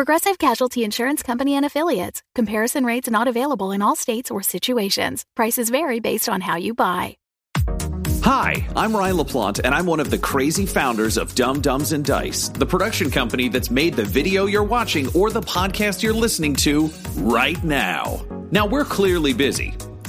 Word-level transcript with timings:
Progressive 0.00 0.38
Casualty 0.38 0.82
Insurance 0.82 1.22
Company 1.22 1.56
and 1.56 1.66
Affiliates. 1.66 2.22
Comparison 2.34 2.86
rates 2.86 3.10
not 3.10 3.28
available 3.28 3.70
in 3.70 3.82
all 3.82 3.94
states 3.94 4.30
or 4.30 4.42
situations. 4.42 5.26
Prices 5.36 5.68
vary 5.68 6.00
based 6.00 6.26
on 6.26 6.40
how 6.40 6.56
you 6.56 6.72
buy. 6.72 7.18
Hi, 8.22 8.66
I'm 8.74 8.96
Ryan 8.96 9.18
LaPlante, 9.18 9.60
and 9.62 9.74
I'm 9.74 9.84
one 9.84 10.00
of 10.00 10.08
the 10.08 10.16
crazy 10.16 10.64
founders 10.64 11.18
of 11.18 11.34
Dumb 11.34 11.60
Dumbs 11.60 11.92
and 11.92 12.02
Dice, 12.02 12.48
the 12.48 12.64
production 12.64 13.10
company 13.10 13.50
that's 13.50 13.70
made 13.70 13.92
the 13.92 14.06
video 14.06 14.46
you're 14.46 14.64
watching 14.64 15.06
or 15.14 15.28
the 15.28 15.42
podcast 15.42 16.02
you're 16.02 16.14
listening 16.14 16.56
to 16.64 16.90
right 17.18 17.62
now. 17.62 18.24
Now, 18.50 18.64
we're 18.64 18.86
clearly 18.86 19.34
busy. 19.34 19.74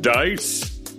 Dice? 0.00 0.69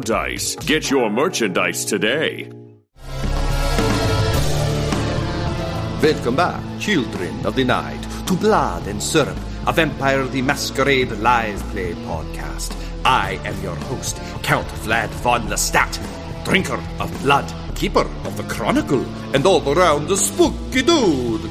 dice. 0.00 0.56
Get 0.56 0.90
your 0.90 1.10
merchandise 1.10 1.84
today. 1.84 2.50
Welcome 6.02 6.34
back, 6.34 6.62
children 6.80 7.46
of 7.46 7.54
the 7.54 7.62
night, 7.62 8.02
to 8.26 8.34
Blood 8.34 8.88
and 8.88 9.00
Syrup, 9.00 9.36
a 9.68 9.72
Vampire 9.72 10.26
the 10.26 10.42
Masquerade 10.42 11.12
live 11.12 11.60
play 11.70 11.92
podcast. 11.94 12.74
I 13.04 13.38
am 13.44 13.60
your 13.62 13.76
host, 13.76 14.20
Count 14.42 14.66
Vlad 14.84 15.10
von 15.22 15.42
Lestat, 15.42 16.00
drinker 16.44 16.82
of 16.98 17.22
blood, 17.22 17.52
keeper 17.76 18.08
of 18.24 18.36
the 18.36 18.42
chronicle, 18.44 19.04
and 19.32 19.46
all 19.46 19.62
around 19.72 20.08
the 20.08 20.16
spooky 20.16 20.82
dude. 20.82 21.48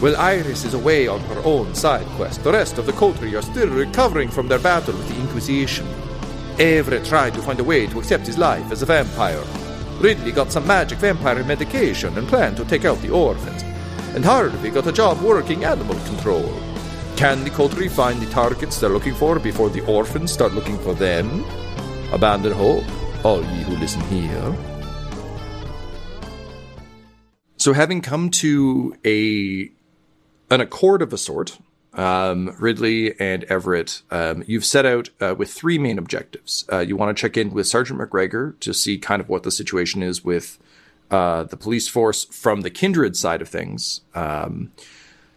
While 0.00 0.16
Iris 0.16 0.64
is 0.64 0.74
away 0.74 1.08
on 1.08 1.18
her 1.22 1.42
own 1.44 1.74
side 1.74 2.06
quest. 2.14 2.44
The 2.44 2.52
rest 2.52 2.78
of 2.78 2.86
the 2.86 2.92
coterie 2.92 3.34
are 3.34 3.42
still 3.42 3.68
recovering 3.68 4.28
from 4.28 4.46
their 4.46 4.60
battle 4.60 4.94
with 4.94 5.08
the 5.08 5.20
Inquisition. 5.20 5.86
Everett 6.58 7.04
tried 7.04 7.34
to 7.34 7.42
find 7.42 7.60
a 7.60 7.64
way 7.64 7.86
to 7.86 8.00
accept 8.00 8.26
his 8.26 8.36
life 8.36 8.72
as 8.72 8.82
a 8.82 8.86
vampire. 8.86 9.44
Ridley 10.00 10.32
got 10.32 10.50
some 10.50 10.66
magic 10.66 10.98
vampire 10.98 11.44
medication 11.44 12.18
and 12.18 12.26
planned 12.26 12.56
to 12.56 12.64
take 12.64 12.84
out 12.84 13.00
the 13.00 13.10
orphans. 13.10 13.62
And 14.14 14.24
Harvey 14.24 14.70
got 14.70 14.86
a 14.86 14.92
job 14.92 15.20
working 15.20 15.64
animal 15.64 15.94
control. 16.06 16.52
Can 17.16 17.44
the 17.44 17.50
coterie 17.50 17.88
find 17.88 18.20
the 18.20 18.30
targets 18.30 18.80
they're 18.80 18.90
looking 18.90 19.14
for 19.14 19.38
before 19.38 19.70
the 19.70 19.84
orphans 19.86 20.32
start 20.32 20.52
looking 20.52 20.78
for 20.78 20.94
them? 20.94 21.44
Abandon 22.12 22.52
hope, 22.52 22.84
all 23.24 23.42
ye 23.42 23.62
who 23.62 23.76
listen 23.76 24.00
here. 24.02 24.56
So, 27.56 27.72
having 27.72 28.00
come 28.00 28.30
to 28.30 28.96
a 29.04 29.70
an 30.50 30.60
accord 30.60 31.02
of 31.02 31.12
a 31.12 31.18
sort, 31.18 31.58
um, 31.98 32.54
Ridley 32.60 33.18
and 33.20 33.44
Everett, 33.44 34.02
um, 34.10 34.44
you've 34.46 34.64
set 34.64 34.86
out 34.86 35.10
uh, 35.20 35.34
with 35.36 35.50
three 35.52 35.78
main 35.78 35.98
objectives. 35.98 36.64
Uh, 36.72 36.78
you 36.78 36.96
want 36.96 37.14
to 37.14 37.20
check 37.20 37.36
in 37.36 37.50
with 37.50 37.66
Sergeant 37.66 38.00
McGregor 38.00 38.58
to 38.60 38.72
see 38.72 38.98
kind 38.98 39.20
of 39.20 39.28
what 39.28 39.42
the 39.42 39.50
situation 39.50 40.02
is 40.02 40.24
with 40.24 40.58
uh, 41.10 41.42
the 41.44 41.56
police 41.56 41.88
force 41.88 42.24
from 42.24 42.60
the 42.60 42.70
Kindred 42.70 43.16
side 43.16 43.42
of 43.42 43.48
things. 43.48 44.02
Um, 44.14 44.70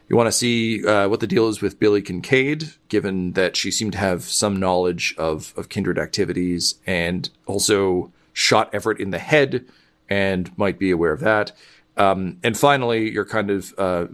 you 0.08 0.16
want 0.16 0.28
to 0.28 0.32
see 0.32 0.86
uh, 0.86 1.10
what 1.10 1.20
the 1.20 1.28
deal 1.28 1.48
is 1.48 1.62
with 1.62 1.80
Billy 1.80 2.02
Kincaid, 2.02 2.74
given 2.90 3.32
that 3.32 3.56
she 3.56 3.72
seemed 3.72 3.94
to 3.94 3.98
have 3.98 4.24
some 4.24 4.60
knowledge 4.60 5.16
of, 5.18 5.54
of 5.58 5.70
Kindred 5.70 5.98
activities 5.98 6.76
and 6.86 7.30
also 7.48 8.12
shot 8.34 8.70
Everett 8.72 9.00
in 9.00 9.10
the 9.10 9.20
head 9.20 9.66
and 10.10 10.56
might 10.58 10.78
be 10.78 10.92
aware 10.92 11.14
of 11.14 11.22
that. 11.22 11.54
Um, 11.98 12.38
and 12.44 12.58
finally, 12.58 13.10
you're 13.10 13.26
kind 13.26 13.50
of 13.50 13.74
uh, 13.78 14.08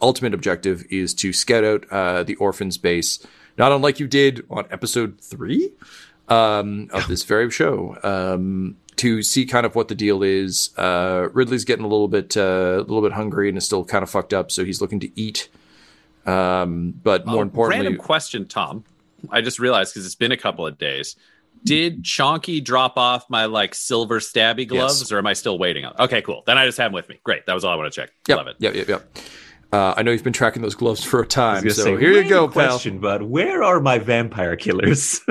ultimate 0.00 0.34
objective 0.34 0.84
is 0.90 1.14
to 1.14 1.32
scout 1.32 1.64
out 1.64 1.84
uh, 1.90 2.22
the 2.22 2.34
orphans 2.36 2.78
base, 2.78 3.24
not 3.56 3.72
unlike 3.72 3.98
you 4.00 4.06
did 4.06 4.44
on 4.50 4.66
episode 4.70 5.20
three 5.20 5.72
um, 6.28 6.88
of 6.92 7.06
this 7.08 7.24
very 7.24 7.50
show, 7.50 7.96
um, 8.02 8.76
to 8.96 9.22
see 9.22 9.46
kind 9.46 9.64
of 9.64 9.74
what 9.74 9.88
the 9.88 9.94
deal 9.94 10.22
is. 10.22 10.70
Uh, 10.76 11.28
Ridley's 11.32 11.64
getting 11.64 11.84
a 11.84 11.88
little 11.88 12.08
bit 12.08 12.36
uh, 12.36 12.76
a 12.78 12.80
little 12.80 13.02
bit 13.02 13.12
hungry 13.12 13.48
and 13.48 13.56
is 13.58 13.64
still 13.64 13.84
kind 13.84 14.02
of 14.02 14.10
fucked 14.10 14.34
up, 14.34 14.50
so 14.50 14.64
he's 14.64 14.80
looking 14.80 15.00
to 15.00 15.20
eat. 15.20 15.48
Um, 16.26 16.92
but 17.02 17.26
more 17.26 17.38
Uh, 17.38 17.42
importantly, 17.42 17.86
random 17.86 18.00
question, 18.04 18.46
Tom. 18.46 18.84
I 19.30 19.40
just 19.40 19.58
realized 19.58 19.94
because 19.94 20.04
it's 20.06 20.14
been 20.14 20.32
a 20.32 20.36
couple 20.36 20.66
of 20.66 20.78
days. 20.78 21.16
Did 21.64 22.04
Chonky 22.04 22.62
drop 22.62 22.96
off 22.96 23.28
my 23.28 23.46
like 23.46 23.74
silver 23.74 24.20
stabby 24.20 24.68
gloves, 24.68 25.00
Yes. 25.00 25.10
or 25.12 25.18
am 25.18 25.26
I 25.26 25.32
still 25.32 25.58
waiting 25.58 25.84
on? 25.84 25.94
Okay, 25.98 26.22
cool. 26.22 26.44
Then 26.46 26.56
I 26.56 26.66
just 26.66 26.78
have 26.78 26.86
them 26.86 26.92
with 26.94 27.08
me. 27.08 27.18
Great. 27.24 27.46
That 27.46 27.54
was 27.54 27.64
all 27.64 27.72
I 27.72 27.76
want 27.76 27.92
to 27.92 28.00
check. 28.00 28.10
Yep, 28.28 28.36
Love 28.38 28.46
it. 28.48 28.56
Yep, 28.60 28.74
yep, 28.74 28.88
yep. 28.88 29.18
Uh, 29.72 29.94
I 29.96 30.02
know 30.02 30.10
you've 30.12 30.24
been 30.24 30.32
tracking 30.32 30.62
those 30.62 30.74
gloves 30.74 31.04
for 31.04 31.20
a 31.20 31.26
time, 31.26 31.62
so 31.68 31.84
say, 31.84 31.98
here 31.98 32.12
you 32.12 32.28
go, 32.28 32.48
pal. 32.48 32.70
question, 32.70 32.98
bud. 33.00 33.22
Where 33.22 33.62
are 33.62 33.80
my 33.80 33.98
vampire 33.98 34.56
killers? 34.56 35.20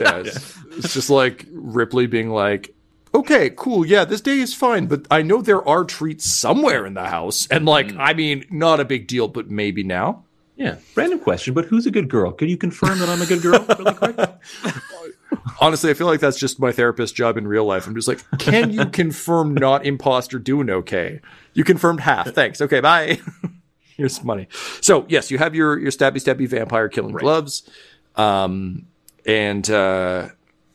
Yeah, 0.00 0.18
it's, 0.18 0.58
it's 0.76 0.92
just 0.92 1.08
like 1.10 1.46
Ripley 1.52 2.06
being 2.06 2.28
like, 2.30 2.74
okay, 3.14 3.50
cool, 3.56 3.86
yeah, 3.86 4.04
this 4.04 4.20
day 4.20 4.40
is 4.40 4.52
fine, 4.52 4.86
but 4.86 5.06
I 5.10 5.22
know 5.22 5.40
there 5.40 5.66
are 5.66 5.84
treats 5.84 6.30
somewhere 6.30 6.84
in 6.84 6.94
the 6.94 7.06
house. 7.06 7.46
And 7.46 7.64
like, 7.64 7.92
Hmm. 7.92 8.00
I 8.00 8.12
mean, 8.14 8.44
not 8.50 8.80
a 8.80 8.84
big 8.84 9.06
deal, 9.06 9.28
but 9.28 9.48
maybe 9.48 9.82
now. 9.84 10.24
yeah, 10.56 10.76
random 10.96 11.18
question, 11.20 11.54
but 11.54 11.64
who's 11.66 11.86
a 11.86 11.90
good 11.90 12.08
girl? 12.10 12.32
Can 12.32 12.48
you 12.48 12.56
confirm 12.58 12.98
that 12.98 13.08
I'm 13.08 13.22
a 13.22 13.26
good 13.26 13.40
girl 13.42 13.64
really 13.78 13.94
quick? 13.94 14.30
Honestly, 15.60 15.90
I 15.90 15.94
feel 15.94 16.06
like 16.08 16.20
that's 16.20 16.38
just 16.38 16.58
my 16.60 16.72
therapist 16.72 17.14
job 17.14 17.36
in 17.38 17.46
real 17.48 17.64
life. 17.64 17.86
I'm 17.86 17.94
just 17.94 18.08
like, 18.08 18.22
can 18.38 18.70
you 18.72 18.86
confirm 18.86 19.54
not 19.54 19.86
imposter 19.86 20.38
doing 20.38 20.68
okay? 20.68 21.20
You 21.56 21.64
confirmed 21.64 22.00
half. 22.00 22.28
Thanks. 22.28 22.60
Okay, 22.60 22.80
bye. 22.80 23.18
Here's 23.96 24.16
some 24.16 24.26
money. 24.26 24.46
So 24.82 25.06
yes, 25.08 25.30
you 25.30 25.38
have 25.38 25.54
your 25.54 25.78
your 25.78 25.90
stabby 25.90 26.16
stabby 26.16 26.46
vampire 26.46 26.88
killing 26.90 27.14
gloves, 27.14 27.68
um, 28.14 28.86
and 29.24 29.68
uh, 29.70 30.28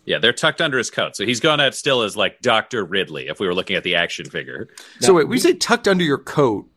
Yeah, 0.06 0.18
they're 0.18 0.34
tucked 0.34 0.60
under 0.60 0.80
his 0.80 0.90
coat, 0.90 1.16
so 1.16 1.24
he's 1.24 1.40
going 1.40 1.60
out 1.60 1.76
still 1.76 2.02
as 2.02 2.18
like 2.18 2.42
Doctor 2.42 2.84
Ridley. 2.84 3.28
If 3.28 3.40
we 3.40 3.46
were 3.46 3.54
looking 3.54 3.76
at 3.76 3.84
the 3.84 3.94
action 3.94 4.28
figure, 4.28 4.70
so 5.02 5.14
wait, 5.14 5.28
we 5.28 5.38
say 5.38 5.54
tucked 5.54 5.88
under 5.88 6.04
your 6.04 6.18
coat, 6.18 6.68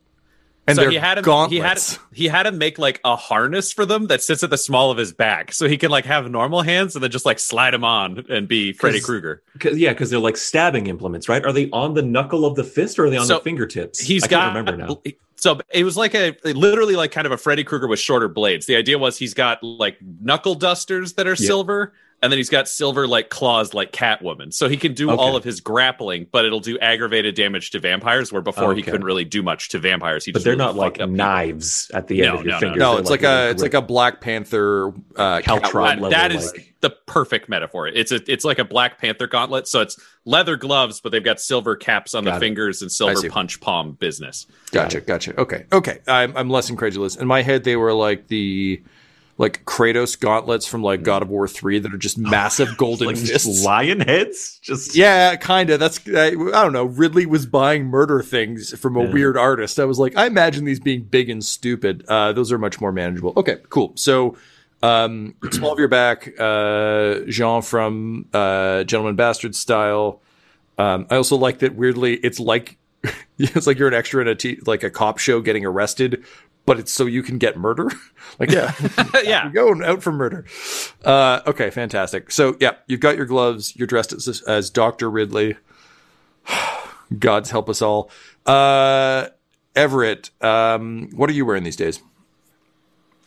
and 0.66 0.76
so 0.76 0.88
he 0.88 0.96
had 0.96 1.18
him. 1.18 1.24
gauntlets. 1.24 1.52
He 1.52 1.58
had 1.58 1.98
he 2.12 2.28
had 2.28 2.46
him 2.46 2.58
make 2.58 2.78
like 2.78 3.00
a 3.04 3.16
harness 3.16 3.72
for 3.72 3.84
them 3.84 4.06
that 4.06 4.22
sits 4.22 4.42
at 4.42 4.50
the 4.50 4.58
small 4.58 4.90
of 4.90 4.96
his 4.98 5.12
back, 5.12 5.52
so 5.52 5.68
he 5.68 5.76
can 5.76 5.90
like 5.90 6.04
have 6.06 6.30
normal 6.30 6.62
hands 6.62 6.94
and 6.96 7.02
then 7.02 7.10
just 7.10 7.26
like 7.26 7.38
slide 7.38 7.72
them 7.72 7.84
on 7.84 8.24
and 8.28 8.48
be 8.48 8.72
Freddy 8.72 9.00
Krueger. 9.00 9.42
Yeah, 9.62 9.90
because 9.90 10.10
they're 10.10 10.18
like 10.18 10.36
stabbing 10.36 10.86
implements, 10.86 11.28
right? 11.28 11.44
Are 11.44 11.52
they 11.52 11.70
on 11.70 11.94
the 11.94 12.02
knuckle 12.02 12.44
of 12.44 12.54
the 12.56 12.64
fist 12.64 12.98
or 12.98 13.06
are 13.06 13.10
they 13.10 13.16
on 13.16 13.26
So, 13.26 13.38
the 13.38 13.44
fingertips? 13.44 14.00
He's 14.00 14.24
I 14.24 14.28
got 14.28 14.54
can't 14.54 14.68
remember 14.68 14.86
now. 15.04 15.12
So 15.36 15.60
it 15.72 15.84
was 15.84 15.96
like 15.96 16.14
a 16.14 16.34
literally 16.44 16.96
like 16.96 17.12
kind 17.12 17.26
of 17.26 17.32
a 17.32 17.36
Freddy 17.36 17.64
Krueger 17.64 17.86
with 17.86 17.98
shorter 17.98 18.28
blades. 18.28 18.64
The 18.64 18.76
idea 18.76 18.98
was 18.98 19.18
he's 19.18 19.34
got 19.34 19.62
like 19.62 19.98
knuckle 20.00 20.54
dusters 20.54 21.14
that 21.14 21.26
are 21.26 21.36
silver, 21.36 21.92
and 22.22 22.32
then 22.32 22.38
he's 22.38 22.48
got 22.48 22.68
silver 22.68 23.06
like 23.06 23.28
claws 23.28 23.74
like 23.74 23.92
Catwoman. 23.92 24.52
So 24.54 24.68
he 24.68 24.76
can 24.76 24.94
do 24.94 25.10
Okay. 25.10 25.20
all 25.22 25.36
of 25.36 25.44
his 25.44 25.60
grappling, 25.60 26.26
but 26.32 26.44
it'll 26.44 26.60
do 26.60 26.78
aggravated 26.78 27.34
damage 27.34 27.70
to 27.72 27.80
vampires. 27.80 28.32
Where 28.32 28.40
before 28.42 28.74
he 28.74 28.82
couldn't 28.82 29.04
really 29.04 29.24
do 29.24 29.42
much 29.42 29.68
to 29.70 29.78
vampires. 29.78 30.24
He 30.24 30.32
But 30.32 30.42
they're 30.44 30.52
really 30.52 30.64
not 30.64 30.76
like 30.76 30.92
fucked 30.94 31.02
up 31.02 31.08
people. 31.10 31.16
knives 31.16 31.90
at 31.92 32.08
the 32.08 32.22
end 32.22 32.32
No, 32.34 32.38
of 32.40 32.44
your 32.46 32.52
no, 32.52 32.54
no, 32.54 32.60
fingers. 32.60 32.78
no, 32.80 32.90
They're 32.92 33.00
it's 33.00 33.10
like, 33.10 33.22
a 33.24 33.50
it's 33.50 33.62
like 33.62 33.74
a 33.74 33.82
Black 33.82 34.20
Panther 34.20 34.92
uh, 35.16 35.40
Caltron 35.42 35.96
level, 36.00 36.10
that 36.10 36.32
is 36.32 36.52
like- 36.52 36.70
the 36.80 36.90
perfect 37.06 37.48
metaphor. 37.48 37.88
It's 37.88 38.12
a 38.12 38.20
it's 38.30 38.44
like 38.44 38.58
a 38.58 38.64
Black 38.64 38.98
Panther 38.98 39.26
gauntlet. 39.26 39.66
So 39.68 39.80
it's 39.80 39.98
leather 40.26 40.56
gloves, 40.56 41.00
but 41.00 41.12
they've 41.12 41.24
got 41.24 41.40
silver 41.40 41.76
caps 41.76 42.14
on 42.14 42.24
Got 42.24 42.30
the 42.32 42.36
it. 42.36 42.40
fingers 42.40 42.82
and 42.82 42.92
silver 42.92 43.26
punch 43.30 43.58
palm 43.60 43.92
business. 43.92 44.46
Gotcha, 44.70 45.00
gotcha. 45.00 45.38
Okay, 45.40 45.64
okay. 45.72 46.00
I'm 46.06 46.36
I'm 46.36 46.50
less 46.50 46.68
incredulous. 46.68 47.16
In 47.16 47.26
my 47.26 47.40
head, 47.42 47.64
they 47.64 47.76
were 47.76 47.94
like 47.94 48.28
the 48.28 48.82
like 49.36 49.64
Kratos 49.64 50.18
gauntlets 50.18 50.64
from 50.66 50.82
like 50.82 51.02
God 51.02 51.22
of 51.22 51.28
War 51.28 51.48
three 51.48 51.78
that 51.80 51.92
are 51.92 51.98
just 51.98 52.16
massive 52.18 52.76
golden 52.76 53.08
like 53.08 53.16
fists. 53.16 53.46
just 53.46 53.64
lion 53.64 54.00
heads. 54.00 54.58
Just 54.62 54.94
Yeah, 54.94 55.34
kind 55.36 55.70
of. 55.70 55.80
That's 55.80 56.00
I, 56.08 56.28
I 56.28 56.32
don't 56.32 56.72
know. 56.72 56.84
Ridley 56.84 57.26
was 57.26 57.44
buying 57.46 57.86
murder 57.86 58.22
things 58.22 58.78
from 58.78 58.96
a 58.96 59.04
Yeah. 59.04 59.10
weird 59.12 59.36
artist. 59.36 59.80
I 59.80 59.84
was 59.86 59.98
like, 59.98 60.16
I 60.16 60.26
imagine 60.26 60.64
these 60.64 60.78
being 60.80 61.02
big 61.02 61.28
and 61.30 61.44
stupid. 61.44 62.04
Uh, 62.08 62.32
those 62.32 62.52
are 62.52 62.58
much 62.58 62.80
more 62.80 62.92
manageable. 62.92 63.32
Okay, 63.36 63.56
cool. 63.70 63.92
So, 63.96 64.36
um, 64.82 65.34
small 65.50 65.72
of 65.72 65.78
your 65.78 65.88
back, 65.88 66.32
uh, 66.38 67.20
Jean 67.26 67.62
from 67.62 68.26
uh, 68.32 68.84
Gentleman 68.84 69.16
Bastard 69.16 69.56
style. 69.56 70.20
Um, 70.78 71.06
I 71.10 71.16
also 71.16 71.36
like 71.36 71.60
that 71.60 71.74
weirdly. 71.74 72.14
It's 72.16 72.38
like 72.38 72.76
it's 73.38 73.66
like 73.66 73.78
you're 73.78 73.88
an 73.88 73.94
extra 73.94 74.20
in 74.22 74.28
a 74.28 74.34
t- 74.34 74.60
like 74.66 74.82
a 74.82 74.90
cop 74.90 75.18
show 75.18 75.40
getting 75.40 75.64
arrested, 75.64 76.24
but 76.66 76.78
it's 76.78 76.92
so 76.92 77.06
you 77.06 77.22
can 77.22 77.38
get 77.38 77.56
murder. 77.56 77.90
like 78.38 78.50
yeah, 78.50 78.72
yeah. 79.24 79.50
going 79.50 79.82
out 79.82 80.02
for 80.02 80.12
murder. 80.12 80.44
Uh, 81.04 81.40
okay, 81.46 81.70
fantastic. 81.70 82.30
So 82.30 82.56
yeah, 82.60 82.72
you've 82.86 83.00
got 83.00 83.16
your 83.16 83.26
gloves. 83.26 83.76
You're 83.76 83.86
dressed 83.86 84.12
as, 84.12 84.42
as 84.42 84.70
Doctor 84.70 85.10
Ridley. 85.10 85.56
God's 87.18 87.50
help 87.50 87.68
us 87.68 87.82
all. 87.82 88.10
Uh, 88.46 89.28
Everett, 89.76 90.30
um, 90.40 91.10
what 91.14 91.28
are 91.28 91.32
you 91.32 91.44
wearing 91.44 91.64
these 91.64 91.76
days? 91.76 92.00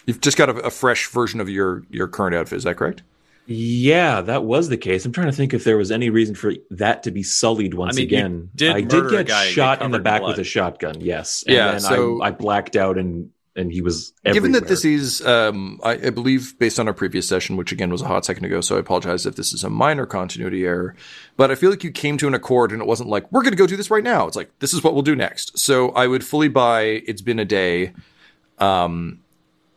You've 0.05 0.21
just 0.21 0.37
got 0.37 0.49
a, 0.49 0.53
a 0.59 0.69
fresh 0.69 1.07
version 1.07 1.39
of 1.39 1.49
your 1.49 1.83
your 1.89 2.07
current 2.07 2.35
outfit. 2.35 2.57
Is 2.57 2.63
that 2.63 2.77
correct? 2.77 3.03
Yeah, 3.47 4.21
that 4.21 4.43
was 4.43 4.67
the 4.69 4.77
case. 4.77 5.05
I'm 5.05 5.13
trying 5.13 5.27
to 5.27 5.33
think 5.33 5.53
if 5.53 5.63
there 5.63 5.77
was 5.77 5.91
any 5.91 6.09
reason 6.09 6.35
for 6.35 6.53
that 6.71 7.03
to 7.03 7.11
be 7.11 7.23
sullied 7.23 7.73
once 7.73 7.95
mean, 7.95 8.05
again. 8.05 8.49
did 8.53 8.75
I 8.75 8.81
did 8.81 9.09
get 9.09 9.27
guy 9.27 9.45
get 9.45 9.53
shot 9.53 9.81
in 9.81 9.91
the 9.91 9.97
covered 9.97 9.97
in 9.97 10.03
back 10.03 10.21
blood. 10.21 10.29
with 10.37 10.39
a 10.39 10.43
shotgun. 10.43 10.99
Yes. 10.99 11.43
And 11.47 11.55
Yeah, 11.55 11.71
then 11.71 11.79
so- 11.79 12.21
I, 12.21 12.27
I 12.27 12.31
blacked 12.31 12.75
out 12.75 12.97
and 12.97 13.31
and 13.55 13.71
he 13.71 13.81
was 13.81 14.13
Given 14.23 14.51
that 14.51 14.67
this 14.67 14.85
is, 14.85 15.25
um, 15.25 15.79
I, 15.83 15.93
I 15.93 16.09
believe, 16.11 16.59
based 16.59 16.79
on 16.79 16.87
our 16.87 16.93
previous 16.93 17.27
session, 17.27 17.57
which 17.57 17.71
again 17.71 17.89
was 17.89 18.03
a 18.03 18.05
hot 18.07 18.23
second 18.23 18.45
ago, 18.45 18.61
so 18.61 18.75
I 18.75 18.79
apologize 18.79 19.25
if 19.25 19.35
this 19.35 19.51
is 19.51 19.63
a 19.63 19.69
minor 19.69 20.05
continuity 20.05 20.63
error. 20.63 20.95
But 21.37 21.49
I 21.49 21.55
feel 21.55 21.71
like 21.71 21.83
you 21.83 21.89
came 21.89 22.19
to 22.19 22.27
an 22.27 22.35
accord, 22.35 22.71
and 22.71 22.79
it 22.83 22.87
wasn't 22.87 23.09
like 23.09 23.25
we're 23.31 23.41
going 23.41 23.53
to 23.53 23.57
go 23.57 23.65
do 23.65 23.75
this 23.75 23.89
right 23.89 24.03
now. 24.03 24.27
It's 24.27 24.35
like 24.35 24.51
this 24.59 24.75
is 24.75 24.83
what 24.83 24.93
we'll 24.93 25.01
do 25.01 25.15
next. 25.15 25.57
So 25.57 25.89
I 25.89 26.05
would 26.05 26.23
fully 26.23 26.49
buy. 26.49 26.81
It's 26.83 27.23
been 27.23 27.39
a 27.39 27.45
day. 27.45 27.93
Um, 28.59 29.21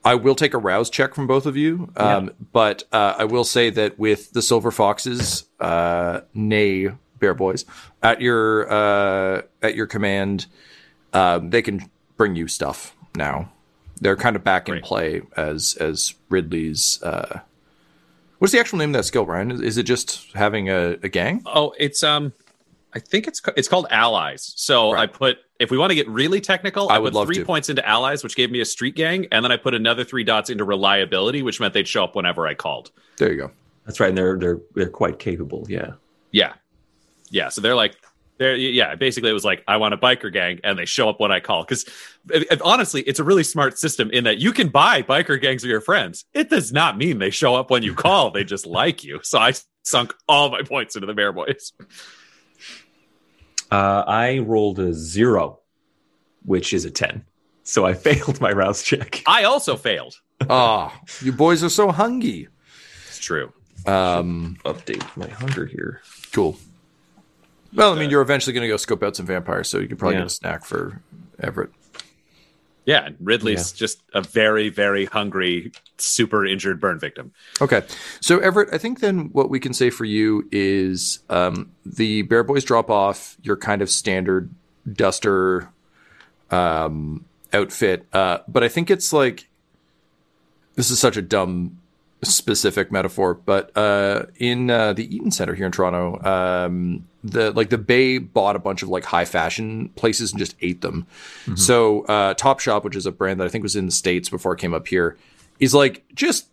I 0.04 0.14
will 0.14 0.34
take 0.34 0.54
a 0.54 0.58
rouse 0.58 0.88
check 0.90 1.14
from 1.14 1.26
both 1.26 1.44
of 1.46 1.56
you, 1.56 1.92
um, 1.96 2.30
but 2.52 2.84
uh, 2.92 3.16
I 3.18 3.24
will 3.24 3.44
say 3.44 3.68
that 3.70 3.98
with 3.98 4.32
the 4.32 4.40
Silver 4.42 4.70
Foxes, 4.70 5.44
uh, 5.60 6.22
nay 6.32 6.88
Bear 7.18 7.34
Boys, 7.34 7.64
at 8.02 8.20
your 8.22 8.70
uh, 8.72 9.42
at 9.62 9.74
your 9.74 9.86
command, 9.86 10.46
um, 11.12 11.50
they 11.50 11.60
can 11.62 11.90
bring 12.16 12.34
you 12.34 12.48
stuff 12.48 12.96
now. 13.14 13.52
They're 14.00 14.16
kind 14.16 14.36
of 14.36 14.42
back 14.44 14.68
in 14.70 14.80
play 14.80 15.20
as 15.36 15.74
as 15.76 16.14
Ridley's. 16.30 17.02
Uh, 17.02 17.40
what's 18.38 18.52
the 18.52 18.60
actual 18.60 18.78
name 18.78 18.90
of 18.90 18.94
that 18.94 19.04
skill, 19.04 19.26
Ryan? 19.26 19.50
Is, 19.50 19.60
is 19.60 19.76
it 19.76 19.82
just 19.82 20.32
having 20.32 20.70
a, 20.70 20.96
a 21.02 21.10
gang? 21.10 21.42
Oh, 21.44 21.74
it's 21.78 22.02
um, 22.02 22.32
I 22.94 23.00
think 23.00 23.28
it's 23.28 23.42
it's 23.54 23.68
called 23.68 23.86
allies. 23.90 24.54
So 24.56 24.92
Right. 24.92 25.02
I 25.02 25.06
put 25.06 25.38
if 25.60 25.70
we 25.70 25.78
want 25.78 25.90
to 25.90 25.94
get 25.94 26.08
really 26.08 26.40
technical, 26.40 26.90
I 26.90 26.96
I, 26.96 26.98
would 26.98 27.12
put 27.12 27.18
love 27.18 27.26
three 27.26 27.36
to. 27.36 27.44
points 27.44 27.68
into 27.68 27.86
allies, 27.86 28.24
which 28.24 28.34
gave 28.34 28.50
me 28.50 28.60
a 28.60 28.64
street 28.64 28.96
gang, 28.96 29.26
and 29.30 29.44
then 29.44 29.52
I 29.52 29.56
put 29.56 29.74
another 29.74 30.02
three 30.02 30.24
dots 30.24 30.50
into 30.50 30.64
reliability, 30.64 31.42
which 31.42 31.60
meant 31.60 31.74
they'd 31.74 31.86
show 31.86 32.02
up 32.02 32.16
whenever 32.16 32.48
I 32.48 32.54
called. 32.54 32.90
There 33.18 33.30
you 33.30 33.38
go. 33.38 33.50
That's 33.84 34.00
right, 34.00 34.08
and 34.08 34.18
they're 34.18 34.38
they're 34.38 34.58
they're 34.74 34.88
quite 34.88 35.18
capable. 35.18 35.66
Yeah. 35.68 35.92
Yeah, 36.32 36.54
yeah. 37.30 37.50
So 37.50 37.60
they're 37.60 37.76
like. 37.76 37.96
They're, 38.38 38.56
yeah, 38.56 38.94
basically, 38.94 39.28
it 39.28 39.34
was 39.34 39.44
like 39.44 39.62
I 39.68 39.76
want 39.76 39.92
a 39.92 39.98
biker 39.98 40.32
gang, 40.32 40.60
and 40.64 40.78
they 40.78 40.86
show 40.86 41.10
up 41.10 41.20
when 41.20 41.30
I 41.30 41.40
call. 41.40 41.62
Because 41.62 41.84
honestly, 42.64 43.02
it's 43.02 43.20
a 43.20 43.24
really 43.24 43.44
smart 43.44 43.78
system 43.78 44.10
in 44.12 44.24
that 44.24 44.38
you 44.38 44.52
can 44.52 44.68
buy 44.68 45.02
biker 45.02 45.38
gangs 45.38 45.62
of 45.62 45.68
your 45.68 45.82
friends. 45.82 46.24
It 46.32 46.48
does 46.48 46.72
not 46.72 46.96
mean 46.96 47.18
they 47.18 47.28
show 47.28 47.54
up 47.54 47.70
when 47.70 47.82
you 47.82 47.94
call; 47.94 48.30
they 48.30 48.44
just 48.44 48.64
like 48.64 49.04
you. 49.04 49.20
So 49.22 49.38
I 49.38 49.52
sunk 49.82 50.14
all 50.26 50.48
my 50.48 50.62
points 50.62 50.96
into 50.96 51.06
the 51.06 51.12
Bear 51.12 51.32
Boys. 51.32 51.74
Uh, 53.70 54.04
I 54.06 54.38
rolled 54.40 54.78
a 54.78 54.92
zero, 54.92 55.60
which 56.44 56.72
is 56.72 56.84
a 56.84 56.90
ten. 56.90 57.24
So 57.62 57.84
I 57.86 57.94
failed 58.06 58.40
my 58.40 58.52
rouse 58.52 58.82
check. 58.82 59.22
I 59.26 59.44
also 59.44 59.76
failed. 59.76 60.20
Ah, 60.48 60.98
you 61.22 61.32
boys 61.32 61.62
are 61.62 61.68
so 61.68 61.90
hungry. 61.92 62.48
It's 63.08 63.18
true. 63.18 63.52
Um, 63.86 64.56
Update 64.64 65.04
my 65.16 65.28
hunger 65.28 65.66
here. 65.66 66.00
cool. 66.32 66.56
Well, 67.72 67.92
I 67.94 67.98
mean, 67.98 68.10
you're 68.10 68.22
eventually 68.22 68.52
going 68.52 68.62
to 68.62 68.68
go 68.68 68.76
scope 68.76 69.02
out 69.02 69.14
some 69.16 69.26
vampires, 69.26 69.68
so 69.68 69.78
you 69.78 69.86
could 69.86 69.98
probably 69.98 70.16
Yeah. 70.16 70.22
get 70.22 70.26
a 70.26 70.30
snack 70.30 70.64
for 70.64 71.00
Everett. 71.40 71.70
Yeah, 72.86 73.10
Ridley's 73.20 73.72
just 73.72 74.02
a 74.14 74.22
very, 74.22 74.68
very 74.68 75.04
hungry, 75.04 75.72
super 75.98 76.46
injured 76.46 76.80
burn 76.80 76.98
victim. 76.98 77.32
Okay. 77.60 77.82
So, 78.20 78.38
Everett, 78.38 78.72
I 78.72 78.78
think 78.78 79.00
then 79.00 79.30
what 79.32 79.50
we 79.50 79.60
can 79.60 79.74
say 79.74 79.90
for 79.90 80.04
you 80.04 80.48
is 80.50 81.20
um, 81.28 81.70
the 81.84 82.22
Bear 82.22 82.42
Boys 82.42 82.64
drop 82.64 82.90
off 82.90 83.36
your 83.42 83.56
kind 83.56 83.82
of 83.82 83.90
standard 83.90 84.50
duster 84.90 85.70
um, 86.50 87.24
outfit. 87.52 88.06
Uh, 88.12 88.38
but 88.48 88.64
I 88.64 88.68
think 88.68 88.90
it's 88.90 89.12
like 89.12 89.48
this 90.74 90.90
is 90.90 90.98
such 90.98 91.16
a 91.16 91.22
dumb 91.22 91.78
specific 92.22 92.92
metaphor, 92.92 93.34
but 93.34 93.76
uh, 93.76 94.26
in 94.36 94.70
uh, 94.70 94.92
the 94.92 95.14
Eaton 95.14 95.30
Center 95.30 95.54
here 95.54 95.66
in 95.66 95.72
Toronto, 95.72 96.20
um, 96.22 97.06
the 97.22 97.50
like 97.52 97.70
the 97.70 97.78
Bay 97.78 98.18
bought 98.18 98.56
a 98.56 98.58
bunch 98.58 98.82
of 98.82 98.88
like 98.88 99.04
high 99.04 99.24
fashion 99.24 99.90
places 99.90 100.32
and 100.32 100.38
just 100.38 100.54
ate 100.60 100.80
them. 100.80 101.06
So 101.56 102.02
uh, 102.02 102.34
Top 102.34 102.60
Shop, 102.60 102.84
which 102.84 102.96
is 102.96 103.06
a 103.06 103.12
brand 103.12 103.40
that 103.40 103.44
I 103.44 103.48
think 103.48 103.62
was 103.62 103.76
in 103.76 103.86
the 103.86 103.92
states 103.92 104.28
before 104.28 104.52
it 104.54 104.58
came 104.58 104.74
up 104.74 104.88
here, 104.88 105.16
is 105.58 105.74
like 105.74 106.04
just 106.14 106.46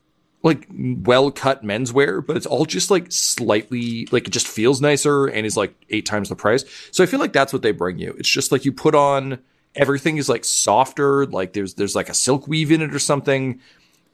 like 0.44 0.68
well 0.70 1.32
cut 1.32 1.64
menswear, 1.64 2.26
but 2.26 2.38
it's 2.38 2.46
all 2.46 2.66
just 2.66 2.92
like 2.92 3.12
slightly 3.12 4.08
like 4.12 4.28
it 4.28 4.32
just 4.32 4.48
feels 4.48 4.82
nicer 4.82 5.26
and 5.26 5.46
is 5.46 5.58
like 5.58 5.74
eight 5.90 6.06
times 6.06 6.30
the 6.30 6.36
price. 6.36 6.64
So 6.92 7.04
I 7.04 7.08
feel 7.08 7.20
like 7.20 7.34
that's 7.34 7.54
what 7.54 7.62
they 7.62 7.72
bring 7.72 7.98
you. 8.00 8.16
It's 8.18 8.30
just 8.30 8.52
like 8.52 8.66
you 8.66 8.72
put 8.72 8.96
on 8.96 9.40
everything 9.76 10.18
is 10.18 10.30
like 10.30 10.44
softer, 10.46 11.26
like 11.28 11.54
there's 11.54 11.76
there's 11.76 11.96
like 11.96 12.10
a 12.10 12.14
silk 12.14 12.48
weave 12.48 12.72
in 12.72 12.82
it 12.82 12.94
or 12.94 13.00
something. 13.00 13.62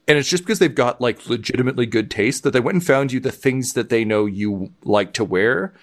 And 0.08 0.18
it's 0.18 0.30
just 0.30 0.44
because 0.44 0.60
they've 0.60 0.74
got 0.74 1.00
like 1.00 1.28
legitimately 1.30 1.86
good 1.86 2.12
taste 2.12 2.44
that 2.44 2.52
they 2.52 2.60
went 2.60 2.76
and 2.76 2.86
found 2.86 3.14
you 3.14 3.22
the 3.22 3.32
things 3.32 3.74
that 3.74 3.90
they 3.90 4.04
know 4.04 4.26
you 4.26 4.74
like 4.84 5.14
to 5.14 5.24
wear, 5.24 5.74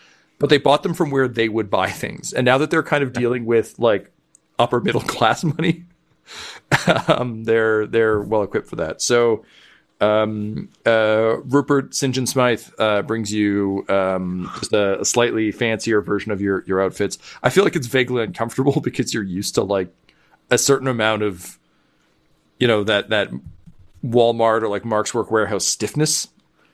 but 0.40 0.49
they 0.49 0.59
bought 0.59 0.82
them 0.82 0.94
from 0.94 1.11
where 1.11 1.28
they 1.28 1.49
would 1.49 1.70
buy 1.70 1.90
things. 1.90 2.32
And 2.32 2.44
now 2.44 2.59
that 2.59 2.70
they're 2.70 2.82
kind 2.82 3.04
of 3.04 3.12
dealing 3.12 3.44
with 3.44 3.78
like 3.78 4.11
upper 4.59 4.80
middle 4.80 5.00
class 5.14 5.44
money, 5.44 5.85
um, 7.06 7.44
they're 7.44 7.87
they're 7.87 8.20
well 8.20 8.42
equipped 8.42 8.66
for 8.68 8.76
that. 8.76 9.00
So 9.00 9.44
um, 10.00 10.70
uh, 10.87 11.37
Rupert 11.44 11.94
St. 11.94 12.14
John 12.14 12.26
Smythe 12.26 12.62
uh, 12.78 13.02
brings 13.02 13.32
you 13.32 13.85
um, 13.90 14.50
just 14.59 14.73
a, 14.73 15.02
a 15.02 15.04
slightly 15.04 15.52
fancier 15.52 16.00
version 16.00 16.32
of 16.32 16.40
your 16.40 16.64
your 16.66 16.80
outfits. 16.80 17.18
I 17.42 17.50
feel 17.50 17.62
like 17.62 17.76
it's 17.76 17.87
vaguely 17.87 18.25
uncomfortable 18.25 18.80
because 18.82 19.12
you're 19.12 19.23
used 19.23 19.54
to 19.56 19.62
like 19.62 19.92
a 20.50 20.59
certain 20.59 20.88
amount 20.88 21.23
of 21.23 21.59
you 22.59 22.66
know 22.66 22.82
that 22.85 23.11
that 23.11 23.30
Walmart 24.02 24.62
or 24.62 24.68
like 24.68 24.87
Mark's 24.87 25.12
Work 25.12 25.28
Wearhouse 25.28 25.62
stiffness. 25.62 26.28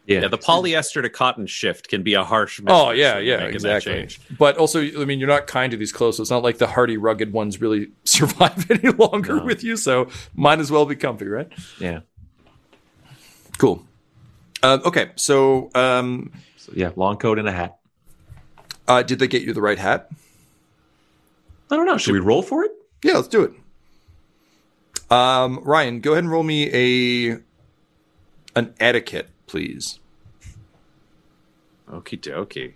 Yeah. 0.06 0.20
Yeah, 0.22 0.28
the 0.28 0.38
polyester 0.38 1.02
to 1.02 1.10
cotton 1.10 1.46
shift 1.48 1.88
can 1.88 2.02
be 2.04 2.14
a 2.14 2.22
harsh. 2.22 2.60
Oh 2.66 2.90
yeah, 2.90 3.18
yeah, 3.18 3.42
exactly. 3.42 3.92
change. 3.92 4.20
But 4.38 4.56
also, 4.56 4.80
I 4.80 5.04
mean, 5.04 5.18
you're 5.18 5.28
not 5.28 5.48
kind 5.48 5.72
to 5.72 5.76
these 5.76 5.90
clothes. 5.92 6.16
So 6.18 6.22
it's 6.22 6.30
not 6.30 6.44
like 6.44 6.58
the 6.58 6.68
hardy, 6.68 6.96
rugged 6.96 7.32
ones 7.32 7.60
really 7.60 7.88
survive 8.04 8.70
any 8.70 8.90
longer 8.90 9.34
No. 9.36 9.44
with 9.44 9.64
you. 9.64 9.76
So 9.76 10.08
might 10.34 10.60
as 10.60 10.70
well 10.70 10.86
be 10.86 10.94
comfy, 10.94 11.26
right? 11.26 11.48
Yeah. 11.80 12.00
Cool. 13.58 13.84
Uh, 14.62 14.78
okay, 14.84 15.10
so 15.16 15.70
um, 15.74 16.30
So 16.56 16.72
yeah, 16.74 16.90
long 16.96 17.16
coat 17.16 17.38
and 17.38 17.48
a 17.48 17.52
hat. 17.52 17.76
uh, 18.88 19.02
did 19.02 19.18
they 19.18 19.26
get 19.28 19.42
you 19.42 19.52
the 19.52 19.60
right 19.60 19.78
hat? 19.78 20.08
I 21.70 21.74
don't 21.76 21.86
know. 21.86 21.98
Should 21.98 22.12
we 22.12 22.20
roll 22.20 22.42
for 22.42 22.62
it? 22.64 22.70
Yeah, 23.02 23.14
let's 23.14 23.28
do 23.28 23.42
it. 23.42 23.52
Um, 25.12 25.60
Ryan, 25.64 26.00
go 26.00 26.12
ahead 26.12 26.24
and 26.24 26.30
roll 26.30 26.42
me 26.42 26.68
a 26.72 27.38
an 28.54 28.74
etiquette, 28.80 29.28
please. 29.46 29.98
Okie 31.90 32.20
dokie. 32.20 32.72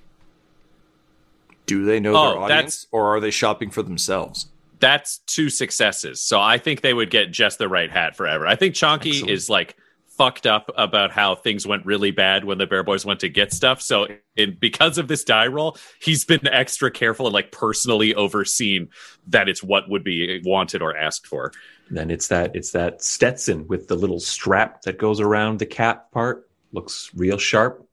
Do 1.67 1.85
they 1.85 2.01
know 2.01 2.15
Oh, 2.17 2.23
their 2.23 2.49
that's- 2.49 2.51
audience, 2.59 2.87
or 2.91 3.15
are 3.17 3.21
they 3.21 3.31
shopping 3.31 3.71
for 3.71 3.83
themselves? 3.83 4.49
That's 4.81 5.19
two 5.27 5.51
successes. 5.51 6.23
So 6.23 6.41
I 6.41 6.59
think 6.59 6.81
they 6.81 6.95
would 6.95 7.11
get 7.11 7.31
just 7.31 7.59
the 7.59 7.69
right 7.69 7.91
hat 7.91 8.17
forever. 8.17 8.47
I 8.47 8.57
think 8.57 8.75
Chonky 8.75 9.11
Excellent. 9.11 9.31
is 9.31 9.51
like 9.51 9.77
fucked 10.07 10.47
up 10.47 10.71
about 10.77 11.11
how 11.11 11.35
things 11.35 11.67
went 11.67 11.85
really 11.87 12.11
bad 12.11 12.45
when 12.45 12.59
the 12.59 12.67
Bear 12.67 12.83
Boys 12.83 13.05
went 13.05 13.21
to 13.21 13.29
get 13.29 13.53
stuff. 13.53 13.81
So 13.83 14.07
in, 14.37 14.57
because 14.61 14.97
of 14.99 15.07
this 15.09 15.23
die 15.25 15.47
roll, 15.47 15.77
he's 16.01 16.25
been 16.25 16.47
extra 16.47 16.91
careful 16.91 17.27
and 17.27 17.33
like 17.35 17.53
personally 17.53 18.15
overseen 18.15 18.89
that 19.29 19.49
it's 19.49 19.63
what 19.63 19.89
would 19.89 20.03
be 20.05 20.41
wanted 20.45 20.83
or 20.83 20.97
asked 20.97 21.27
for. 21.27 21.53
Then 21.91 22.11
it's 22.11 22.29
that 22.29 22.55
it's 22.55 22.71
that 22.73 23.03
Stetson 23.03 23.67
with 23.69 23.89
the 23.89 23.97
little 23.97 24.21
strap 24.21 24.83
that 24.83 24.99
goes 24.99 25.21
around 25.21 25.59
the 25.59 25.67
cap 25.67 26.11
part. 26.13 26.49
Looks 26.73 27.11
real 27.15 27.39
sharp. 27.39 27.87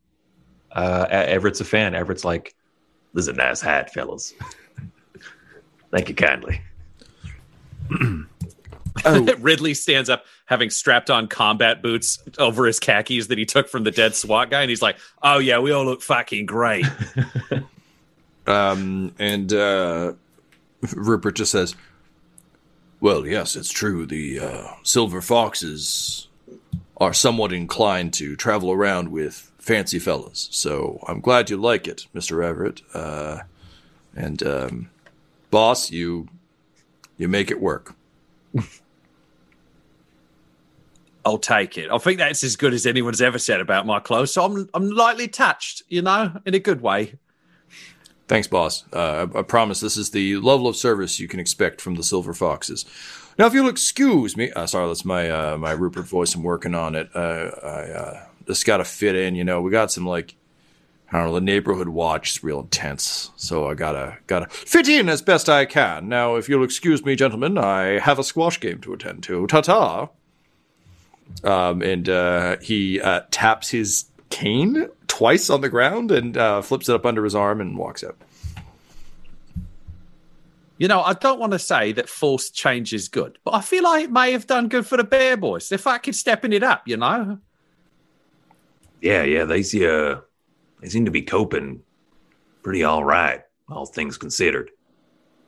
Uh, 0.71 1.07
Everett's 1.09 1.61
a 1.61 1.65
fan. 1.65 1.95
Everett's 1.95 2.25
like, 2.25 2.55
"This 3.13 3.23
is 3.23 3.29
a 3.29 3.33
nice 3.33 3.61
hat, 3.61 3.93
fellas. 3.93 4.33
Thank 5.91 6.09
you 6.09 6.15
kindly." 6.15 6.61
Ridley 9.39 9.73
stands 9.73 10.09
up 10.09 10.25
having 10.45 10.69
strapped 10.69 11.09
on 11.09 11.27
combat 11.27 11.81
boots 11.81 12.19
over 12.37 12.65
his 12.65 12.79
khakis 12.79 13.27
that 13.27 13.37
he 13.37 13.45
took 13.45 13.69
from 13.69 13.83
the 13.83 13.91
dead 13.91 14.15
SWAT 14.15 14.49
guy. 14.49 14.61
And 14.61 14.69
he's 14.69 14.81
like, 14.81 14.97
oh, 15.21 15.37
yeah, 15.37 15.59
we 15.59 15.71
all 15.71 15.85
look 15.85 16.01
fucking 16.01 16.47
great. 16.47 16.85
Um, 18.47 19.13
and 19.19 19.51
uh, 19.51 20.13
Rupert 20.95 21.35
just 21.35 21.51
says, 21.51 21.75
"Well, 23.01 23.27
yes, 23.27 23.57
it's 23.57 23.69
true. 23.69 24.05
The 24.05 24.39
uh, 24.39 24.67
silver 24.83 25.21
foxes 25.21 26.26
are 26.97 27.13
somewhat 27.13 27.53
inclined 27.53 28.13
to 28.13 28.35
travel 28.35 28.71
around 28.71 29.09
with 29.09 29.51
fancy 29.59 29.99
fellas. 29.99 30.49
So 30.51 31.03
I'm 31.07 31.21
glad 31.21 31.49
you 31.49 31.57
like 31.57 31.87
it, 31.87 32.07
Mister 32.13 32.41
Everett. 32.43 32.81
Uh, 32.93 33.39
and 34.15 34.41
um, 34.43 34.89
boss, 35.51 35.91
you 35.91 36.27
you 37.17 37.27
make 37.27 37.51
it 37.51 37.61
work. 37.61 37.95
I'll 41.25 41.37
take 41.37 41.77
it. 41.77 41.91
I 41.91 41.97
think 41.97 42.19
that's 42.19 42.43
as 42.43 42.55
good 42.55 42.73
as 42.73 42.85
anyone's 42.85 43.21
ever 43.21 43.37
said 43.37 43.59
about 43.59 43.85
my 43.85 43.99
clothes. 43.99 44.33
So 44.33 44.45
I'm 44.45 44.69
I'm 44.73 44.89
lightly 44.89 45.27
touched, 45.27 45.83
you 45.89 46.01
know, 46.01 46.39
in 46.45 46.53
a 46.53 46.59
good 46.59 46.81
way. 46.81 47.15
Thanks, 48.27 48.47
boss. 48.47 48.85
Uh, 48.91 49.27
I, 49.33 49.39
I 49.39 49.41
promise 49.41 49.79
this 49.79 49.97
is 49.97 50.11
the 50.11 50.37
level 50.37 50.67
of 50.67 50.75
service 50.75 51.19
you 51.19 51.27
can 51.27 51.39
expect 51.39 51.79
from 51.79 51.95
the 51.95 52.03
Silver 52.03 52.33
Foxes. 52.33 52.85
Now, 53.37 53.45
if 53.45 53.53
you'll 53.53 53.69
excuse 53.69 54.35
me, 54.35 54.51
uh, 54.51 54.65
sorry, 54.65 54.87
that's 54.87 55.05
my 55.05 55.29
uh, 55.29 55.57
my 55.57 55.71
Rupert 55.71 56.07
voice. 56.07 56.33
I'm 56.33 56.41
working 56.41 56.73
on 56.73 56.95
it. 56.95 57.09
Uh, 57.13 57.51
I 57.61 57.91
uh, 57.91 58.25
just 58.47 58.65
got 58.65 58.77
to 58.77 58.85
fit 58.85 59.15
in. 59.15 59.35
You 59.35 59.43
know, 59.43 59.61
we 59.61 59.69
got 59.69 59.91
some 59.91 60.07
like 60.07 60.35
I 61.11 61.19
don't 61.19 61.27
know. 61.27 61.35
The 61.35 61.41
neighborhood 61.41 61.89
watch 61.89 62.31
is 62.31 62.43
real 62.43 62.61
intense, 62.61 63.29
so 63.35 63.67
I 63.67 63.75
gotta 63.75 64.17
gotta 64.25 64.47
fit 64.49 64.89
in 64.89 65.07
as 65.07 65.21
best 65.21 65.49
I 65.49 65.65
can. 65.65 66.09
Now, 66.09 66.35
if 66.35 66.49
you'll 66.49 66.63
excuse 66.63 67.05
me, 67.05 67.15
gentlemen, 67.15 67.59
I 67.59 67.99
have 67.99 68.17
a 68.17 68.23
squash 68.23 68.59
game 68.59 68.81
to 68.81 68.93
attend 68.93 69.21
to. 69.23 69.45
Ta 69.45 69.61
ta. 69.61 70.09
Um, 71.43 71.81
and 71.83 72.09
uh, 72.09 72.57
he 72.61 73.01
uh, 73.01 73.21
taps 73.29 73.69
his 73.69 74.05
cane 74.29 74.87
twice 75.07 75.49
on 75.49 75.61
the 75.61 75.69
ground 75.69 76.09
and 76.09 76.65
flips 76.65 76.89
it 76.89 76.95
up 76.95 77.05
under 77.05 77.23
his 77.23 77.35
arm 77.35 77.61
and 77.61 77.77
walks 77.77 78.03
out. 78.03 78.17
You 80.77 80.87
know, 80.87 81.01
I 81.01 81.13
don't 81.13 81.39
want 81.39 81.53
to 81.53 81.59
say 81.59 81.91
that 81.93 82.07
forced 82.07 82.53
change 82.53 82.93
is 82.93 83.07
good, 83.07 83.39
but 83.43 83.55
I 83.55 83.61
feel 83.61 83.83
like 83.83 84.05
it 84.05 84.11
may 84.11 84.31
have 84.31 84.45
done 84.45 84.67
good 84.67 84.85
for 84.85 84.97
the 84.97 85.03
Bear 85.03 85.35
Boys. 85.35 85.69
They're 85.69 85.77
fucking 85.77 86.13
stepping 86.13 86.53
it 86.53 86.61
up, 86.61 86.87
you 86.87 86.97
know? 86.97 87.39
Yeah, 89.01 89.23
yeah, 89.23 89.45
they 89.45 89.63
see 89.63 89.87
uh 89.87 90.17
they 90.81 90.89
seem 90.89 91.05
to 91.05 91.11
be 91.11 91.21
coping 91.21 91.81
pretty 92.63 92.83
all 92.83 93.03
right, 93.03 93.41
all 93.69 93.85
things 93.85 94.17
considered. 94.17 94.71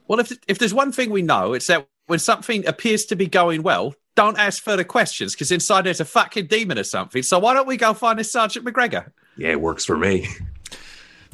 Well, 0.08 0.20
if 0.20 0.32
if 0.48 0.58
there's 0.58 0.74
one 0.74 0.92
thing 0.92 1.12
we 1.12 1.22
know, 1.22 1.54
it's 1.54 1.68
that 1.68 1.88
when 2.08 2.20
something 2.20 2.66
appears 2.68 3.06
to 3.06 3.16
be 3.16 3.28
going 3.28 3.62
well, 3.62 3.94
don't 4.16 4.38
ask 4.40 4.64
further 4.64 4.84
questions 4.84 5.34
because 5.34 5.52
inside 5.52 5.84
there's 5.84 6.00
a 6.00 6.06
fucking 6.06 6.48
demon 6.48 6.80
or 6.80 6.84
something. 6.84 7.22
So 7.22 7.38
why 7.38 7.54
don't 7.54 7.68
we 7.68 7.78
go 7.78 7.94
find 7.94 8.18
this 8.18 8.32
Sergeant 8.32 8.66
McGregor? 8.66 9.12
Yeah, 9.38 9.50
it 9.50 9.62
works 9.62 9.86
for 9.86 9.96
me. 9.96 10.28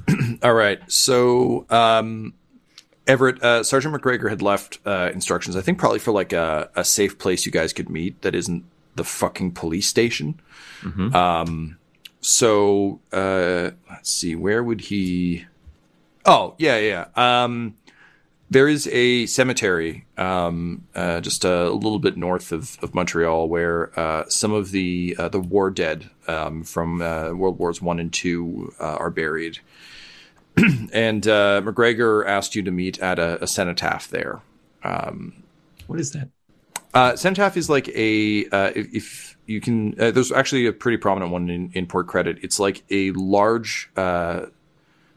All 0.43 0.53
right. 0.53 0.79
So, 0.91 1.65
um, 1.69 2.33
Everett, 3.07 3.41
uh, 3.43 3.63
Sergeant 3.63 3.93
McGregor 3.95 4.29
had 4.29 4.41
left 4.41 4.79
uh, 4.85 5.11
instructions, 5.13 5.55
I 5.55 5.61
think 5.61 5.77
probably 5.77 5.99
for 5.99 6.11
like 6.11 6.33
a, 6.33 6.69
a 6.75 6.83
safe 6.83 7.17
place 7.17 7.45
you 7.45 7.51
guys 7.51 7.73
could 7.73 7.89
meet 7.89 8.21
that 8.23 8.33
isn't 8.33 8.63
the 8.95 9.03
fucking 9.03 9.51
police 9.51 9.87
station. 9.87 10.39
Um, 11.15 11.77
so, 12.21 12.99
uh, 13.13 13.71
let's 13.89 14.09
see, 14.09 14.35
where 14.35 14.63
would 14.63 14.81
he. 14.81 15.45
Oh, 16.25 16.55
yeah, 16.57 16.77
yeah. 16.79 17.07
Um, 17.15 17.75
there 18.49 18.67
is 18.67 18.87
a 18.87 19.25
cemetery 19.25 20.05
um, 20.17 20.83
uh, 20.95 21.19
just 21.21 21.43
a 21.45 21.69
little 21.69 21.99
bit 21.99 22.17
north 22.17 22.51
of, 22.51 22.77
of 22.81 22.93
Montreal 22.95 23.47
where 23.49 23.97
uh, 23.99 24.23
some 24.29 24.53
of 24.53 24.71
the 24.71 25.15
uh, 25.17 25.29
the 25.29 25.39
war 25.39 25.69
dead 25.69 26.09
um, 26.27 26.63
from 26.63 27.01
uh, 27.01 27.31
World 27.33 27.59
Wars 27.59 27.81
One 27.81 27.99
and 27.99 28.13
Two 28.13 28.73
uh, 28.79 28.95
are 28.95 29.09
buried. 29.09 29.59
and 30.93 31.27
uh, 31.27 31.61
McGregor 31.63 32.25
asked 32.25 32.55
you 32.55 32.63
to 32.63 32.71
meet 32.71 32.99
at 32.99 33.19
a, 33.19 33.43
a 33.43 33.47
cenotaph 33.47 34.07
there. 34.09 34.41
What 35.87 35.99
is 35.99 36.11
that? 36.11 36.29
Uh, 36.93 37.15
cenotaph 37.15 37.57
is 37.57 37.69
like 37.69 37.89
a 37.89 38.45
uh, 38.47 38.71
if, 38.75 38.93
if 38.93 39.37
you 39.45 39.59
can. 39.59 39.99
Uh, 39.99 40.11
there's 40.11 40.31
actually 40.31 40.65
a 40.65 40.71
pretty 40.71 40.97
prominent 40.97 41.31
one 41.31 41.49
in, 41.49 41.71
in 41.73 41.85
Port 41.87 42.07
Credit. 42.07 42.37
It's 42.41 42.59
like 42.59 42.83
a 42.89 43.11
large 43.11 43.91
uh, 43.95 44.47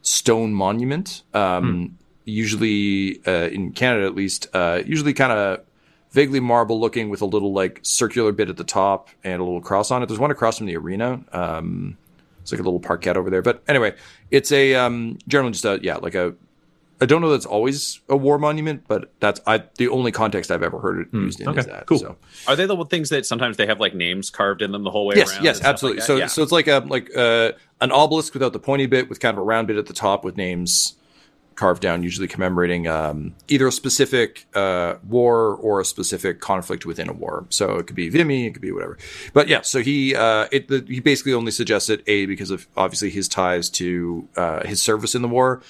stone 0.01 0.53
monument. 0.53 1.23
Um, 1.33 1.97
Usually 2.25 3.25
uh, 3.25 3.47
in 3.47 3.71
Canada, 3.71 4.05
at 4.05 4.13
least, 4.13 4.49
uh, 4.53 4.83
usually 4.85 5.13
kind 5.13 5.31
of 5.31 5.61
vaguely 6.11 6.39
marble 6.39 6.79
looking 6.79 7.09
with 7.09 7.23
a 7.23 7.25
little 7.25 7.53
like 7.53 7.79
circular 7.81 8.31
bit 8.31 8.49
at 8.49 8.57
the 8.57 8.63
top 8.63 9.09
and 9.23 9.41
a 9.41 9.43
little 9.43 9.61
cross 9.61 9.89
on 9.89 10.03
it. 10.03 10.05
There's 10.05 10.19
one 10.19 10.29
across 10.29 10.59
from 10.59 10.67
the 10.67 10.77
arena. 10.77 11.21
Um, 11.31 11.97
it's 12.51 12.59
like 12.59 12.65
a 12.65 12.69
little 12.69 12.79
parkette 12.79 13.15
over 13.15 13.29
there. 13.29 13.41
But 13.41 13.63
anyway, 13.67 13.95
it's 14.31 14.51
a 14.51 14.75
um, 14.75 15.17
generally 15.27 15.51
just 15.51 15.65
a 15.65 15.79
yeah 15.81 15.97
like 15.97 16.15
a. 16.15 16.35
I 17.01 17.05
don't 17.05 17.21
know 17.21 17.29
that's 17.29 17.45
always 17.45 18.01
a 18.09 18.17
war 18.17 18.37
monument, 18.37 18.83
but 18.89 19.13
that's 19.21 19.39
I 19.47 19.63
the 19.77 19.87
only 19.87 20.11
context 20.11 20.51
I've 20.51 20.63
ever 20.63 20.79
heard 20.79 20.99
it 20.99 21.07
used 21.13 21.39
in 21.39 21.47
okay, 21.47 21.59
is 21.61 21.65
that. 21.67 21.85
cool. 21.85 21.97
So. 21.99 22.17
Are 22.45 22.57
they 22.57 22.65
the 22.65 22.83
things 22.85 23.07
that 23.09 23.25
sometimes 23.25 23.55
they 23.55 23.65
have 23.67 23.79
like 23.79 23.95
names 23.95 24.29
carved 24.29 24.61
in 24.61 24.73
them 24.73 24.83
the 24.83 24.91
whole 24.91 25.05
way 25.07 25.15
Yes, 25.15 25.33
around? 25.33 25.45
yes, 25.45 25.63
absolutely. 25.63 25.99
like 26.01 26.07
so. 26.07 26.15
Yeah. 26.17 26.27
so 26.27 26.43
it's 26.43 26.51
like 26.51 26.67
a 26.67 26.83
like 26.85 27.09
uh, 27.15 27.53
an 27.79 27.91
obelisk 27.93 28.33
without 28.33 28.51
the 28.51 28.59
pointy 28.59 28.85
bit, 28.85 29.07
with 29.07 29.21
kind 29.21 29.33
of 29.37 29.41
a 29.41 29.45
round 29.45 29.67
bit 29.67 29.77
at 29.77 29.85
the 29.85 29.93
top, 29.93 30.25
with 30.25 30.35
names 30.35 30.95
carved 31.59 31.81
down, 31.81 32.03
usually 32.03 32.27
commemorating 32.27 32.87
um, 32.87 33.35
either 33.49 33.67
a 33.67 33.71
specific 33.71 34.47
uh, 34.55 34.95
war 35.07 35.55
or 35.55 35.81
a 35.81 35.85
specific 35.85 36.39
conflict 36.39 36.85
within 36.85 37.09
a 37.09 37.13
war. 37.13 37.45
So 37.49 37.75
it 37.75 37.85
could 37.85 37.97
be 37.97 38.07
Vimy, 38.07 38.47
it 38.47 38.53
could 38.53 38.61
be 38.61 38.71
whatever. 38.71 38.97
But 39.33 39.49
yeah, 39.49 39.61
so 39.61 39.81
he 39.81 40.15
uh, 40.15 40.47
it 40.53 40.69
the, 40.69 40.85
he 40.87 41.01
basically 41.01 41.33
only 41.33 41.51
suggested 41.51 42.01
a 42.07 42.25
because 42.25 42.49
of 42.49 42.65
obviously 42.77 43.09
his 43.09 43.27
ties 43.27 43.69
to 43.71 44.27
uh, 44.37 44.65
his 44.65 44.81
service 44.81 45.15
in 45.15 45.21
the 45.21 45.27
war. 45.27 45.61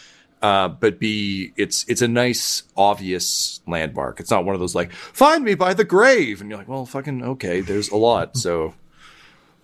Uh, 0.42 0.70
but 0.70 1.00
B, 1.00 1.52
it's 1.58 1.86
it's 1.90 2.04
a 2.04 2.08
nice, 2.08 2.64
obvious 2.78 3.60
landmark. 3.68 4.20
It's 4.20 4.32
not 4.32 4.46
one 4.46 4.54
of 4.54 4.62
those 4.62 4.76
like 4.76 4.94
"find 4.94 5.44
me 5.44 5.56
by 5.56 5.74
the 5.74 5.84
grave," 5.84 6.40
and 6.40 6.50
you're 6.50 6.60
like, 6.60 6.70
"Well, 6.70 6.86
fucking 6.86 7.24
okay." 7.24 7.62
There's 7.62 7.90
a 7.90 7.98
lot, 7.98 8.38
so 8.38 8.76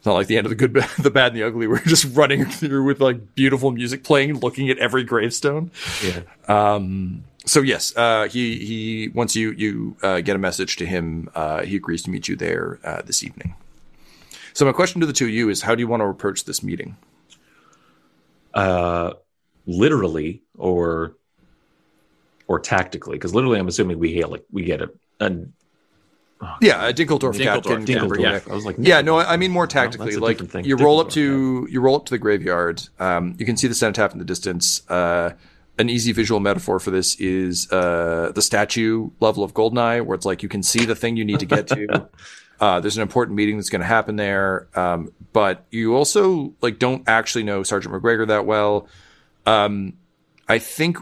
it's 0.06 0.08
not 0.08 0.14
like 0.14 0.28
the 0.28 0.38
end 0.38 0.46
of 0.46 0.52
the 0.52 0.56
good, 0.56 0.74
the 1.00 1.10
bad, 1.10 1.32
and 1.32 1.38
the 1.38 1.42
ugly. 1.42 1.66
We're 1.66 1.80
just 1.80 2.16
running 2.16 2.46
through 2.46 2.84
with 2.84 3.02
like 3.02 3.34
beautiful 3.34 3.72
music 3.72 4.04
playing, 4.04 4.40
looking 4.40 4.70
at 4.70 4.78
every 4.78 5.04
gravestone. 5.04 5.72
Yeah. 6.04 6.22
Um, 6.48 7.24
so 7.44 7.62
yes, 7.62 7.92
uh, 7.98 8.28
he 8.28 8.64
he 8.64 9.10
once 9.16 9.36
you 9.36 9.50
you 9.54 9.98
uh, 10.04 10.22
get 10.22 10.36
a 10.36 10.38
message 10.38 10.76
to 10.76 10.86
him, 10.86 11.32
uh, 11.34 11.64
he 11.64 11.76
agrees 11.76 12.04
to 12.04 12.12
meet 12.12 12.28
you 12.28 12.36
there 12.36 12.80
uh, 12.84 13.02
this 13.02 13.24
evening. 13.24 13.56
So 14.54 14.64
my 14.64 14.74
question 14.74 15.02
to 15.02 15.08
the 15.08 15.14
two 15.14 15.26
of 15.26 15.32
you 15.32 15.50
is, 15.50 15.64
how 15.64 15.74
do 15.74 15.82
you 15.82 15.88
want 15.88 16.02
to 16.02 16.06
approach 16.06 16.46
this 16.46 16.62
meeting? 16.62 16.98
Uh 18.54 19.14
literally 19.66 20.44
or 20.56 21.16
or 22.48 22.60
tactically 22.60 23.16
because 23.16 23.34
literally 23.34 23.58
i'm 23.58 23.68
assuming 23.68 23.98
we 23.98 24.14
get 24.14 24.30
like 24.30 24.46
we 24.52 24.64
get 24.64 24.80
a, 24.80 24.92
a 25.20 25.32
Yeah, 26.62 26.88
a 26.88 26.94
Dinkeldorf, 26.94 27.40
cap 27.42 27.64
Dinkeldorf, 27.64 27.64
can, 27.64 27.86
can 27.86 28.10
Dinkeldorf, 28.10 28.20
yeah. 28.22 28.40
I 28.50 28.54
was 28.54 28.66
like, 28.66 28.76
Yeah, 28.78 29.02
no, 29.02 29.18
I 29.18 29.34
I 29.34 29.38
mean 29.38 29.52
more 29.52 29.68
tactically. 29.68 30.08
that's 30.08 30.18
a 30.18 30.20
like 30.20 30.38
thing. 30.50 30.66
you 30.66 30.76
roll 30.76 31.00
up 31.00 31.08
Dinkeldorf, 31.08 31.14
to 31.14 31.68
you 31.72 31.82
roll 31.82 31.96
up 31.96 32.06
to 32.06 32.12
the 32.12 32.18
graveyard. 32.18 32.84
Um, 33.00 33.36
you 33.40 33.46
can 33.46 33.58
see 33.58 33.68
the 33.68 33.76
cenotaph 33.76 34.14
in 34.14 34.20
the 34.20 34.26
distance. 34.26 34.88
Uh, 34.90 35.34
an 35.78 35.90
easy 35.90 36.12
visual 36.12 36.40
metaphor 36.40 36.80
for 36.80 36.92
this 36.92 37.20
is 37.20 37.70
uh, 37.72 38.32
the 38.34 38.42
statue 38.42 39.10
level 39.20 39.44
of 39.44 39.54
Goldeneye, 39.54 40.06
where 40.06 40.16
it's 40.16 40.26
like 40.26 40.42
you 40.44 40.50
can 40.50 40.64
see 40.64 40.86
the 40.86 40.96
thing 40.96 41.18
you 41.18 41.26
need 41.26 41.40
to 41.40 41.46
get 41.46 41.68
to. 41.68 42.10
uh, 42.60 42.80
there's 42.80 42.96
an 42.96 43.02
important 43.02 43.36
meeting 43.36 43.58
that's 43.58 43.70
going 43.70 43.82
to 43.82 43.88
happen 43.88 44.16
there, 44.16 44.68
um, 44.76 45.12
but 45.34 45.66
you 45.72 45.96
also 45.96 46.54
like 46.62 46.80
don't 46.80 47.04
actually 47.08 47.44
know 47.44 47.64
Sergeant 47.64 47.94
McGregor 47.94 48.28
that 48.28 48.46
well. 48.46 48.88
Um, 49.46 49.94
I 50.48 50.60
think 50.60 50.98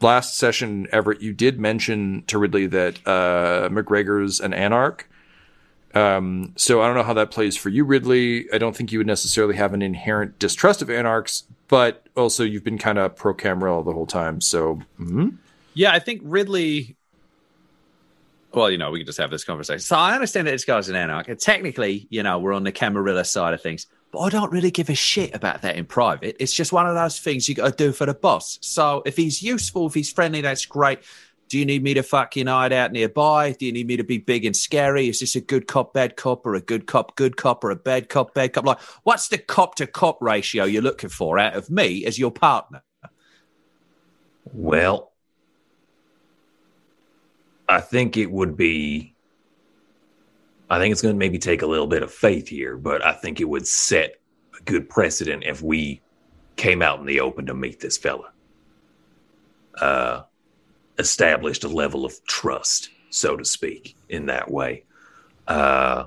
last 0.00 0.36
session, 0.36 0.86
Everett, 0.92 1.20
you 1.20 1.32
did 1.32 1.58
mention 1.58 2.24
to 2.26 2.38
Ridley 2.38 2.66
that 2.66 2.98
uh, 3.06 3.68
McGregor's 3.70 4.40
an 4.40 4.52
anarch. 4.54 5.08
Um, 5.94 6.52
so 6.56 6.82
I 6.82 6.86
don't 6.86 6.96
know 6.96 7.02
how 7.02 7.14
that 7.14 7.30
plays 7.30 7.56
for 7.56 7.70
you, 7.70 7.84
Ridley. 7.84 8.52
I 8.52 8.58
don't 8.58 8.76
think 8.76 8.92
you 8.92 8.98
would 8.98 9.06
necessarily 9.06 9.56
have 9.56 9.72
an 9.72 9.80
inherent 9.80 10.38
distrust 10.38 10.82
of 10.82 10.90
anarchs, 10.90 11.44
but 11.68 12.06
also 12.16 12.44
you've 12.44 12.64
been 12.64 12.76
kind 12.78 12.98
of 12.98 13.16
pro 13.16 13.32
Camarilla 13.32 13.82
the 13.82 13.92
whole 13.92 14.06
time. 14.06 14.40
So 14.40 14.80
mhm. 15.00 15.38
Yeah, 15.72 15.92
I 15.92 15.98
think 15.98 16.22
Ridley. 16.24 16.96
Well, 18.52 18.70
you 18.70 18.78
know, 18.78 18.90
we 18.90 19.00
can 19.00 19.06
just 19.06 19.18
have 19.18 19.30
this 19.30 19.44
conversation. 19.44 19.80
So 19.80 19.96
I 19.96 20.14
understand 20.14 20.46
that 20.46 20.52
this 20.52 20.64
guy's 20.64 20.88
an 20.88 20.96
anarch, 20.96 21.28
technically, 21.38 22.06
you 22.08 22.22
know, 22.22 22.38
we're 22.38 22.54
on 22.54 22.64
the 22.64 22.72
Camarilla 22.72 23.24
side 23.24 23.52
of 23.52 23.60
things. 23.60 23.86
But 24.16 24.22
I 24.22 24.28
don't 24.30 24.50
really 24.50 24.70
give 24.70 24.88
a 24.88 24.94
shit 24.94 25.34
about 25.34 25.60
that 25.60 25.76
in 25.76 25.84
private. 25.84 26.36
It's 26.40 26.54
just 26.54 26.72
one 26.72 26.86
of 26.86 26.94
those 26.94 27.20
things 27.20 27.50
you 27.50 27.54
got 27.54 27.76
to 27.76 27.84
do 27.84 27.92
for 27.92 28.06
the 28.06 28.14
boss. 28.14 28.58
So 28.62 29.02
if 29.04 29.14
he's 29.14 29.42
useful, 29.42 29.88
if 29.88 29.92
he's 29.92 30.10
friendly, 30.10 30.40
that's 30.40 30.64
great. 30.64 31.00
Do 31.50 31.58
you 31.58 31.66
need 31.66 31.82
me 31.82 31.92
to 31.92 32.02
fucking 32.02 32.46
hide 32.46 32.72
out 32.72 32.92
nearby? 32.92 33.52
Do 33.52 33.66
you 33.66 33.72
need 33.72 33.86
me 33.86 33.98
to 33.98 34.04
be 34.04 34.16
big 34.16 34.46
and 34.46 34.56
scary? 34.56 35.10
Is 35.10 35.20
this 35.20 35.36
a 35.36 35.42
good 35.42 35.66
cop, 35.66 35.92
bad 35.92 36.16
cop, 36.16 36.46
or 36.46 36.54
a 36.54 36.62
good 36.62 36.86
cop, 36.86 37.14
good 37.16 37.36
cop, 37.36 37.62
or 37.62 37.70
a 37.70 37.76
bad 37.76 38.08
cop, 38.08 38.32
bad 38.32 38.54
cop? 38.54 38.64
Like, 38.64 38.80
what's 39.02 39.28
the 39.28 39.36
cop 39.36 39.74
to 39.74 39.86
cop 39.86 40.22
ratio 40.22 40.64
you're 40.64 40.80
looking 40.80 41.10
for 41.10 41.38
out 41.38 41.54
of 41.54 41.68
me 41.68 42.06
as 42.06 42.18
your 42.18 42.30
partner? 42.30 42.82
Well, 44.50 45.12
I 47.68 47.82
think 47.82 48.16
it 48.16 48.30
would 48.30 48.56
be. 48.56 49.15
I 50.68 50.78
think 50.78 50.92
it's 50.92 51.02
going 51.02 51.14
to 51.14 51.18
maybe 51.18 51.38
take 51.38 51.62
a 51.62 51.66
little 51.66 51.86
bit 51.86 52.02
of 52.02 52.12
faith 52.12 52.48
here, 52.48 52.76
but 52.76 53.04
I 53.04 53.12
think 53.12 53.40
it 53.40 53.48
would 53.48 53.66
set 53.66 54.16
a 54.58 54.62
good 54.64 54.88
precedent 54.88 55.44
if 55.44 55.62
we 55.62 56.00
came 56.56 56.82
out 56.82 56.98
in 56.98 57.06
the 57.06 57.20
open 57.20 57.46
to 57.46 57.54
meet 57.54 57.80
this 57.80 57.96
fella. 57.96 58.32
Uh, 59.80 60.22
established 60.98 61.64
a 61.64 61.68
level 61.68 62.04
of 62.04 62.24
trust, 62.24 62.90
so 63.10 63.36
to 63.36 63.44
speak, 63.44 63.96
in 64.08 64.26
that 64.26 64.50
way. 64.50 64.84
Uh, 65.46 66.06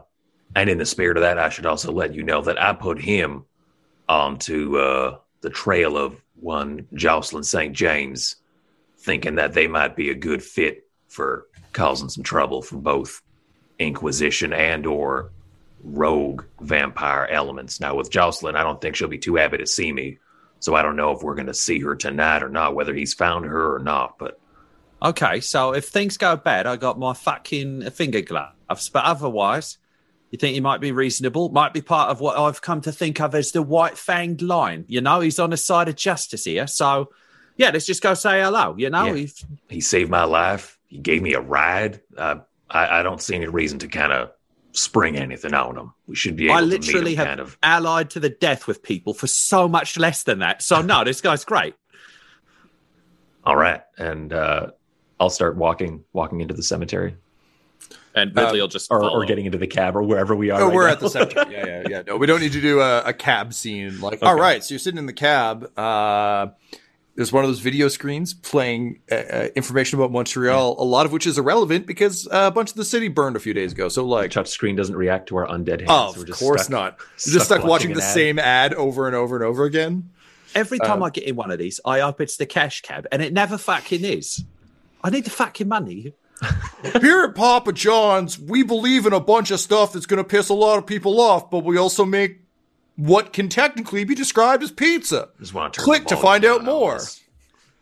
and 0.55 0.69
in 0.69 0.77
the 0.77 0.85
spirit 0.85 1.15
of 1.15 1.21
that, 1.21 1.37
I 1.37 1.49
should 1.49 1.65
also 1.65 1.91
let 1.91 2.13
you 2.13 2.23
know 2.23 2.41
that 2.41 2.61
I 2.61 2.73
put 2.73 2.99
him 2.99 3.45
onto 4.09 4.77
uh, 4.77 5.19
the 5.41 5.51
trail 5.51 5.95
of 5.95 6.21
one 6.35 6.87
Jocelyn 6.93 7.43
St. 7.43 7.73
James, 7.73 8.37
thinking 8.97 9.35
that 9.35 9.53
they 9.53 9.67
might 9.67 9.95
be 9.95 10.09
a 10.09 10.15
good 10.15 10.43
fit 10.43 10.89
for 11.07 11.45
causing 11.71 12.09
some 12.09 12.23
trouble 12.23 12.61
for 12.61 12.77
both 12.77 13.21
Inquisition 13.79 14.53
and 14.53 14.85
or 14.85 15.31
rogue 15.83 16.43
vampire 16.61 17.27
elements. 17.31 17.79
Now 17.79 17.95
with 17.95 18.11
Jocelyn, 18.11 18.55
I 18.55 18.63
don't 18.63 18.81
think 18.81 18.95
she'll 18.95 19.07
be 19.07 19.17
too 19.17 19.35
happy 19.35 19.57
to 19.57 19.67
see 19.67 19.91
me, 19.91 20.19
so 20.59 20.75
I 20.75 20.81
don't 20.81 20.95
know 20.95 21.11
if 21.11 21.23
we're 21.23 21.35
going 21.35 21.47
to 21.47 21.53
see 21.53 21.79
her 21.79 21.95
tonight 21.95 22.43
or 22.43 22.49
not, 22.49 22.75
whether 22.75 22.93
he's 22.93 23.13
found 23.13 23.45
her 23.45 23.75
or 23.75 23.79
not. 23.79 24.17
But 24.19 24.39
Okay, 25.01 25.39
so 25.39 25.73
if 25.73 25.85
things 25.87 26.17
go 26.17 26.35
bad, 26.35 26.67
I 26.67 26.75
got 26.75 26.99
my 26.99 27.13
fucking 27.13 27.89
finger 27.91 28.21
gloves. 28.21 28.89
But 28.89 29.05
otherwise, 29.05 29.77
you 30.29 30.37
think 30.37 30.53
he 30.53 30.59
might 30.59 30.81
be 30.81 30.91
reasonable? 30.91 31.49
Might 31.49 31.73
be 31.73 31.81
part 31.81 32.11
of 32.11 32.19
what 32.19 32.37
I've 32.37 32.61
come 32.61 32.81
to 32.81 32.91
think 32.91 33.21
of 33.21 33.33
as 33.33 33.51
the 33.51 33.61
white 33.61 33.93
fanged 33.93 34.41
line. 34.41 34.85
You 34.87 35.01
know, 35.01 35.21
he's 35.21 35.39
on 35.39 35.51
the 35.51 35.57
side 35.57 35.87
of 35.87 35.95
justice 35.95 36.43
here. 36.43 36.67
So, 36.67 37.11
yeah, 37.55 37.71
let's 37.71 37.85
just 37.85 38.03
go 38.03 38.13
say 38.13 38.41
hello. 38.41 38.75
You 38.77 38.89
know, 38.89 39.13
Yeah. 39.13 39.27
He 39.69 39.81
saved 39.81 40.11
my 40.11 40.25
life. 40.25 40.77
He 40.87 40.97
gave 40.97 41.21
me 41.21 41.33
a 41.33 41.41
ride. 41.41 42.01
Uh, 42.17 42.37
I, 42.71 42.99
I 42.99 43.03
don't 43.03 43.21
see 43.21 43.35
any 43.35 43.47
reason 43.47 43.79
to 43.79 43.87
kind 43.87 44.11
of 44.11 44.31
spring 44.71 45.17
anything 45.17 45.53
on 45.53 45.75
them. 45.75 45.93
We 46.07 46.15
should 46.15 46.35
be 46.35 46.45
able 46.45 46.55
I 46.55 46.59
to 46.61 46.65
meet 46.67 46.85
literally 46.85 47.15
have 47.15 47.27
kind 47.27 47.39
of. 47.39 47.57
allied 47.63 48.11
to 48.11 48.19
the 48.19 48.29
death 48.29 48.67
with 48.67 48.83
people 48.83 49.13
for 49.13 49.27
so 49.27 49.67
much 49.67 49.97
less 49.97 50.23
than 50.23 50.39
that. 50.39 50.61
So, 50.61 50.81
no, 50.81 51.03
this 51.03 51.21
guy's 51.21 51.43
great. 51.43 51.75
All 53.45 53.55
right, 53.55 53.81
and 53.97 54.31
uh, 54.31 54.67
I'll 55.19 55.29
start 55.29 55.57
walking 55.57 56.03
walking 56.13 56.41
into 56.41 56.53
the 56.53 56.61
cemetery 56.61 57.15
And 58.13 58.35
Ridley 58.35 58.59
will 58.61 58.67
just 58.67 58.91
or, 58.91 59.03
or 59.09 59.25
getting 59.25 59.45
into 59.45 59.57
the 59.57 59.67
cab 59.67 59.95
or 59.95 60.03
wherever 60.03 60.35
we 60.35 60.51
are. 60.51 60.61
Oh, 60.61 60.65
right 60.67 60.75
we're 60.75 60.87
now. 60.87 60.93
at 60.93 60.99
the 60.99 61.09
center. 61.09 61.45
Yeah, 61.49 61.65
yeah, 61.65 61.83
yeah. 61.89 62.01
No, 62.05 62.17
we 62.17 62.27
don't 62.27 62.41
need 62.41 62.51
to 62.53 62.61
do 62.61 62.81
a, 62.81 63.01
a 63.05 63.13
cab 63.13 63.53
scene. 63.53 64.01
Like, 64.01 64.19
all 64.21 64.35
right, 64.35 64.63
so 64.63 64.73
you're 64.73 64.79
sitting 64.79 64.97
in 64.97 65.05
the 65.05 65.13
cab. 65.13 65.71
Uh, 65.77 66.47
there's 67.19 67.33
one 67.33 67.43
of 67.43 67.49
those 67.49 67.59
video 67.59 67.89
screens 67.89 68.33
playing 68.33 69.01
uh, 69.11 69.15
uh, 69.15 69.47
information 69.53 69.99
about 69.99 70.09
Montreal, 70.09 70.81
a 70.81 70.85
lot 70.85 71.05
of 71.05 71.11
which 71.11 71.27
is 71.27 71.37
irrelevant 71.37 71.85
because 71.85 72.25
uh, 72.27 72.45
a 72.47 72.51
bunch 72.51 72.69
of 72.69 72.77
the 72.77 72.85
city 72.85 73.09
burned 73.09 73.35
a 73.35 73.41
few 73.41 73.53
days 73.53 73.73
ago. 73.73 73.89
So, 73.89 74.05
like, 74.05 74.31
touch 74.31 74.47
screen 74.47 74.77
doesn't 74.77 74.95
react 74.95 75.27
to 75.27 75.35
our 75.35 75.45
undead 75.45 75.81
hands. 75.81 75.89
oh, 75.89 76.13
of 76.15 76.29
course 76.31 76.61
stuck- 76.61 76.71
not. 76.71 76.99
You're 77.25 77.33
just 77.33 77.47
stuck 77.47 77.65
watching 77.65 77.91
an 77.91 77.97
the 77.97 78.03
ad. 78.03 78.13
same 78.13 78.39
ad 78.39 78.73
over 78.73 79.05
and 79.05 79.17
over 79.17 79.35
and 79.35 79.43
over 79.43 79.65
again. 79.65 80.11
Every 80.55 80.79
time 80.79 81.03
I 81.03 81.09
get 81.09 81.25
in 81.25 81.35
one 81.35 81.51
of 81.51 81.59
these, 81.59 81.81
I 81.83 81.99
hope 81.99 82.21
it's 82.21 82.37
the 82.37 82.45
cash 82.45 82.83
cab, 82.83 83.05
and 83.11 83.21
it 83.21 83.33
never 83.33 83.57
fucking 83.57 84.05
is. 84.05 84.45
I 85.03 85.09
need 85.09 85.25
the 85.25 85.29
fucking 85.29 85.67
money. 85.67 86.13
Here 87.01 87.23
at 87.23 87.35
Papa 87.35 87.73
John's, 87.73 88.39
we 88.39 88.63
believe 88.63 89.05
in 89.05 89.11
a 89.11 89.19
bunch 89.19 89.51
of 89.51 89.59
stuff 89.59 89.91
that's 89.91 90.05
going 90.05 90.23
to 90.23 90.23
piss 90.23 90.47
a 90.47 90.53
lot 90.53 90.77
of 90.77 90.85
people 90.87 91.19
off, 91.19 91.51
but 91.51 91.65
we 91.65 91.77
also 91.77 92.05
make 92.05 92.43
what 92.99 93.31
can 93.31 93.47
technically 93.47 94.03
be 94.03 94.13
described 94.13 94.61
as 94.61 94.71
pizza. 94.71 95.29
Just 95.39 95.53
want 95.53 95.73
to 95.73 95.77
turn 95.79 95.85
Click 95.85 96.05
to 96.07 96.17
find 96.17 96.43
out 96.43 96.63
more. 96.65 96.95
this. 96.95 97.21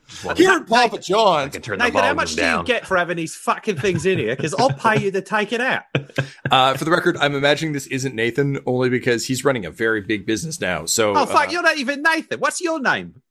Just 0.08 0.24
want 0.24 0.38
Here 0.38 0.52
at 0.52 0.68
Papa 0.68 0.96
I 0.96 1.00
John's, 1.00 1.54
can 1.54 1.62
turn 1.64 1.80
the 1.80 1.86
Nathan, 1.86 2.04
how 2.04 2.14
much 2.14 2.30
do 2.36 2.42
down. 2.42 2.60
you 2.60 2.66
get 2.66 2.86
for 2.86 2.96
having 2.96 3.18
these 3.18 3.36
fucking 3.36 3.78
things 3.78 4.06
in 4.06 4.20
here? 4.20 4.36
Because 4.36 4.54
I'll 4.54 4.70
pay 4.72 5.02
you 5.02 5.12
to 5.12 5.22
take 5.22 5.52
it 5.52 5.60
out. 5.60 5.84
uh, 6.52 6.76
for 6.76 6.86
the 6.86 6.92
record, 6.92 7.18
I'm 7.18 7.36
imagining 7.36 7.74
this 7.74 7.88
isn't 7.88 8.16
Nathan 8.16 8.60
only 8.66 8.90
because 8.90 9.26
he's 9.26 9.44
running 9.44 9.66
a 9.66 9.72
very 9.72 10.00
big 10.02 10.26
business 10.26 10.62
now. 10.62 10.86
So, 10.86 11.14
Oh 11.16 11.26
fuck, 11.26 11.50
uh, 11.50 11.52
you're 11.52 11.64
not 11.64 11.78
even 11.78 12.04
Nathan. 12.04 12.40
What's 12.40 12.62
your 12.62 12.80
name? 12.80 13.22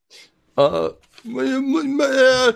uh, 0.59 0.91
m- 1.25 1.39
m- 1.77 2.01
uh, 2.03 2.53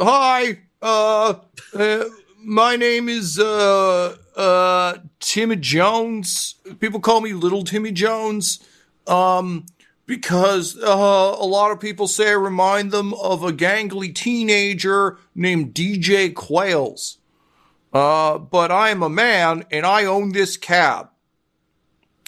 hi, 0.00 0.60
uh, 0.80 1.34
uh, 1.74 2.04
my 2.42 2.76
name 2.76 3.08
is 3.10 3.38
uh, 3.38 4.16
uh, 4.36 4.94
Timmy 5.20 5.56
Jones. 5.56 6.54
People 6.80 7.00
call 7.00 7.20
me 7.20 7.32
Little 7.34 7.64
Timmy 7.64 7.92
Jones, 7.92 8.60
um, 9.08 9.66
because 10.06 10.76
uh, 10.78 11.36
a 11.38 11.46
lot 11.46 11.70
of 11.70 11.80
people 11.80 12.08
say 12.08 12.30
I 12.30 12.32
remind 12.32 12.92
them 12.92 13.12
of 13.14 13.42
a 13.42 13.52
gangly 13.52 14.14
teenager 14.14 15.18
named 15.34 15.74
DJ 15.74 16.32
Qualls. 16.32 17.16
Uh, 17.92 18.38
but 18.38 18.70
I 18.70 18.90
am 18.90 19.02
a 19.02 19.08
man 19.08 19.64
and 19.70 19.86
I 19.86 20.04
own 20.04 20.32
this 20.32 20.56
cab. 20.56 21.10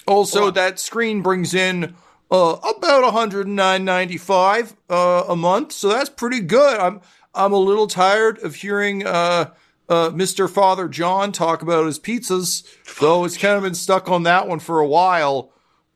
Also, 0.07 0.49
that 0.51 0.79
screen 0.79 1.21
brings 1.21 1.53
in 1.53 1.95
uh, 2.31 2.57
about 2.77 3.13
109.95 3.13 4.75
uh, 4.89 5.23
a 5.29 5.35
month, 5.35 5.71
so 5.71 5.89
that's 5.89 6.09
pretty 6.09 6.39
good. 6.39 6.79
I'm 6.79 7.01
I'm 7.33 7.53
a 7.53 7.57
little 7.57 7.87
tired 7.87 8.39
of 8.39 8.55
hearing 8.55 9.05
uh, 9.05 9.51
uh, 9.87 10.09
Mr. 10.09 10.49
Father 10.49 10.87
John 10.87 11.31
talk 11.31 11.61
about 11.61 11.85
his 11.85 11.99
pizzas, 11.99 12.65
though 12.99 13.23
it's 13.23 13.37
kind 13.37 13.55
of 13.55 13.63
been 13.63 13.75
stuck 13.75 14.09
on 14.09 14.23
that 14.23 14.47
one 14.47 14.59
for 14.59 14.79
a 14.79 14.87
while. 14.87 15.51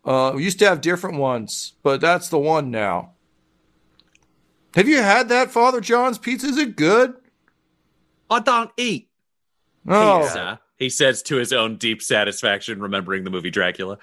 Uh, 0.05 0.31
we 0.35 0.43
used 0.43 0.59
to 0.59 0.65
have 0.69 0.81
different 0.81 1.17
ones, 1.17 1.73
but 1.83 1.99
that's 1.99 2.29
the 2.29 2.37
one 2.37 2.69
now. 2.69 3.11
Have 4.75 4.87
you 4.87 5.01
had 5.01 5.29
that 5.29 5.51
Father 5.51 5.81
John's 5.81 6.17
pizza? 6.17 6.47
Is 6.47 6.57
it 6.57 6.75
good? 6.75 7.15
I 8.29 8.39
don't 8.39 8.71
eat 8.77 9.09
Oh, 9.87 10.21
pizza. 10.23 10.59
He 10.77 10.89
says 10.89 11.21
to 11.23 11.35
his 11.37 11.53
own 11.53 11.77
deep 11.77 12.01
satisfaction, 12.01 12.81
remembering 12.81 13.23
the 13.23 13.29
movie 13.29 13.49
Dracula. 13.51 13.97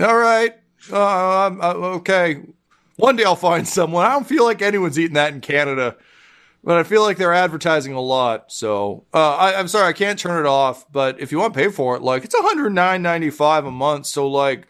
all 0.00 0.16
right. 0.16 0.54
Uh, 0.90 1.46
I'm, 1.46 1.60
uh, 1.60 1.74
okay. 1.98 2.42
One 2.96 3.16
day 3.16 3.24
I'll 3.24 3.36
find 3.36 3.66
someone. 3.68 4.06
I 4.06 4.10
don't 4.10 4.26
feel 4.26 4.44
like 4.44 4.62
anyone's 4.62 4.98
eating 4.98 5.14
that 5.14 5.34
in 5.34 5.40
Canada, 5.40 5.96
but 6.64 6.78
I 6.78 6.82
feel 6.82 7.02
like 7.02 7.18
they're 7.18 7.34
advertising 7.34 7.92
a 7.92 8.00
lot. 8.00 8.50
So 8.50 9.04
uh, 9.12 9.36
I, 9.36 9.58
I'm 9.58 9.68
sorry, 9.68 9.88
I 9.88 9.92
can't 9.92 10.18
turn 10.18 10.44
it 10.44 10.48
off. 10.48 10.90
But 10.90 11.20
if 11.20 11.30
you 11.30 11.38
want 11.38 11.52
to 11.52 11.58
pay 11.60 11.68
for 11.68 11.94
it, 11.96 12.02
like 12.02 12.24
it's 12.24 12.34
109.95 12.34 13.68
a 13.68 13.70
month. 13.70 14.06
So 14.06 14.28
like, 14.28 14.66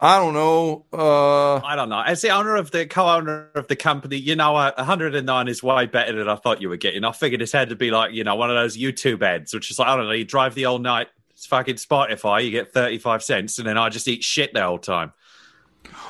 I 0.00 0.18
don't 0.18 0.34
know. 0.34 0.84
Uh, 0.92 1.56
I 1.56 1.74
don't 1.74 1.88
know. 1.88 2.00
As 2.00 2.22
the 2.22 2.30
owner 2.30 2.54
of 2.54 2.70
the 2.70 2.86
co-owner 2.86 3.50
of 3.56 3.66
the 3.66 3.74
company, 3.74 4.16
you 4.16 4.36
know, 4.36 4.54
uh, 4.54 4.72
109 4.76 5.48
is 5.48 5.62
way 5.62 5.86
better 5.86 6.16
than 6.16 6.28
I 6.28 6.36
thought 6.36 6.62
you 6.62 6.68
were 6.68 6.76
getting. 6.76 7.04
I 7.04 7.10
figured 7.10 7.40
this 7.40 7.50
had 7.50 7.70
to 7.70 7.76
be 7.76 7.90
like, 7.90 8.12
you 8.12 8.22
know, 8.22 8.36
one 8.36 8.48
of 8.48 8.56
those 8.56 8.76
YouTube 8.76 9.22
ads, 9.22 9.52
which 9.52 9.70
is 9.70 9.78
like, 9.78 9.88
I 9.88 9.96
don't 9.96 10.06
know, 10.06 10.12
you 10.12 10.24
drive 10.24 10.54
the 10.54 10.64
whole 10.64 10.78
night. 10.78 11.08
It's 11.30 11.46
fucking 11.46 11.76
Spotify. 11.76 12.44
You 12.44 12.50
get 12.50 12.72
35 12.72 13.24
cents, 13.24 13.58
and 13.58 13.66
then 13.66 13.76
I 13.76 13.88
just 13.88 14.06
eat 14.06 14.22
shit 14.22 14.54
the 14.54 14.62
whole 14.62 14.78
time. 14.78 15.12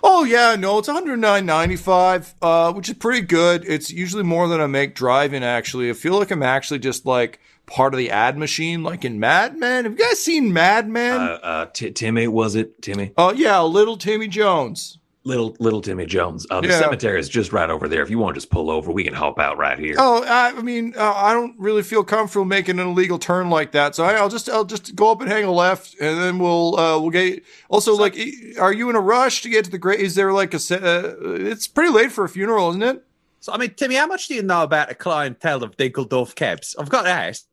Oh 0.03 0.25
yeah, 0.25 0.55
no, 0.57 0.79
it's 0.79 0.89
109.95, 0.89 2.35
uh, 2.43 2.73
which 2.73 2.89
is 2.89 2.95
pretty 2.97 3.23
good. 3.23 3.65
It's 3.67 3.91
usually 3.91 4.23
more 4.23 4.49
than 4.49 4.61
I 4.61 4.67
make 4.67 4.95
driving. 4.95 5.43
Actually, 5.43 5.91
I 5.91 5.95
feel 5.95 6.19
like 6.19 6.31
I'm 6.31 6.43
actually 6.43 6.79
just 6.79 7.07
like 7.07 7.41
part 7.69 7.95
of 7.95 7.99
the 7.99 8.11
ad 8.11 8.37
machine, 8.37 8.83
like 8.83 9.05
in 9.05 9.21
Mad 9.21 9.57
Men. 9.57 9.85
Have 9.85 9.93
you 9.99 10.05
guys 10.05 10.19
seen 10.21 10.53
Mad 10.53 10.89
Men? 10.89 11.21
Uh, 11.21 11.39
uh, 11.43 11.67
T- 11.67 11.91
Timmy, 11.93 12.27
was 12.27 12.55
it 12.57 12.83
Timmy? 12.83 13.13
Oh 13.17 13.33
yeah, 13.33 13.61
little 13.61 13.97
Timmy 13.97 14.27
Jones. 14.27 14.99
Little 15.25 15.55
little 15.61 15.83
Timmy 15.83 16.07
Jones. 16.07 16.47
Uh, 16.51 16.61
the 16.63 16.69
Yeah. 16.69 16.79
cemetery 16.79 17.21
is 17.21 17.29
just 17.29 17.53
right 17.53 17.69
over 17.69 17.87
there. 17.87 18.03
If 18.03 18.09
you 18.09 18.19
want 18.19 18.35
to 18.35 18.41
just 18.41 18.51
pull 18.51 18.71
over, 18.71 18.91
we 18.91 19.05
can 19.05 19.13
help 19.13 19.39
out 19.39 19.59
right 19.59 19.79
here. 19.79 19.95
Oh, 19.99 20.23
I, 20.25 20.55
I 20.57 20.63
mean, 20.63 20.95
uh, 20.97 21.13
I 21.15 21.35
don't 21.35 21.55
really 21.59 21.83
feel 21.83 22.03
comfortable 22.03 22.47
making 22.47 22.79
an 22.79 22.87
illegal 22.87 23.19
turn 23.19 23.51
like 23.51 23.73
that, 23.73 23.95
so 23.95 24.05
I, 24.05 24.15
I'll 24.15 24.31
just 24.31 24.49
I'll 24.49 24.65
just 24.65 24.97
go 24.97 25.11
up 25.13 25.21
and 25.21 25.29
hang 25.31 25.45
a 25.45 25.53
left, 25.53 25.97
and 26.01 26.19
then 26.19 26.39
we'll 26.39 26.79
uh, 26.79 26.99
we'll 26.99 27.11
get. 27.11 27.43
Also, 27.69 27.95
like, 27.95 28.17
are 28.59 28.73
you 28.73 28.89
in 28.89 28.97
a 28.97 29.01
rush 29.01 29.43
to 29.43 29.51
get 29.51 29.67
to 29.67 29.71
the 29.71 29.77
grave? 29.77 30.01
Is 30.01 30.15
there 30.15 30.33
like 30.33 30.55
a? 30.55 30.57
Uh, 30.57 31.15
it's 31.21 31.67
pretty 31.67 31.93
late 31.93 32.11
for 32.11 32.25
a 32.25 32.29
funeral, 32.29 32.71
isn't 32.71 32.83
it? 32.83 33.05
So, 33.41 33.53
I 33.53 33.59
mean, 33.59 33.75
Timmy, 33.75 33.95
how 33.97 34.07
much 34.07 34.27
do 34.29 34.35
you 34.35 34.43
know 34.43 34.63
about 34.65 34.89
the 34.89 34.95
clientele 34.97 35.63
of 35.63 35.77
Dinkeldorf 35.77 36.35
cabs? 36.35 36.75
I've 36.79 36.89
got 36.89 37.03
to 37.03 37.11
ask. 37.11 37.45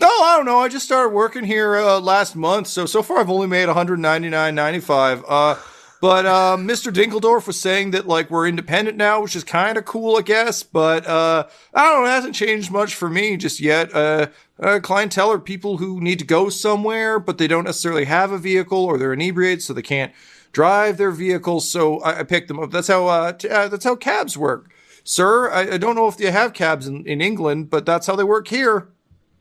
No, 0.00 0.08
I 0.08 0.36
don't 0.36 0.46
know. 0.46 0.58
I 0.58 0.68
just 0.68 0.84
started 0.84 1.10
working 1.14 1.44
here 1.44 1.76
uh, 1.76 2.00
last 2.00 2.34
month, 2.34 2.66
so 2.66 2.84
so 2.86 3.02
far 3.02 3.18
I've 3.18 3.30
only 3.30 3.46
made 3.46 3.68
199.95. 3.68 5.24
Uh, 5.26 5.56
but 6.00 6.26
uh, 6.26 6.56
Mr. 6.58 6.92
Dinkeldorf 6.92 7.46
was 7.46 7.58
saying 7.58 7.92
that 7.92 8.06
like 8.06 8.28
we're 8.28 8.46
independent 8.46 8.98
now, 8.98 9.22
which 9.22 9.36
is 9.36 9.44
kind 9.44 9.78
of 9.78 9.84
cool, 9.84 10.16
I 10.18 10.22
guess. 10.22 10.62
But 10.62 11.06
uh, 11.06 11.46
I 11.72 11.84
don't 11.84 12.02
know. 12.02 12.06
It 12.06 12.10
hasn't 12.10 12.34
changed 12.34 12.70
much 12.70 12.94
for 12.94 13.08
me 13.08 13.36
just 13.36 13.60
yet. 13.60 13.94
Uh, 13.94 14.26
uh, 14.60 14.80
clientele 14.82 15.32
are 15.32 15.38
people 15.38 15.78
who 15.78 16.00
need 16.00 16.18
to 16.18 16.24
go 16.24 16.48
somewhere, 16.48 17.18
but 17.18 17.38
they 17.38 17.46
don't 17.46 17.64
necessarily 17.64 18.04
have 18.04 18.32
a 18.32 18.38
vehicle, 18.38 18.84
or 18.84 18.98
they're 18.98 19.12
inebriated, 19.12 19.62
so 19.62 19.72
they 19.72 19.82
can't 19.82 20.12
drive 20.52 20.98
their 20.98 21.10
vehicle. 21.12 21.60
So 21.60 22.00
I, 22.00 22.18
I 22.18 22.22
picked 22.24 22.48
them 22.48 22.58
up. 22.58 22.70
That's 22.72 22.88
how 22.88 23.06
uh, 23.06 23.32
t- 23.32 23.48
uh, 23.48 23.68
that's 23.68 23.84
how 23.84 23.96
cabs 23.96 24.36
work, 24.36 24.70
sir. 25.04 25.50
I, 25.50 25.74
I 25.74 25.78
don't 25.78 25.94
know 25.94 26.08
if 26.08 26.16
they 26.16 26.30
have 26.30 26.52
cabs 26.52 26.86
in, 26.86 27.06
in 27.06 27.20
England, 27.20 27.70
but 27.70 27.86
that's 27.86 28.08
how 28.08 28.16
they 28.16 28.24
work 28.24 28.48
here. 28.48 28.88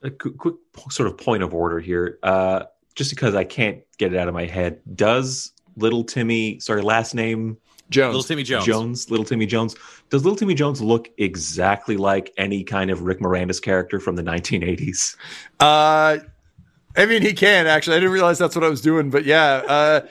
A 0.04 0.12
quick 0.12 0.56
sort 0.90 1.08
of 1.08 1.18
point 1.18 1.44
of 1.44 1.54
order 1.54 1.80
here. 1.80 2.20
Uh, 2.24 2.64
just 2.96 3.10
because 3.10 3.34
I 3.34 3.44
can't 3.44 3.80
get 3.98 4.14
it 4.14 4.20
out 4.20 4.28
of 4.28 4.34
my 4.34 4.46
head, 4.46 4.80
does 4.96 5.52
little 5.76 6.04
Timmy, 6.04 6.60
sorry, 6.60 6.82
last 6.82 7.16
name 7.16 7.58
Jones. 7.90 8.14
Little 8.14 8.24
Timmy 8.24 8.44
Jones. 8.44 8.66
Jones, 8.66 9.12
little 9.12 9.26
Timmy 9.26 9.46
Jones, 9.46 9.76
does 10.10 10.24
little 10.24 10.38
Timmy 10.38 10.56
Jones 10.56 10.82
look 10.82 11.10
exactly 11.18 11.98
like 11.98 12.34
any 12.38 12.64
kind 12.64 12.90
of 12.90 13.02
Rick 13.02 13.20
Moranis 13.20 13.62
character 13.62 14.00
from 14.00 14.16
the 14.16 14.24
1980s? 14.24 15.16
Uh, 15.60 16.18
I 16.96 17.06
mean, 17.06 17.22
he 17.22 17.34
can 17.34 17.68
actually. 17.68 17.98
I 17.98 18.00
didn't 18.00 18.14
realize 18.14 18.38
that's 18.38 18.56
what 18.56 18.64
I 18.64 18.70
was 18.70 18.82
doing, 18.82 19.10
but 19.10 19.26
yeah. 19.26 19.64
Uh, 19.68 20.08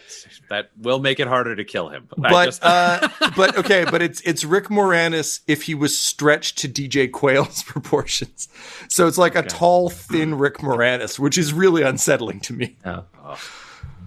That 0.52 0.70
will 0.76 0.98
make 1.00 1.18
it 1.18 1.26
harder 1.28 1.56
to 1.56 1.64
kill 1.64 1.88
him. 1.88 2.08
But 2.16 2.44
just- 2.44 2.62
uh, 2.62 3.08
but 3.36 3.56
okay, 3.56 3.86
but 3.90 4.02
it's 4.02 4.20
it's 4.20 4.44
Rick 4.44 4.66
Moranis 4.68 5.40
if 5.46 5.62
he 5.62 5.74
was 5.74 5.98
stretched 5.98 6.58
to 6.58 6.68
DJ 6.68 7.10
Qualls' 7.10 7.64
proportions. 7.66 8.48
So 8.88 9.06
it's 9.06 9.16
like 9.18 9.34
a 9.34 9.42
tall, 9.42 9.88
thin 9.88 10.36
Rick 10.36 10.58
Moranis, 10.58 11.18
which 11.18 11.38
is 11.38 11.52
really 11.54 11.82
unsettling 11.82 12.40
to 12.40 12.52
me. 12.52 12.76
Oh. 12.84 13.04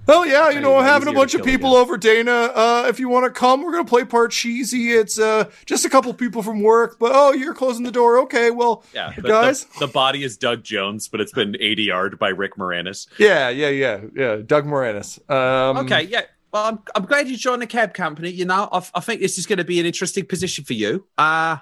Oh 0.08 0.24
yeah, 0.24 0.52
you 0.52 0.60
know, 0.60 0.78
I'm 0.78 0.84
having 0.86 1.08
a 1.08 1.14
bunch 1.14 1.34
of 1.34 1.44
people 1.44 1.72
again. 1.72 1.82
over, 1.82 1.98
Dana. 1.98 2.32
Uh, 2.32 2.86
if 2.88 3.00
you 3.00 3.10
want 3.10 3.26
to 3.26 3.32
come, 3.32 3.64
we're 3.64 3.72
gonna 3.72 3.86
play 3.86 4.04
Parcheesi. 4.04 4.96
It's 4.96 5.18
uh 5.18 5.50
just 5.66 5.84
a 5.84 5.90
couple 5.90 6.14
people 6.14 6.44
from 6.44 6.62
work, 6.62 7.00
but 7.00 7.12
oh, 7.16 7.34
you're 7.34 7.56
closing 7.56 7.84
the 7.84 7.92
door. 7.92 8.20
Okay, 8.20 8.52
well, 8.52 8.84
yeah, 8.94 9.14
the, 9.16 9.28
guys. 9.28 9.66
The, 9.66 9.88
the 9.88 9.92
body 9.92 10.24
is 10.24 10.38
Doug 10.38 10.64
Jones, 10.64 11.08
but 11.08 11.22
it's 11.22 11.32
been 11.32 11.54
ADR'd 11.54 12.20
by 12.20 12.30
Rick 12.30 12.56
Moranis. 12.56 13.08
Yeah, 13.18 13.50
yeah, 13.50 13.70
yeah, 13.70 14.02
yeah. 14.16 14.36
Doug 14.46 14.66
Moranis. 14.68 15.28
Um, 15.28 15.78
Okay, 15.78 16.04
yeah. 16.04 16.22
I'm, 16.60 16.80
I'm 16.96 17.06
glad 17.06 17.28
you 17.28 17.38
joined 17.38 17.62
the 17.62 17.68
cab 17.68 17.94
company. 17.94 18.30
You 18.30 18.46
know, 18.46 18.70
I, 18.72 18.84
I 18.96 19.00
think 19.00 19.22
this 19.22 19.38
is 19.38 19.46
going 19.46 19.58
to 19.58 19.64
be 19.64 19.80
an 19.80 19.86
interesting 19.86 20.26
position 20.26 20.64
for 20.64 20.74
you. 20.74 21.06
Uh, 21.18 21.58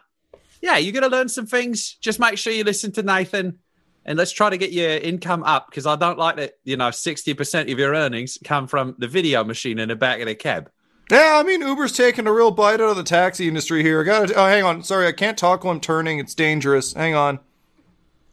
yeah, 0.62 0.78
you're 0.78 0.94
going 0.94 1.10
to 1.10 1.16
learn 1.16 1.30
some 1.30 1.46
things. 1.46 1.94
Just 1.96 2.20
make 2.20 2.38
sure 2.38 2.54
you 2.54 2.64
listen 2.64 2.92
to 2.94 3.04
Nathan 3.04 3.60
and 4.06 4.18
let's 4.18 4.32
try 4.32 4.50
to 4.50 4.58
get 4.58 4.72
your 4.72 4.92
income 4.92 5.44
up 5.44 5.70
because 5.70 5.86
I 5.86 5.96
don't 5.96 6.18
like 6.18 6.36
that, 6.38 6.58
you 6.64 6.78
know, 6.78 6.90
60% 6.90 7.72
of 7.72 7.80
your 7.80 7.94
earnings 7.94 8.38
come 8.44 8.68
from 8.68 8.96
the 8.98 9.08
video 9.08 9.44
machine 9.44 9.80
in 9.80 9.90
the 9.90 9.96
back 9.96 10.20
of 10.20 10.28
the 10.28 10.36
cab. 10.36 10.70
Yeah, 11.12 11.34
I 11.36 11.44
mean 11.44 11.62
Uber's 11.62 11.92
taking 11.92 12.28
a 12.28 12.34
real 12.34 12.52
bite 12.52 12.80
out 12.80 12.90
of 12.90 12.98
the 12.98 13.04
taxi 13.04 13.48
industry 13.48 13.84
here. 13.84 14.02
I 14.02 14.04
gotta. 14.04 14.34
Oh, 14.36 14.46
hang 14.46 14.64
on. 14.64 14.84
Sorry, 14.84 15.06
I 15.06 15.12
can't 15.12 15.38
talk 15.38 15.64
while 15.64 15.74
I'm 15.74 15.82
turning. 15.82 16.18
It's 16.18 16.34
dangerous. 16.34 16.94
Hang 16.94 17.14
on. 17.14 17.40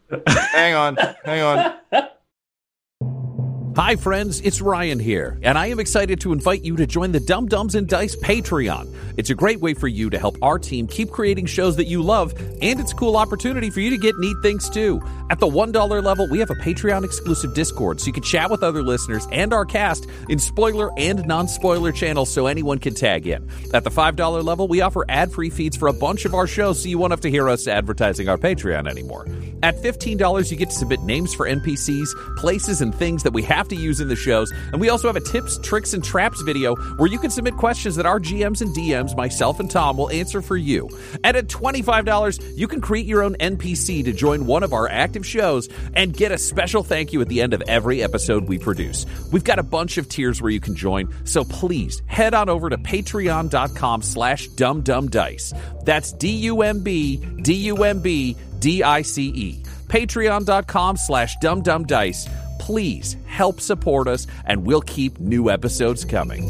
hang 0.27 0.75
on. 0.75 0.96
Hang 1.25 1.42
on. 1.42 2.09
Hi, 3.77 3.95
friends, 3.95 4.41
it's 4.41 4.61
Ryan 4.61 4.99
here, 4.99 5.39
and 5.45 5.57
I 5.57 5.69
am 5.69 5.79
excited 5.79 6.21
to 6.23 6.33
invite 6.33 6.65
you 6.65 6.75
to 6.77 6.89
join 6.89 7.13
the 7.13 7.21
Dum 7.21 7.47
Dums 7.47 7.77
and 7.77 7.87
Dice 7.87 8.17
Patreon. 8.17 8.93
It's 9.17 9.31
a 9.31 9.35
great 9.35 9.61
way 9.61 9.75
for 9.75 9.87
you 9.87 10.11
to 10.11 10.19
help 10.19 10.37
our 10.43 10.59
team 10.59 10.89
keep 10.89 11.13
creating 11.13 11.47
shows 11.47 11.77
that 11.77 11.85
you 11.85 12.03
love, 12.03 12.35
and 12.61 12.81
it's 12.81 12.91
a 12.91 12.97
cool 12.97 13.17
opportunity 13.17 13.71
for 13.71 13.79
you 13.79 13.91
to 13.91 13.97
get 13.97 14.19
neat 14.19 14.37
things 14.43 14.69
too. 14.69 15.01
At 15.31 15.39
the 15.39 15.47
$1 15.47 16.03
level, 16.03 16.29
we 16.29 16.41
have 16.41 16.51
a 16.51 16.57
Patreon 16.57 17.05
exclusive 17.05 17.55
Discord 17.55 18.01
so 18.01 18.07
you 18.07 18.13
can 18.13 18.25
chat 18.25 18.51
with 18.51 18.65
other 18.65 18.83
listeners 18.83 19.29
and 19.31 19.53
our 19.53 19.65
cast 19.65 20.09
in 20.29 20.41
spoiler 20.41 20.91
and 20.99 21.25
non 21.27 21.47
spoiler 21.47 21.93
channels 21.93 22.29
so 22.29 22.47
anyone 22.49 22.81
can 22.81 22.95
tag 22.95 23.29
in. 23.29 23.49
At 23.73 23.85
the 23.85 23.91
$5 23.91 24.45
level, 24.45 24.67
we 24.67 24.81
offer 24.81 25.05
ad 25.09 25.31
free 25.31 25.51
feeds 25.51 25.77
for 25.77 25.87
a 25.87 25.93
bunch 25.93 26.25
of 26.25 26.35
our 26.35 26.49
shows 26.49 26.83
so 26.83 26.89
you 26.89 26.99
won't 26.99 27.13
have 27.13 27.21
to 27.21 27.31
hear 27.31 27.49
us 27.49 27.69
advertising 27.69 28.29
our 28.29 28.39
Patreon 28.39 28.89
anymore. 28.89 29.29
At 29.63 29.77
$15, 29.77 30.51
you 30.51 30.57
get 30.57 30.71
to 30.71 30.75
submit 30.75 31.03
names 31.03 31.35
for 31.35 31.47
NPCs, 31.47 32.37
places, 32.37 32.81
and 32.81 32.95
things 32.95 33.23
that 33.23 33.33
we 33.33 33.43
have 33.61 33.68
to 33.68 33.77
use 33.77 34.01
in 34.01 34.09
the 34.09 34.16
shows. 34.16 34.51
And 34.73 34.81
we 34.81 34.88
also 34.88 35.07
have 35.07 35.16
a 35.16 35.20
tips, 35.20 35.59
tricks, 35.59 35.92
and 35.92 36.03
traps 36.03 36.40
video 36.40 36.75
where 36.96 37.09
you 37.09 37.18
can 37.18 37.31
submit 37.31 37.57
questions 37.59 37.96
that 37.96 38.07
our 38.07 38.18
GMs 38.18 38.62
and 38.62 38.75
DMs, 38.75 39.14
myself 39.14 39.61
and 39.61 39.70
Tom, 39.70 39.99
will 39.99 40.09
answer 40.11 40.40
for 40.40 40.57
you. 40.57 40.88
And 41.23 41.37
at 41.37 41.46
$25, 41.49 42.57
you 42.57 42.66
can 42.66 42.81
create 42.81 43.05
your 43.05 43.23
own 43.23 43.35
NPC 43.35 44.05
to 44.05 44.12
join 44.14 44.46
one 44.46 44.62
of 44.62 44.73
our 44.73 44.88
active 44.88 45.27
shows 45.27 45.68
and 45.92 46.16
get 46.16 46.33
a 46.33 46.38
special 46.38 46.83
thank 46.83 47.12
you 47.12 47.20
at 47.20 47.29
the 47.29 47.42
end 47.42 47.53
of 47.53 47.62
every 47.68 48.03
episode 48.03 48.49
we 48.49 48.59
produce. 48.59 49.05
We've 49.31 49.44
got 49.44 49.59
a 49.59 49.62
bunch 49.62 49.99
of 49.99 50.09
tiers 50.09 50.40
where 50.40 50.51
you 50.51 50.61
can 50.61 50.75
join, 50.75 51.14
so 51.25 51.44
please 51.44 52.01
head 52.07 52.33
on 52.33 52.49
over 52.49 52.70
to 52.70 52.79
patreon.com 52.79 54.01
slash 54.01 54.49
dumbdumbdice. 54.49 55.85
That's 55.85 56.12
D-U-M-B, 56.12 57.16
D-U-M-B, 57.42 58.37
D-I-C-E. 58.59 59.62
Patreon.com 59.88 60.96
slash 60.96 61.37
dumbdumbdice. 61.42 62.50
Please 62.61 63.16
help 63.25 63.59
support 63.59 64.07
us, 64.07 64.27
and 64.44 64.66
we'll 64.66 64.83
keep 64.83 65.18
new 65.18 65.49
episodes 65.49 66.05
coming. 66.05 66.42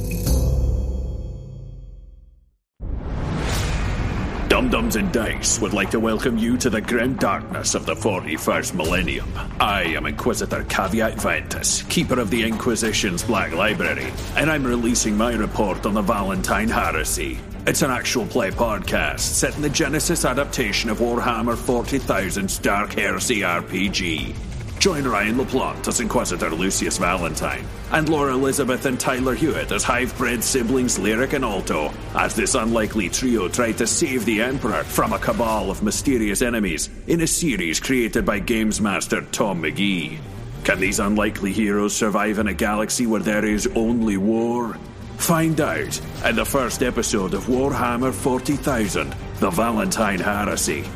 Dum 4.48 4.68
Dums 4.68 4.96
and 4.96 5.12
Dice 5.12 5.60
would 5.60 5.72
like 5.72 5.92
to 5.92 6.00
welcome 6.00 6.36
you 6.36 6.56
to 6.58 6.68
the 6.68 6.80
grim 6.80 7.14
darkness 7.14 7.76
of 7.76 7.86
the 7.86 7.94
41st 7.94 8.74
millennium. 8.74 9.32
I 9.60 9.82
am 9.82 10.04
Inquisitor 10.04 10.64
Caveat 10.64 11.20
Ventus, 11.20 11.82
keeper 11.84 12.18
of 12.18 12.30
the 12.30 12.42
Inquisition's 12.42 13.22
Black 13.22 13.52
Library, 13.52 14.12
and 14.36 14.50
I'm 14.50 14.64
releasing 14.64 15.16
my 15.16 15.34
report 15.34 15.86
on 15.86 15.94
the 15.94 16.02
Valentine 16.02 16.68
Heresy. 16.68 17.38
It's 17.68 17.82
an 17.82 17.92
actual 17.92 18.26
play 18.26 18.50
podcast 18.50 19.20
set 19.20 19.54
in 19.54 19.62
the 19.62 19.70
Genesys 19.70 20.28
adaptation 20.28 20.90
of 20.90 20.98
Warhammer 20.98 21.54
40,000's 21.54 22.58
Dark 22.58 22.94
Heresy 22.94 23.42
RPG. 23.42 24.49
Join 24.80 25.06
Ryan 25.06 25.36
LaPlante 25.36 25.88
as 25.88 26.00
Inquisitor 26.00 26.48
Lucius 26.48 26.96
Valentine, 26.96 27.66
and 27.92 28.08
Laura 28.08 28.32
Elizabeth 28.32 28.86
and 28.86 28.98
Tyler 28.98 29.34
Hewitt 29.34 29.72
as 29.72 29.84
hive-bred 29.84 30.42
siblings 30.42 30.98
Lyric 30.98 31.34
and 31.34 31.44
Alto, 31.44 31.92
as 32.14 32.34
this 32.34 32.54
unlikely 32.54 33.10
trio 33.10 33.46
try 33.46 33.72
to 33.72 33.86
save 33.86 34.24
the 34.24 34.40
Emperor 34.40 34.82
from 34.82 35.12
a 35.12 35.18
cabal 35.18 35.70
of 35.70 35.82
mysterious 35.82 36.40
enemies 36.40 36.88
in 37.08 37.20
a 37.20 37.26
series 37.26 37.78
created 37.78 38.24
by 38.24 38.38
games 38.38 38.80
master 38.80 39.20
Tom 39.32 39.62
McGee. 39.62 40.18
Can 40.64 40.80
these 40.80 40.98
unlikely 40.98 41.52
heroes 41.52 41.94
survive 41.94 42.38
in 42.38 42.46
a 42.46 42.54
galaxy 42.54 43.06
where 43.06 43.20
there 43.20 43.44
is 43.44 43.66
only 43.74 44.16
war? 44.16 44.78
Find 45.18 45.60
out 45.60 46.00
in 46.24 46.36
the 46.36 46.46
first 46.46 46.82
episode 46.82 47.34
of 47.34 47.44
Warhammer 47.48 48.14
40,000 48.14 49.14
The 49.40 49.50
Valentine 49.50 50.20
Heresy. 50.20 50.88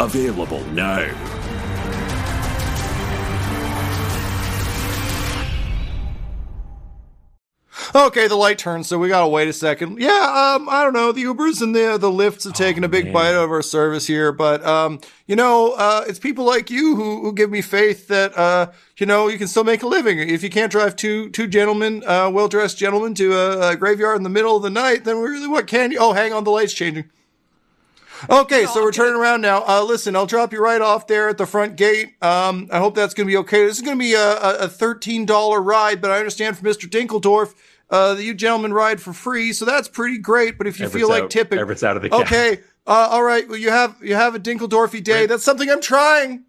Available 0.00 0.64
now. 0.72 1.37
Okay, 7.94 8.28
the 8.28 8.36
light 8.36 8.58
turns, 8.58 8.86
so 8.86 8.98
we 8.98 9.08
gotta 9.08 9.28
wait 9.28 9.48
a 9.48 9.52
second. 9.52 9.98
Yeah, 9.98 10.54
um, 10.56 10.68
I 10.68 10.84
don't 10.84 10.92
know. 10.92 11.10
The 11.10 11.24
Ubers 11.24 11.62
and 11.62 11.74
the 11.74 11.96
the 11.96 12.10
Lyfts 12.10 12.44
have 12.44 12.52
taken 12.52 12.84
a 12.84 12.88
big 12.88 13.12
bite 13.12 13.34
out 13.34 13.44
of 13.44 13.50
our 13.50 13.62
service 13.62 14.06
here, 14.06 14.30
but 14.30 14.64
um, 14.64 15.00
you 15.26 15.34
know, 15.34 15.72
uh, 15.72 16.04
it's 16.06 16.18
people 16.18 16.44
like 16.44 16.70
you 16.70 16.96
who 16.96 17.22
who 17.22 17.32
give 17.32 17.50
me 17.50 17.62
faith 17.62 18.08
that 18.08 18.36
uh, 18.36 18.72
you 18.98 19.06
know, 19.06 19.28
you 19.28 19.38
can 19.38 19.48
still 19.48 19.64
make 19.64 19.82
a 19.82 19.86
living. 19.86 20.18
If 20.18 20.42
you 20.42 20.50
can't 20.50 20.70
drive 20.70 20.96
two 20.96 21.30
two 21.30 21.46
gentlemen, 21.46 22.02
uh, 22.06 22.28
well 22.30 22.48
dressed 22.48 22.76
gentlemen 22.76 23.14
to 23.14 23.34
a, 23.34 23.70
a 23.70 23.76
graveyard 23.76 24.18
in 24.18 24.22
the 24.22 24.28
middle 24.28 24.56
of 24.56 24.62
the 24.62 24.70
night, 24.70 25.04
then 25.04 25.18
really, 25.18 25.48
what 25.48 25.66
can 25.66 25.90
you? 25.90 25.98
Oh, 25.98 26.12
hang 26.12 26.32
on, 26.32 26.44
the 26.44 26.50
light's 26.50 26.74
changing. 26.74 27.10
Okay, 28.28 28.66
so 28.66 28.82
we're 28.82 28.90
turning 28.90 29.14
around 29.14 29.42
now. 29.42 29.62
Uh, 29.64 29.84
listen, 29.84 30.16
I'll 30.16 30.26
drop 30.26 30.52
you 30.52 30.60
right 30.60 30.80
off 30.80 31.06
there 31.06 31.28
at 31.28 31.38
the 31.38 31.46
front 31.46 31.76
gate. 31.76 32.20
Um, 32.20 32.68
I 32.72 32.78
hope 32.78 32.96
that's 32.96 33.14
going 33.14 33.28
to 33.28 33.32
be 33.32 33.36
okay. 33.38 33.64
This 33.64 33.76
is 33.76 33.82
going 33.82 33.96
to 33.96 34.02
be 34.02 34.14
a, 34.14 34.32
a, 34.32 34.58
a 34.64 34.68
thirteen 34.68 35.24
dollar 35.24 35.62
ride, 35.62 36.00
but 36.00 36.10
I 36.10 36.18
understand 36.18 36.56
from 36.56 36.66
Mister 36.66 36.88
Dinkeldorf 36.88 37.54
uh, 37.90 38.14
that 38.14 38.22
you 38.22 38.34
gentlemen 38.34 38.72
ride 38.72 39.00
for 39.00 39.12
free, 39.12 39.52
so 39.52 39.64
that's 39.64 39.88
pretty 39.88 40.18
great. 40.18 40.58
But 40.58 40.66
if 40.66 40.78
you 40.78 40.86
Everett's 40.86 41.00
feel 41.00 41.08
like 41.08 41.24
out- 41.24 41.30
tipping, 41.30 41.58
Everett's 41.58 41.82
out 41.82 41.96
of 41.96 42.02
the 42.02 42.10
cab. 42.10 42.20
okay, 42.22 42.60
uh, 42.86 43.08
all 43.10 43.22
right. 43.22 43.48
Well, 43.48 43.58
you 43.58 43.70
have 43.70 43.96
you 44.02 44.14
have 44.14 44.34
a 44.34 44.40
Dinkeldorfy 44.40 45.02
day. 45.02 45.26
That's 45.26 45.44
something 45.44 45.68
I'm 45.70 45.80
trying. 45.80 46.44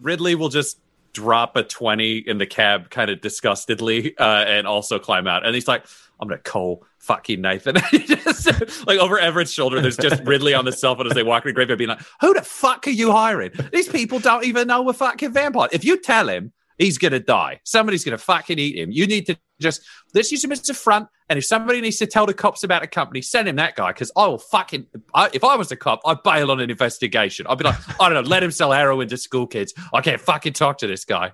Ridley 0.00 0.34
will 0.34 0.48
just 0.48 0.78
drop 1.14 1.56
a 1.56 1.62
20 1.62 2.18
in 2.18 2.38
the 2.38 2.46
cab 2.46 2.90
kind 2.90 3.10
of 3.10 3.20
disgustedly 3.20 4.16
uh, 4.18 4.44
and 4.46 4.66
also 4.66 4.98
climb 4.98 5.26
out. 5.26 5.46
And 5.46 5.54
he's 5.54 5.68
like, 5.68 5.86
I'm 6.20 6.28
going 6.28 6.38
to 6.38 6.50
call 6.50 6.84
fucking 6.98 7.40
Nathan. 7.40 7.76
just, 7.92 8.86
like 8.86 8.98
over 8.98 9.18
Everett's 9.18 9.52
shoulder, 9.52 9.80
there's 9.80 9.96
just 9.96 10.22
Ridley 10.24 10.54
on 10.54 10.64
the 10.64 10.72
cell 10.72 10.96
phone 10.96 11.06
as 11.06 11.14
they 11.14 11.22
walk 11.22 11.44
in 11.44 11.50
the 11.50 11.52
graveyard 11.52 11.78
being 11.78 11.88
like, 11.88 12.02
who 12.20 12.34
the 12.34 12.42
fuck 12.42 12.86
are 12.86 12.90
you 12.90 13.12
hiring? 13.12 13.52
These 13.72 13.88
people 13.88 14.18
don't 14.18 14.44
even 14.44 14.68
know 14.68 14.82
we're 14.82 14.92
fucking 14.92 15.32
vampires. 15.32 15.70
If 15.72 15.84
you 15.84 16.00
tell 16.00 16.28
him 16.28 16.52
he's 16.78 16.98
going 16.98 17.12
to 17.12 17.20
die, 17.20 17.60
somebody's 17.64 18.04
going 18.04 18.16
to 18.16 18.22
fucking 18.22 18.58
eat 18.58 18.76
him, 18.76 18.90
you 18.90 19.06
need 19.06 19.26
to 19.26 19.36
just, 19.60 19.82
let's 20.14 20.30
use 20.32 20.44
him 20.44 20.52
as 20.52 20.68
a 20.68 20.74
front. 20.74 21.08
And 21.28 21.38
if 21.38 21.44
somebody 21.44 21.80
needs 21.80 21.96
to 21.98 22.06
tell 22.06 22.26
the 22.26 22.34
cops 22.34 22.64
about 22.64 22.82
a 22.82 22.86
company, 22.86 23.22
send 23.22 23.48
him 23.48 23.56
that 23.56 23.76
guy 23.76 23.92
because 23.92 24.10
I 24.16 24.26
will 24.26 24.38
fucking, 24.38 24.86
I, 25.14 25.30
if 25.32 25.44
I 25.44 25.56
was 25.56 25.70
a 25.72 25.76
cop, 25.76 26.00
I'd 26.04 26.22
bail 26.22 26.50
on 26.50 26.60
an 26.60 26.70
investigation. 26.70 27.46
I'd 27.46 27.58
be 27.58 27.64
like, 27.64 28.00
I 28.00 28.08
don't 28.08 28.24
know, 28.24 28.28
let 28.28 28.42
him 28.42 28.50
sell 28.50 28.72
heroin 28.72 29.08
to 29.08 29.16
school 29.16 29.46
kids. 29.46 29.72
I 29.92 30.00
can't 30.00 30.20
fucking 30.20 30.52
talk 30.52 30.78
to 30.78 30.86
this 30.86 31.04
guy. 31.04 31.32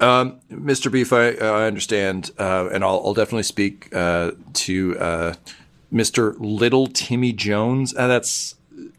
Um, 0.00 0.40
Mr. 0.50 0.90
Beef, 0.90 1.12
I, 1.12 1.30
I 1.30 1.66
understand, 1.66 2.32
uh, 2.38 2.68
and 2.72 2.82
I'll, 2.82 3.00
I'll, 3.04 3.14
definitely 3.14 3.44
speak 3.44 3.94
uh, 3.94 4.32
to 4.54 4.98
uh, 4.98 5.34
Mr. 5.92 6.34
Little 6.40 6.88
Timmy 6.88 7.32
Jones. 7.32 7.94
Uh, 7.96 8.08
that's 8.08 8.56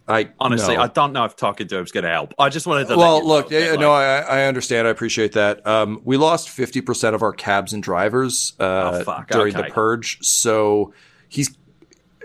I 0.08 0.32
honestly, 0.40 0.76
no. 0.76 0.82
I 0.82 0.88
don't 0.88 1.14
know 1.14 1.24
if 1.26 1.36
talking 1.36 1.68
to 1.68 1.78
him 1.78 1.84
is 1.84 1.92
going 1.92 2.04
to 2.04 2.10
help. 2.10 2.34
I 2.38 2.50
just 2.50 2.68
wanted 2.68 2.88
to. 2.90 2.98
Well, 2.98 3.26
look, 3.26 3.52
know, 3.52 3.72
like, 3.72 3.80
no, 3.80 3.92
I, 3.92 4.18
I, 4.18 4.44
understand. 4.46 4.88
I 4.88 4.92
appreciate 4.92 5.32
that. 5.34 5.66
Um, 5.66 6.02
we 6.04 6.18
lost 6.18 6.50
fifty 6.50 6.82
percent 6.82 7.16
of 7.16 7.22
our 7.22 7.32
cabs 7.32 7.72
and 7.72 7.82
drivers 7.82 8.54
uh, 8.60 9.04
oh, 9.08 9.24
during 9.32 9.56
okay. 9.56 9.68
the 9.68 9.74
purge, 9.74 10.22
so 10.22 10.94
he's. 11.30 11.58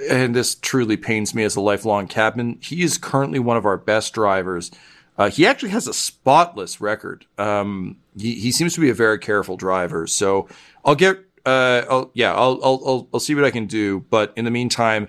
And 0.08 0.32
this 0.32 0.54
truly 0.54 0.96
pains 0.96 1.34
me 1.34 1.42
as 1.42 1.56
a 1.56 1.60
lifelong 1.60 2.06
cabman. 2.06 2.58
He 2.62 2.82
is 2.82 2.98
currently 2.98 3.40
one 3.40 3.56
of 3.56 3.66
our 3.66 3.76
best 3.76 4.14
drivers. 4.14 4.70
Uh, 5.16 5.28
he 5.28 5.44
actually 5.44 5.70
has 5.70 5.88
a 5.88 5.92
spotless 5.92 6.80
record. 6.80 7.26
Um, 7.36 7.96
he, 8.16 8.34
he 8.34 8.52
seems 8.52 8.74
to 8.74 8.80
be 8.80 8.90
a 8.90 8.94
very 8.94 9.18
careful 9.18 9.56
driver. 9.56 10.06
So 10.06 10.46
I'll 10.84 10.94
get, 10.94 11.18
uh, 11.44 11.82
I'll, 11.90 12.12
yeah, 12.14 12.32
I'll, 12.32 12.60
I'll, 12.62 12.80
I'll, 12.86 13.08
I'll 13.14 13.18
see 13.18 13.34
what 13.34 13.44
I 13.44 13.50
can 13.50 13.66
do. 13.66 13.98
But 14.08 14.32
in 14.36 14.44
the 14.44 14.52
meantime, 14.52 15.08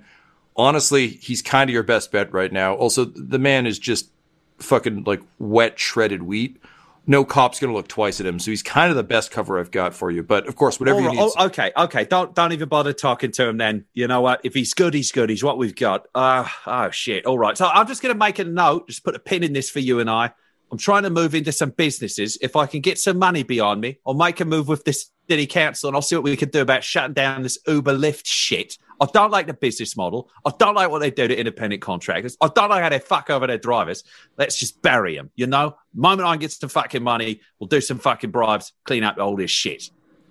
honestly, 0.60 1.08
he's 1.08 1.42
kind 1.42 1.70
of 1.70 1.74
your 1.74 1.84
best 1.84 2.12
bet 2.12 2.32
right 2.34 2.52
now. 2.52 2.76
Also, 2.76 3.06
the 3.06 3.40
man 3.40 3.66
is 3.66 3.80
just 3.80 4.12
fucking 4.58 5.06
like 5.06 5.22
wet 5.40 5.80
shredded 5.80 6.22
wheat. 6.24 6.62
No 7.08 7.26
cop's 7.26 7.60
gonna 7.60 7.74
look 7.74 7.88
twice 7.88 8.20
at 8.20 8.28
him, 8.28 8.38
so 8.38 8.52
he's 8.52 8.62
kind 8.62 8.92
of 8.92 8.98
the 8.98 9.04
best 9.04 9.32
cover 9.32 9.58
I've 9.58 9.72
got 9.72 9.96
for 9.96 10.12
you. 10.12 10.22
But 10.22 10.48
of 10.48 10.56
course, 10.56 10.80
whatever 10.80 11.00
you 11.00 11.10
need. 11.10 11.18
Oh, 11.20 11.46
okay, 11.46 11.72
okay. 11.76 12.06
Don't 12.06 12.36
don't 12.36 12.52
even 12.52 12.70
bother 12.70 12.94
talking 12.94 13.32
to 13.32 13.48
him. 13.48 13.58
Then 13.58 13.86
you 13.94 14.06
know 14.06 14.22
what? 14.22 14.42
If 14.44 14.54
he's 14.54 14.74
good, 14.76 14.94
he's 14.94 15.12
good. 15.12 15.30
He's 15.30 15.44
what 15.44 15.58
we've 15.58 15.76
got. 15.76 16.08
Uh, 16.14 16.48
oh 16.68 16.92
shit. 16.92 17.26
All 17.26 17.40
right. 17.40 17.58
So 17.58 17.66
I'm 17.66 17.88
just 17.88 18.04
gonna 18.04 18.14
make 18.14 18.38
a 18.38 18.44
note. 18.44 18.88
Just 18.88 19.04
put 19.04 19.16
a 19.16 19.20
pin 19.20 19.44
in 19.44 19.54
this 19.54 19.70
for 19.70 19.80
you 19.80 20.00
and 20.00 20.10
I. 20.10 20.32
I'm 20.72 20.78
trying 20.78 21.02
to 21.04 21.10
move 21.10 21.34
into 21.34 21.52
some 21.52 21.72
businesses. 21.72 22.38
If 22.42 22.56
I 22.56 22.68
can 22.68 22.82
get 22.82 23.00
some 23.00 23.18
money 23.18 23.42
behind 23.42 23.82
me, 23.82 23.98
I'll 24.06 24.14
make 24.14 24.40
a 24.40 24.46
move 24.46 24.68
with 24.68 24.84
this 24.84 25.10
city 25.28 25.48
council 25.48 25.88
and 25.88 25.96
I'll 25.96 26.04
see 26.04 26.16
what 26.16 26.24
we 26.24 26.38
can 26.38 26.50
do 26.50 26.62
about 26.62 26.84
shutting 26.84 27.14
down 27.14 27.42
this 27.42 27.58
Uber 27.66 27.94
Lyft 27.94 28.26
shit. 28.26 28.78
I 29.02 29.08
don't 29.14 29.32
like 29.32 29.48
the 29.48 29.54
business 29.54 29.96
model. 29.96 30.30
I 30.46 30.52
don't 30.58 30.76
like 30.76 30.90
what 30.90 31.00
they 31.00 31.12
do 31.12 31.28
to 31.28 31.38
independent 31.38 31.82
contractors. 31.82 32.38
I 32.42 32.50
don't 32.54 32.70
like 32.70 32.84
how 32.84 32.90
they 32.90 33.00
fuck 33.00 33.30
over 33.30 33.48
their 33.48 33.58
drivers. 33.58 34.04
Let's 34.38 34.58
just 34.58 34.82
bury 34.82 35.16
them, 35.16 35.32
you 35.36 35.48
know? 35.48 35.76
moment 35.94 36.28
I 36.28 36.38
get 36.38 36.52
some 36.52 36.70
fucking 36.70 37.04
money, 37.04 37.42
we'll 37.60 37.68
do 37.68 37.82
some 37.82 38.00
fucking 38.00 38.32
bribes, 38.32 38.74
clean 38.86 39.04
up 39.04 39.18
all 39.18 39.36
this 39.36 39.52
shit. 39.52 39.90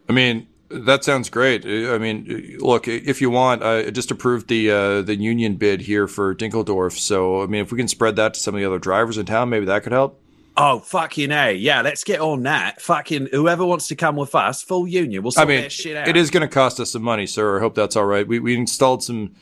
I 0.09 0.13
mean, 0.13 0.49
that 0.71 1.05
sounds 1.05 1.31
great. 1.31 1.65
I 1.65 1.99
mean, 1.99 2.59
look, 2.61 2.89
if 2.89 3.21
you 3.21 3.31
want, 3.31 3.63
I 3.63 3.91
just 3.91 4.11
approved 4.11 4.49
the 4.49 4.71
uh, 4.71 5.03
the 5.03 5.17
union 5.17 5.57
bid 5.57 5.81
here 5.81 6.07
for 6.07 6.35
Dinkeldorf. 6.35 6.99
So, 6.99 7.43
I 7.43 7.47
mean, 7.47 7.63
if 7.63 7.73
we 7.73 7.79
can 7.79 7.89
spread 7.89 8.17
that 8.17 8.35
to 8.35 8.41
some 8.41 8.55
of 8.55 8.61
the 8.61 8.67
other 8.67 8.79
drivers 8.79 9.19
in 9.19 9.27
town, 9.27 9.49
maybe 9.49 9.67
that 9.67 9.83
could 9.83 9.93
help. 9.93 10.21
Oh 10.61 10.81
fucking 10.81 11.31
a 11.31 11.53
yeah! 11.53 11.83
Let's 11.83 12.03
get 12.03 12.21
on 12.21 12.43
that. 12.43 12.83
Fucking 12.83 13.29
whoever 13.31 13.65
wants 13.65 13.87
to 13.89 13.97
come 13.97 14.17
with 14.17 14.35
us, 14.35 14.61
full 14.61 14.89
union. 14.89 15.23
We'll 15.23 15.31
sort 15.31 15.47
I 15.47 15.49
mean, 15.49 15.63
that 15.63 15.73
shit 15.73 15.97
out. 15.97 16.09
It 16.09 16.17
is 16.17 16.31
going 16.31 16.41
to 16.41 16.53
cost 16.53 16.81
us 16.81 16.91
some 16.91 17.03
money, 17.03 17.27
sir. 17.27 17.59
I 17.59 17.61
hope 17.61 17.77
that's 17.77 17.95
all 17.95 18.07
right. 18.07 18.27
We 18.27 18.41
we 18.41 18.57
installed 18.57 19.05
some 19.05 19.37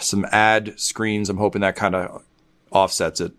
some 0.00 0.26
ad 0.26 0.78
screens. 0.78 1.30
I'm 1.30 1.38
hoping 1.38 1.62
that 1.62 1.74
kind 1.74 1.94
of 1.94 2.22
offsets 2.70 3.20
it. 3.20 3.32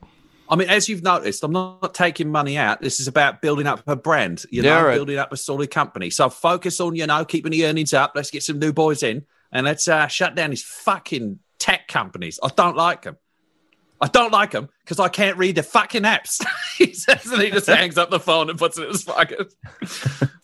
I 0.50 0.56
mean, 0.56 0.70
as 0.70 0.88
you've 0.90 1.04
noticed, 1.04 1.44
I'm 1.44 1.52
not 1.52 1.94
taking 1.94 2.32
money 2.32 2.58
out. 2.58 2.82
This 2.82 3.00
is 3.00 3.08
about 3.08 3.42
building 3.42 3.68
up 3.68 3.84
a 3.86 3.96
brand, 3.96 4.46
you 4.50 4.62
know, 4.62 4.70
yeah, 4.70 4.82
right. 4.82 4.96
building 4.96 5.18
up 5.18 5.32
a 5.32 5.38
solid 5.38 5.70
company. 5.70 6.10
So 6.10 6.30
focus 6.30 6.80
on, 6.80 6.96
you 6.96 7.06
know, 7.06 7.26
keeping 7.26 7.52
the 7.52 7.66
earnings 7.66 7.94
up. 7.94 8.14
Let's 8.16 8.32
get 8.32 8.44
some 8.44 8.58
new 8.58 8.72
boys 8.72 9.04
in 9.04 9.26
and 9.52 9.66
let's 9.66 9.88
uh, 9.88 10.08
shut 10.08 10.36
down 10.36 10.52
these 10.52 10.64
fucking 10.64 11.40
tech 11.60 11.88
companies. 11.88 12.40
I 12.42 12.50
don't 12.56 12.78
like 12.78 13.02
them. 13.04 13.18
I 14.00 14.08
don't 14.08 14.32
like 14.32 14.54
him 14.54 14.70
because 14.84 15.00
I 15.00 15.10
can't 15.10 15.38
read 15.38 15.56
the 15.56 15.64
fucking 15.64 16.04
apps. 16.04 16.46
he 16.78 16.94
says, 16.94 17.26
and 17.26 17.42
he 17.42 17.50
just 17.50 17.68
hangs 17.68 17.98
up 17.98 18.10
the 18.10 18.20
phone 18.20 18.50
and 18.50 18.60
puts 18.60 18.78
it 18.78 18.84
in 18.84 18.90
his 18.90 19.04
pocket. 19.04 19.54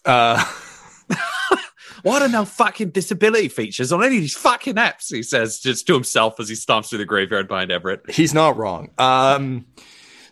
Uh, 0.06 0.44
Why 2.04 2.20
don't 2.20 2.34
know 2.34 2.44
fucking 2.44 2.90
disability 2.90 3.48
features 3.48 3.94
on 3.94 4.04
any 4.04 4.18
of 4.18 4.22
these 4.22 4.36
fucking 4.36 4.76
apps? 4.76 5.08
He 5.08 5.24
says 5.24 5.60
just 5.60 5.88
to 5.88 5.94
himself 5.94 6.42
as 6.42 6.50
he 6.50 6.56
stomps 6.56 6.90
through 6.90 6.98
the 6.98 7.06
graveyard 7.06 7.48
behind 7.48 7.72
Everett. 7.72 8.12
He's 8.12 8.34
not 8.34 8.58
wrong. 8.58 8.90
Um, 8.98 9.66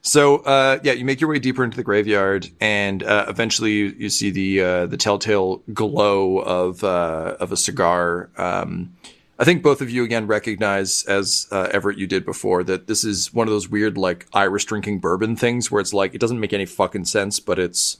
so 0.01 0.37
uh, 0.39 0.79
yeah, 0.83 0.91
you 0.91 1.05
make 1.05 1.21
your 1.21 1.29
way 1.29 1.39
deeper 1.39 1.63
into 1.63 1.77
the 1.77 1.83
graveyard, 1.83 2.49
and 2.59 3.01
uh, 3.03 3.25
eventually 3.29 3.71
you, 3.71 3.95
you, 3.97 4.09
see 4.09 4.31
the 4.31 4.61
uh, 4.61 4.85
the 4.87 4.97
telltale 4.97 5.63
glow 5.73 6.39
of 6.39 6.83
uh, 6.83 7.37
of 7.39 7.51
a 7.53 7.57
cigar. 7.57 8.29
Um, 8.35 8.95
I 9.41 9.43
think 9.43 9.63
both 9.63 9.81
of 9.81 9.89
you 9.89 10.03
again 10.03 10.27
recognize, 10.27 11.03
as 11.05 11.47
uh, 11.51 11.67
Everett 11.71 11.97
you 11.97 12.05
did 12.05 12.25
before, 12.25 12.63
that 12.63 12.85
this 12.85 13.03
is 13.03 13.33
one 13.33 13.47
of 13.47 13.51
those 13.51 13.67
weird 13.67 13.97
like 13.97 14.27
Irish 14.33 14.65
drinking 14.65 14.99
bourbon 14.99 15.35
things 15.35 15.71
where 15.71 15.81
it's 15.81 15.95
like 15.95 16.13
it 16.13 16.19
doesn't 16.21 16.39
make 16.39 16.53
any 16.53 16.67
fucking 16.67 17.05
sense, 17.05 17.39
but 17.39 17.57
it's 17.57 17.97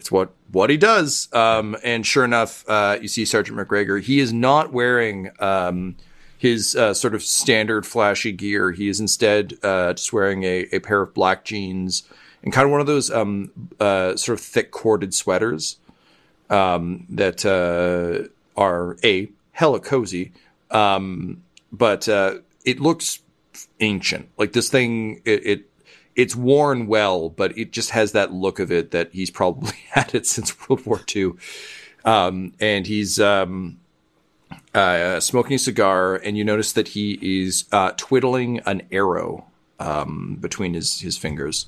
it's 0.00 0.10
what 0.10 0.30
what 0.50 0.70
he 0.70 0.78
does. 0.78 1.28
Um, 1.34 1.76
and 1.84 2.06
sure 2.06 2.24
enough, 2.24 2.66
uh, 2.70 2.96
you 3.02 3.06
see 3.06 3.26
Sergeant 3.26 3.58
McGregor. 3.58 4.00
He 4.00 4.18
is 4.18 4.32
not 4.32 4.72
wearing 4.72 5.30
um, 5.40 5.94
his 6.38 6.74
uh, 6.74 6.94
sort 6.94 7.14
of 7.14 7.22
standard 7.22 7.84
flashy 7.84 8.32
gear. 8.32 8.72
He 8.72 8.88
is 8.88 8.98
instead 8.98 9.58
uh, 9.62 9.92
just 9.92 10.10
wearing 10.14 10.44
a, 10.44 10.68
a 10.72 10.78
pair 10.78 11.02
of 11.02 11.12
black 11.12 11.44
jeans 11.44 12.02
and 12.42 12.50
kind 12.50 12.64
of 12.64 12.70
one 12.70 12.80
of 12.80 12.86
those 12.86 13.10
um, 13.10 13.52
uh, 13.78 14.16
sort 14.16 14.38
of 14.38 14.44
thick 14.46 14.70
corded 14.70 15.12
sweaters 15.12 15.76
um, 16.48 17.04
that 17.10 17.44
uh, 17.44 18.26
are 18.58 18.96
a 19.04 19.28
hella 19.52 19.80
cozy 19.80 20.32
um, 20.70 21.42
but 21.72 22.08
uh, 22.08 22.36
it 22.64 22.80
looks 22.80 23.20
ancient. 23.80 24.28
Like 24.36 24.52
this 24.52 24.68
thing, 24.68 25.22
it, 25.24 25.46
it, 25.46 25.70
it's 26.14 26.34
worn 26.34 26.86
well, 26.86 27.28
but 27.28 27.56
it 27.58 27.72
just 27.72 27.90
has 27.90 28.12
that 28.12 28.32
look 28.32 28.58
of 28.58 28.72
it 28.72 28.90
that 28.90 29.12
he's 29.12 29.30
probably 29.30 29.76
had 29.90 30.14
it 30.14 30.26
since 30.26 30.68
World 30.68 30.84
War 30.86 31.00
II. 31.14 31.32
Um, 32.04 32.52
and 32.60 32.86
he's 32.86 33.18
um, 33.18 33.78
uh, 34.74 35.20
smoking 35.20 35.56
a 35.56 35.58
cigar, 35.58 36.16
and 36.16 36.38
you 36.38 36.44
notice 36.44 36.72
that 36.72 36.88
he 36.88 37.18
is 37.20 37.64
uh, 37.72 37.92
twiddling 37.96 38.60
an 38.60 38.82
arrow 38.92 39.46
um, 39.80 40.38
between 40.40 40.74
his 40.74 41.00
his 41.00 41.18
fingers. 41.18 41.66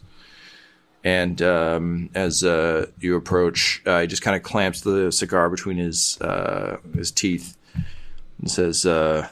And 1.05 1.41
um, 1.43 2.11
as 2.15 2.45
uh, 2.45 2.87
you 3.01 3.17
approach, 3.17 3.83
uh, 3.87 4.03
he 4.03 4.07
just 4.07 4.23
kind 4.23 4.37
of 4.37 4.43
clamps 4.43 4.81
the 4.83 5.11
cigar 5.11 5.51
between 5.51 5.79
his 5.79 6.21
uh, 6.21 6.79
his 6.95 7.11
teeth 7.11 7.58
and 8.41 8.51
says, 8.51 8.87
uh, 8.87 9.29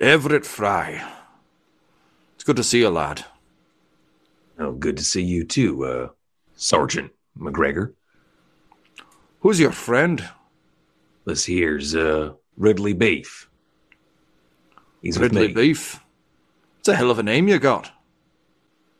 Everett 0.00 0.46
Fry. 0.46 1.06
It's 2.34 2.44
good 2.44 2.56
to 2.56 2.64
see 2.64 2.80
you, 2.80 2.90
lad. 2.90 3.24
Oh, 4.58 4.72
good 4.72 4.96
to 4.96 5.04
see 5.04 5.22
you 5.22 5.44
too, 5.44 5.84
uh, 5.84 6.08
Sergeant 6.54 7.12
McGregor. 7.38 7.94
Who's 9.40 9.58
your 9.58 9.72
friend? 9.72 10.26
This 11.24 11.44
here's 11.44 11.94
uh, 11.94 12.32
Ridley 12.56 12.92
Beef. 12.92 13.48
He's 15.02 15.18
Ridley 15.18 15.52
Beef. 15.52 16.00
It's 16.78 16.88
a 16.88 16.96
hell 16.96 17.10
of 17.10 17.18
a 17.18 17.22
name 17.22 17.48
you 17.48 17.58
got. 17.58 17.90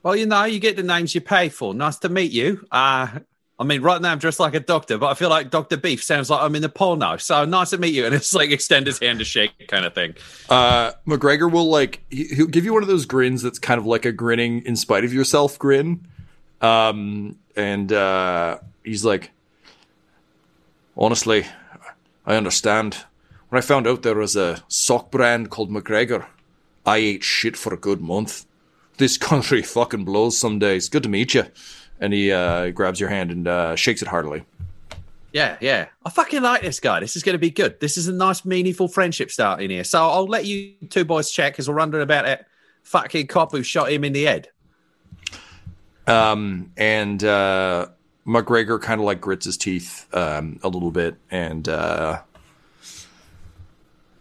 Well, 0.02 0.16
you 0.16 0.26
know, 0.26 0.44
you 0.44 0.60
get 0.60 0.76
the 0.76 0.82
names 0.82 1.14
you 1.14 1.20
pay 1.20 1.50
for. 1.50 1.74
Nice 1.74 1.98
to 1.98 2.08
meet 2.08 2.32
you. 2.32 2.66
Uh, 2.70 3.20
I 3.60 3.64
mean, 3.64 3.82
right 3.82 4.00
now 4.00 4.10
I'm 4.10 4.18
dressed 4.18 4.40
like 4.40 4.54
a 4.54 4.60
doctor, 4.60 4.96
but 4.96 5.08
I 5.08 5.14
feel 5.14 5.28
like 5.28 5.50
Dr. 5.50 5.76
Beef 5.76 6.02
sounds 6.02 6.30
like 6.30 6.40
I'm 6.40 6.54
in 6.54 6.62
the 6.62 6.70
porno. 6.70 7.18
So 7.18 7.44
nice 7.44 7.70
to 7.70 7.78
meet 7.78 7.92
you. 7.92 8.06
And 8.06 8.14
it's 8.14 8.32
like 8.32 8.50
extend 8.50 8.86
his 8.86 8.98
hand 8.98 9.18
to 9.18 9.24
shake 9.26 9.68
kind 9.68 9.84
of 9.84 9.94
thing. 9.94 10.14
Uh, 10.48 10.92
McGregor 11.06 11.52
will 11.52 11.68
like, 11.68 12.02
he'll 12.08 12.46
give 12.46 12.64
you 12.64 12.72
one 12.72 12.82
of 12.82 12.88
those 12.88 13.04
grins 13.04 13.42
that's 13.42 13.58
kind 13.58 13.78
of 13.78 13.84
like 13.84 14.06
a 14.06 14.12
grinning 14.12 14.62
in 14.64 14.76
spite 14.76 15.04
of 15.04 15.12
yourself 15.12 15.58
grin. 15.58 16.06
Um, 16.62 17.38
and 17.54 17.92
uh, 17.92 18.60
he's 18.82 19.04
like, 19.04 19.30
honestly, 20.96 21.44
I 22.24 22.36
understand. 22.36 23.04
When 23.50 23.58
I 23.58 23.60
found 23.62 23.86
out 23.86 24.00
there 24.00 24.14
was 24.14 24.36
a 24.36 24.62
sock 24.68 25.10
brand 25.10 25.50
called 25.50 25.70
McGregor, 25.70 26.26
I 26.86 26.96
ate 26.96 27.24
shit 27.24 27.58
for 27.58 27.74
a 27.74 27.78
good 27.78 28.00
month. 28.00 28.46
This 28.96 29.18
country 29.18 29.60
fucking 29.60 30.06
blows 30.06 30.38
some 30.38 30.58
days. 30.58 30.88
Good 30.88 31.02
to 31.02 31.10
meet 31.10 31.34
you 31.34 31.44
and 32.00 32.12
he 32.12 32.32
uh, 32.32 32.70
grabs 32.70 32.98
your 32.98 33.08
hand 33.08 33.30
and 33.30 33.46
uh, 33.46 33.76
shakes 33.76 34.02
it 34.02 34.08
heartily. 34.08 34.44
Yeah, 35.32 35.56
yeah. 35.60 35.86
I 36.04 36.10
fucking 36.10 36.42
like 36.42 36.62
this 36.62 36.80
guy. 36.80 36.98
This 36.98 37.14
is 37.14 37.22
going 37.22 37.34
to 37.34 37.38
be 37.38 37.50
good. 37.50 37.78
This 37.78 37.96
is 37.96 38.08
a 38.08 38.12
nice, 38.12 38.44
meaningful 38.44 38.88
friendship 38.88 39.30
starting 39.30 39.66
in 39.66 39.70
here. 39.70 39.84
So 39.84 40.02
I'll 40.02 40.26
let 40.26 40.44
you 40.44 40.72
two 40.88 41.04
boys 41.04 41.30
check 41.30 41.52
because 41.52 41.68
we're 41.68 41.76
wondering 41.76 42.02
about 42.02 42.24
that 42.24 42.46
fucking 42.82 43.28
cop 43.28 43.52
who 43.52 43.62
shot 43.62 43.92
him 43.92 44.02
in 44.02 44.12
the 44.12 44.24
head. 44.24 44.48
Um, 46.06 46.72
and 46.76 47.22
uh, 47.22 47.86
McGregor 48.26 48.80
kind 48.82 49.00
of 49.00 49.04
like 49.04 49.20
grits 49.20 49.44
his 49.44 49.56
teeth 49.56 50.12
um, 50.12 50.58
a 50.64 50.68
little 50.68 50.90
bit 50.90 51.14
and 51.30 51.68
uh, 51.68 52.22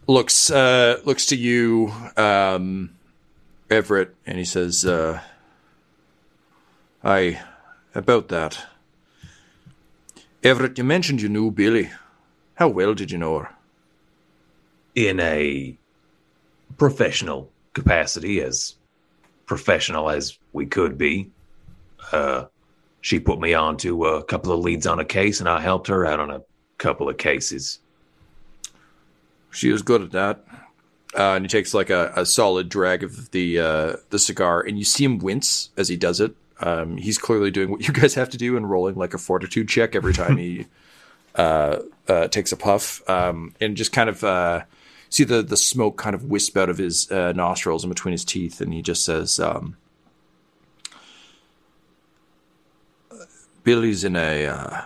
looks 0.05 0.51
uh, 0.51 0.99
looks 1.05 1.27
to 1.27 1.35
you, 1.35 1.91
um, 2.17 2.91
Everett, 3.71 4.13
and 4.27 4.37
he 4.37 4.45
says, 4.45 4.85
uh, 4.85 5.19
"I 7.03 7.39
about 7.99 8.29
that." 8.29 8.65
Everett, 10.43 10.77
you 10.77 10.83
mentioned 10.83 11.21
you 11.21 11.29
knew 11.29 11.51
Billy. 11.51 11.91
How 12.55 12.69
well 12.69 12.93
did 12.93 13.11
you 13.11 13.17
know 13.17 13.39
her? 13.39 13.49
In 14.95 15.19
a 15.19 15.77
professional 16.77 17.51
capacity, 17.73 18.41
as 18.41 18.75
professional 19.45 20.09
as 20.09 20.37
we 20.53 20.65
could 20.65 20.97
be. 20.97 21.31
Uh, 22.11 22.45
she 23.01 23.19
put 23.19 23.39
me 23.39 23.53
on 23.53 23.77
to 23.77 24.05
a 24.05 24.23
couple 24.23 24.51
of 24.51 24.59
leads 24.59 24.85
on 24.85 24.99
a 24.99 25.05
case, 25.05 25.39
and 25.39 25.49
I 25.49 25.59
helped 25.59 25.87
her 25.87 26.05
out 26.05 26.19
on 26.19 26.29
a 26.29 26.41
couple 26.77 27.09
of 27.09 27.17
cases. 27.17 27.79
She 29.51 29.71
was 29.71 29.81
good 29.81 30.01
at 30.03 30.11
that. 30.11 30.45
Uh, 31.17 31.33
and 31.33 31.43
he 31.43 31.49
takes 31.49 31.73
like 31.73 31.89
a, 31.89 32.13
a 32.15 32.25
solid 32.25 32.69
drag 32.69 33.03
of 33.03 33.31
the 33.31 33.59
uh, 33.59 33.93
the 34.11 34.19
cigar, 34.19 34.61
and 34.61 34.77
you 34.77 34.85
see 34.85 35.03
him 35.03 35.17
wince 35.17 35.71
as 35.75 35.87
he 35.87 35.97
does 35.97 36.19
it. 36.19 36.35
Um, 36.61 36.97
he's 36.97 37.17
clearly 37.17 37.51
doing 37.51 37.71
what 37.71 37.87
you 37.87 37.93
guys 37.93 38.15
have 38.15 38.29
to 38.31 38.37
do 38.37 38.57
and 38.57 38.69
rolling 38.69 38.95
like 38.95 39.13
a 39.13 39.17
fortitude 39.17 39.69
check 39.69 39.95
every 39.95 40.13
time 40.13 40.37
he 40.37 40.67
uh, 41.35 41.79
uh, 42.07 42.27
takes 42.27 42.51
a 42.51 42.57
puff, 42.57 43.07
um, 43.09 43.53
and 43.61 43.77
just 43.77 43.91
kind 43.91 44.09
of 44.09 44.23
uh, 44.23 44.63
see 45.09 45.23
the 45.23 45.41
the 45.41 45.57
smoke 45.57 45.97
kind 45.97 46.15
of 46.15 46.25
wisp 46.25 46.57
out 46.57 46.69
of 46.69 46.77
his 46.77 47.09
uh, 47.11 47.31
nostrils 47.33 47.83
and 47.83 47.93
between 47.93 48.11
his 48.11 48.25
teeth, 48.25 48.59
and 48.61 48.73
he 48.73 48.81
just 48.81 49.05
says, 49.05 49.39
um, 49.39 49.77
"Billy's 53.63 54.03
in 54.03 54.15
a 54.15 54.45
uh, 54.47 54.81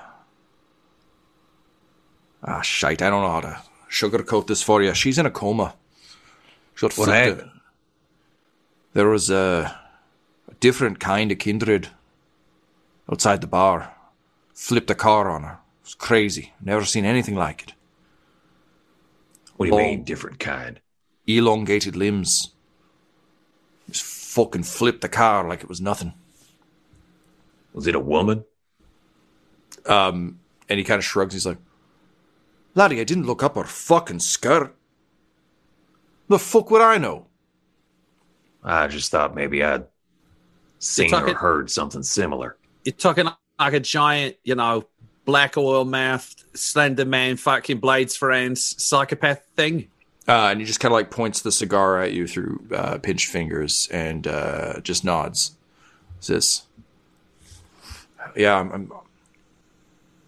ah 2.44 2.62
shite. 2.62 3.02
I 3.02 3.10
don't 3.10 3.22
know 3.22 3.32
how 3.32 3.42
to 3.42 3.62
sugarcoat 3.90 4.48
this 4.48 4.62
for 4.62 4.84
you. 4.84 4.94
She's 4.94 5.18
in 5.18 5.26
a 5.26 5.32
coma. 5.32 5.76
She 6.76 6.88
got 6.88 6.98
What? 6.98 7.50
There 8.94 9.08
was 9.08 9.32
a 9.32 9.83
different 10.64 10.98
kind 10.98 11.30
of 11.30 11.38
kindred 11.40 11.90
outside 13.12 13.42
the 13.42 13.48
bar. 13.48 13.94
Flipped 14.54 14.90
a 14.90 14.96
car 14.96 15.30
on 15.30 15.44
her. 15.44 15.60
It 15.82 15.88
was 15.88 15.94
crazy. 15.96 16.54
Never 16.62 16.86
seen 16.86 17.04
anything 17.04 17.36
like 17.36 17.64
it. 17.64 17.74
What 19.58 19.66
do 19.66 19.72
you 19.72 19.76
Oh. 19.76 19.84
mean, 19.84 20.06
different 20.06 20.40
kind? 20.40 20.80
Elongated 21.28 21.98
limbs. 21.98 22.54
Just 23.90 24.06
fucking 24.06 24.64
flipped 24.64 25.02
the 25.02 25.10
car 25.10 25.46
like 25.46 25.64
it 25.64 25.68
was 25.68 25.82
nothing. 25.82 26.14
Was 27.74 27.86
it 27.86 27.96
a 27.96 28.00
woman? 28.00 28.46
Um, 29.86 30.40
and 30.70 30.78
he 30.80 30.86
kind 30.86 31.00
of 31.00 31.04
shrugs. 31.04 31.34
He's 31.34 31.46
like, 31.46 31.58
Laddie, 32.74 33.02
I 33.02 33.04
didn't 33.04 33.26
look 33.26 33.44
up 33.44 33.56
her 33.56 33.66
fucking 33.66 34.20
skirt. 34.22 34.74
The 36.30 36.40
fuck 36.40 36.72
would 36.72 36.82
I 36.82 36.98
know? 37.00 37.28
I 38.64 38.88
just 38.88 39.12
thought 39.12 39.36
maybe 39.36 39.62
I'd 39.62 39.88
seen 40.84 41.10
talking- 41.10 41.34
or 41.36 41.38
heard 41.38 41.72
something 41.72 42.04
similar. 42.04 42.58
You're 42.84 42.94
talking 42.94 43.28
like 43.60 43.74
a 43.74 43.80
giant, 43.80 44.36
you 44.44 44.56
know, 44.56 44.86
black 45.26 45.58
oil 45.58 45.86
mouthed, 45.86 46.44
slender 46.54 47.06
man, 47.06 47.38
fucking 47.38 47.78
blades 47.80 48.16
friends, 48.16 48.76
psychopath 48.84 49.42
thing. 49.56 49.88
Uh, 50.28 50.50
and 50.52 50.60
he 50.60 50.66
just 50.66 50.80
kind 50.80 50.92
of 50.92 50.96
like 50.96 51.12
points 51.12 51.42
the 51.42 51.52
cigar 51.52 52.02
at 52.02 52.14
you 52.14 52.28
through 52.28 52.66
uh, 52.74 52.98
pinched 52.98 53.30
fingers 53.30 53.90
and 53.92 54.28
uh, 54.28 54.80
just 54.82 55.04
nods. 55.04 55.58
Says, 56.20 56.64
"Yeah, 58.36 58.60
I'm, 58.60 58.72
I'm. 58.72 58.92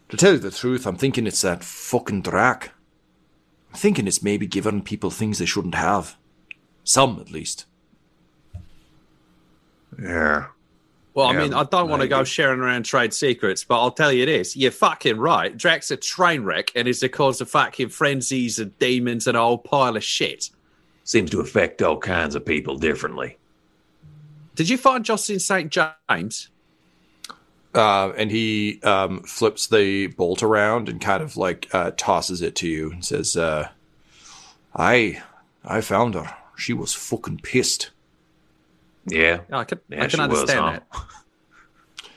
To 0.09 0.17
tell 0.17 0.33
you 0.33 0.39
the 0.39 0.51
truth, 0.51 0.85
I'm 0.85 0.97
thinking 0.97 1.25
it's 1.25 1.41
that 1.41 1.63
fucking 1.63 2.21
Drac. 2.21 2.71
I'm 3.71 3.79
thinking 3.79 4.05
it's 4.05 4.21
maybe 4.21 4.47
giving 4.47 4.81
people 4.81 5.09
things 5.09 5.39
they 5.39 5.45
shouldn't 5.45 5.75
have. 5.75 6.17
Some, 6.83 7.19
at 7.19 7.31
least. 7.31 7.65
Yeah. 10.01 10.47
Well, 11.15 11.27
I 11.27 11.38
mean, 11.38 11.53
I 11.53 11.63
don't 11.63 11.89
want 11.89 12.01
to 12.01 12.10
go 12.10 12.25
sharing 12.25 12.60
around 12.60 12.84
trade 12.84 13.13
secrets, 13.13 13.63
but 13.63 13.79
I'll 13.79 13.91
tell 13.91 14.12
you 14.12 14.25
this: 14.25 14.58
you're 14.58 14.69
fucking 14.69 15.17
right. 15.17 15.55
Drax 15.55 15.89
a 15.89 15.95
train 15.95 16.43
wreck 16.43 16.73
and 16.75 16.89
is 16.89 16.99
the 16.99 17.08
cause 17.08 17.39
of 17.39 17.49
fucking 17.49 17.89
frenzies 17.89 18.60
and 18.60 18.77
demons 18.79 19.25
and 19.25 19.38
a 19.38 19.39
whole 19.39 19.58
pile 19.58 19.95
of 19.95 20.03
shit. 20.03 20.49
Seems 21.05 21.31
to 21.31 21.39
affect 21.39 21.81
all 21.81 21.97
kinds 21.97 22.36
of 22.36 22.45
people 22.45 22.77
differently. 22.77 23.38
Did 24.55 24.67
you 24.67 24.77
find 24.77 25.05
Jocelyn 25.05 25.39
St. 25.39 25.71
James? 25.71 26.49
Uh, 27.73 28.12
and 28.17 28.29
he 28.29 28.81
um, 28.84 29.21
flips 29.23 29.67
the 29.67 30.08
bolt 30.08 30.43
around 30.43 30.89
and 30.89 30.99
kind 30.99 31.23
of 31.23 31.38
like 31.38 31.67
uh, 31.73 31.91
tosses 31.95 32.41
it 32.41 32.55
to 32.55 32.67
you 32.67 32.91
and 32.91 33.05
says, 33.05 33.38
uh, 33.38 33.69
"I, 34.75 35.21
I 35.63 35.79
found 35.79 36.15
her. 36.15 36.36
She 36.58 36.73
was 36.73 36.93
fucking 36.93 37.39
pissed." 37.39 37.91
Yeah. 39.05 39.41
I 39.51 39.63
can, 39.63 39.79
Yeah, 39.89 40.03
I 40.03 40.07
can 40.07 40.27
was, 40.29 40.39
understand 40.39 40.81
huh? 40.91 40.99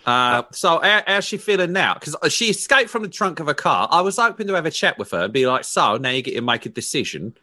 that. 0.05 0.11
Uh, 0.11 0.43
so, 0.53 0.81
how, 0.81 1.03
how's 1.07 1.25
she 1.25 1.37
feeling 1.37 1.73
now? 1.73 1.95
Because 1.95 2.17
she 2.33 2.47
escaped 2.47 2.89
from 2.89 3.03
the 3.03 3.09
trunk 3.11 3.41
of 3.41 3.49
a 3.49 3.55
car. 3.55 3.89
I 3.91 4.01
was 4.01 4.17
hoping 4.17 4.47
to 4.47 4.55
have 4.55 4.65
a 4.65 4.71
chat 4.71 4.99
with 4.99 5.11
her 5.11 5.25
and 5.25 5.33
be 5.33 5.47
like, 5.47 5.65
"So 5.65 5.99
now 5.99 6.09
you 6.11 6.23
get 6.23 6.35
to 6.35 6.41
make 6.41 6.65
a 6.65 6.71
decision. 6.71 7.35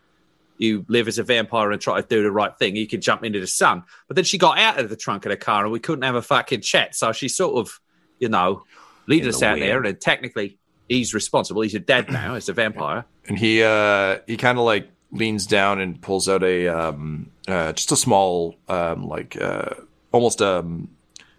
You 0.57 0.83
live 0.87 1.07
as 1.07 1.19
a 1.19 1.23
vampire 1.23 1.71
and 1.71 1.79
try 1.79 2.01
to 2.01 2.07
do 2.07 2.23
the 2.23 2.31
right 2.31 2.57
thing. 2.57 2.75
You 2.75 2.87
can 2.87 3.01
jump 3.01 3.23
into 3.23 3.39
the 3.39 3.45
sun." 3.45 3.83
But 4.07 4.15
then 4.15 4.23
she 4.23 4.39
got 4.39 4.57
out 4.57 4.79
of 4.79 4.89
the 4.89 4.95
trunk 4.95 5.27
of 5.27 5.29
the 5.29 5.37
car 5.37 5.63
and 5.63 5.71
we 5.71 5.79
couldn't 5.79 6.01
have 6.03 6.15
a 6.15 6.23
fucking 6.23 6.61
chat. 6.61 6.95
So 6.95 7.11
she 7.11 7.27
sort 7.27 7.55
of, 7.57 7.79
you 8.17 8.29
know, 8.29 8.63
leading 9.05 9.25
In 9.25 9.29
us 9.29 9.41
the 9.41 9.47
out 9.47 9.59
there. 9.59 9.83
And 9.83 10.01
technically, 10.01 10.57
he's 10.89 11.13
responsible. 11.13 11.61
He's 11.61 11.75
a 11.75 11.79
dad 11.79 12.11
now 12.11 12.33
as 12.33 12.49
a 12.49 12.53
vampire. 12.53 13.05
and 13.27 13.37
he 13.37 13.61
uh 13.61 14.17
he 14.25 14.37
kind 14.37 14.57
of 14.57 14.65
like 14.65 14.89
leans 15.15 15.47
down 15.47 15.79
and 15.79 16.01
pulls 16.01 16.27
out 16.27 16.43
a 16.43 16.67
um 16.67 17.31
uh 17.47 17.71
just 17.73 17.91
a 17.91 17.95
small 17.95 18.55
um 18.67 19.07
like 19.07 19.39
uh 19.39 19.69
almost 20.11 20.41
um 20.41 20.89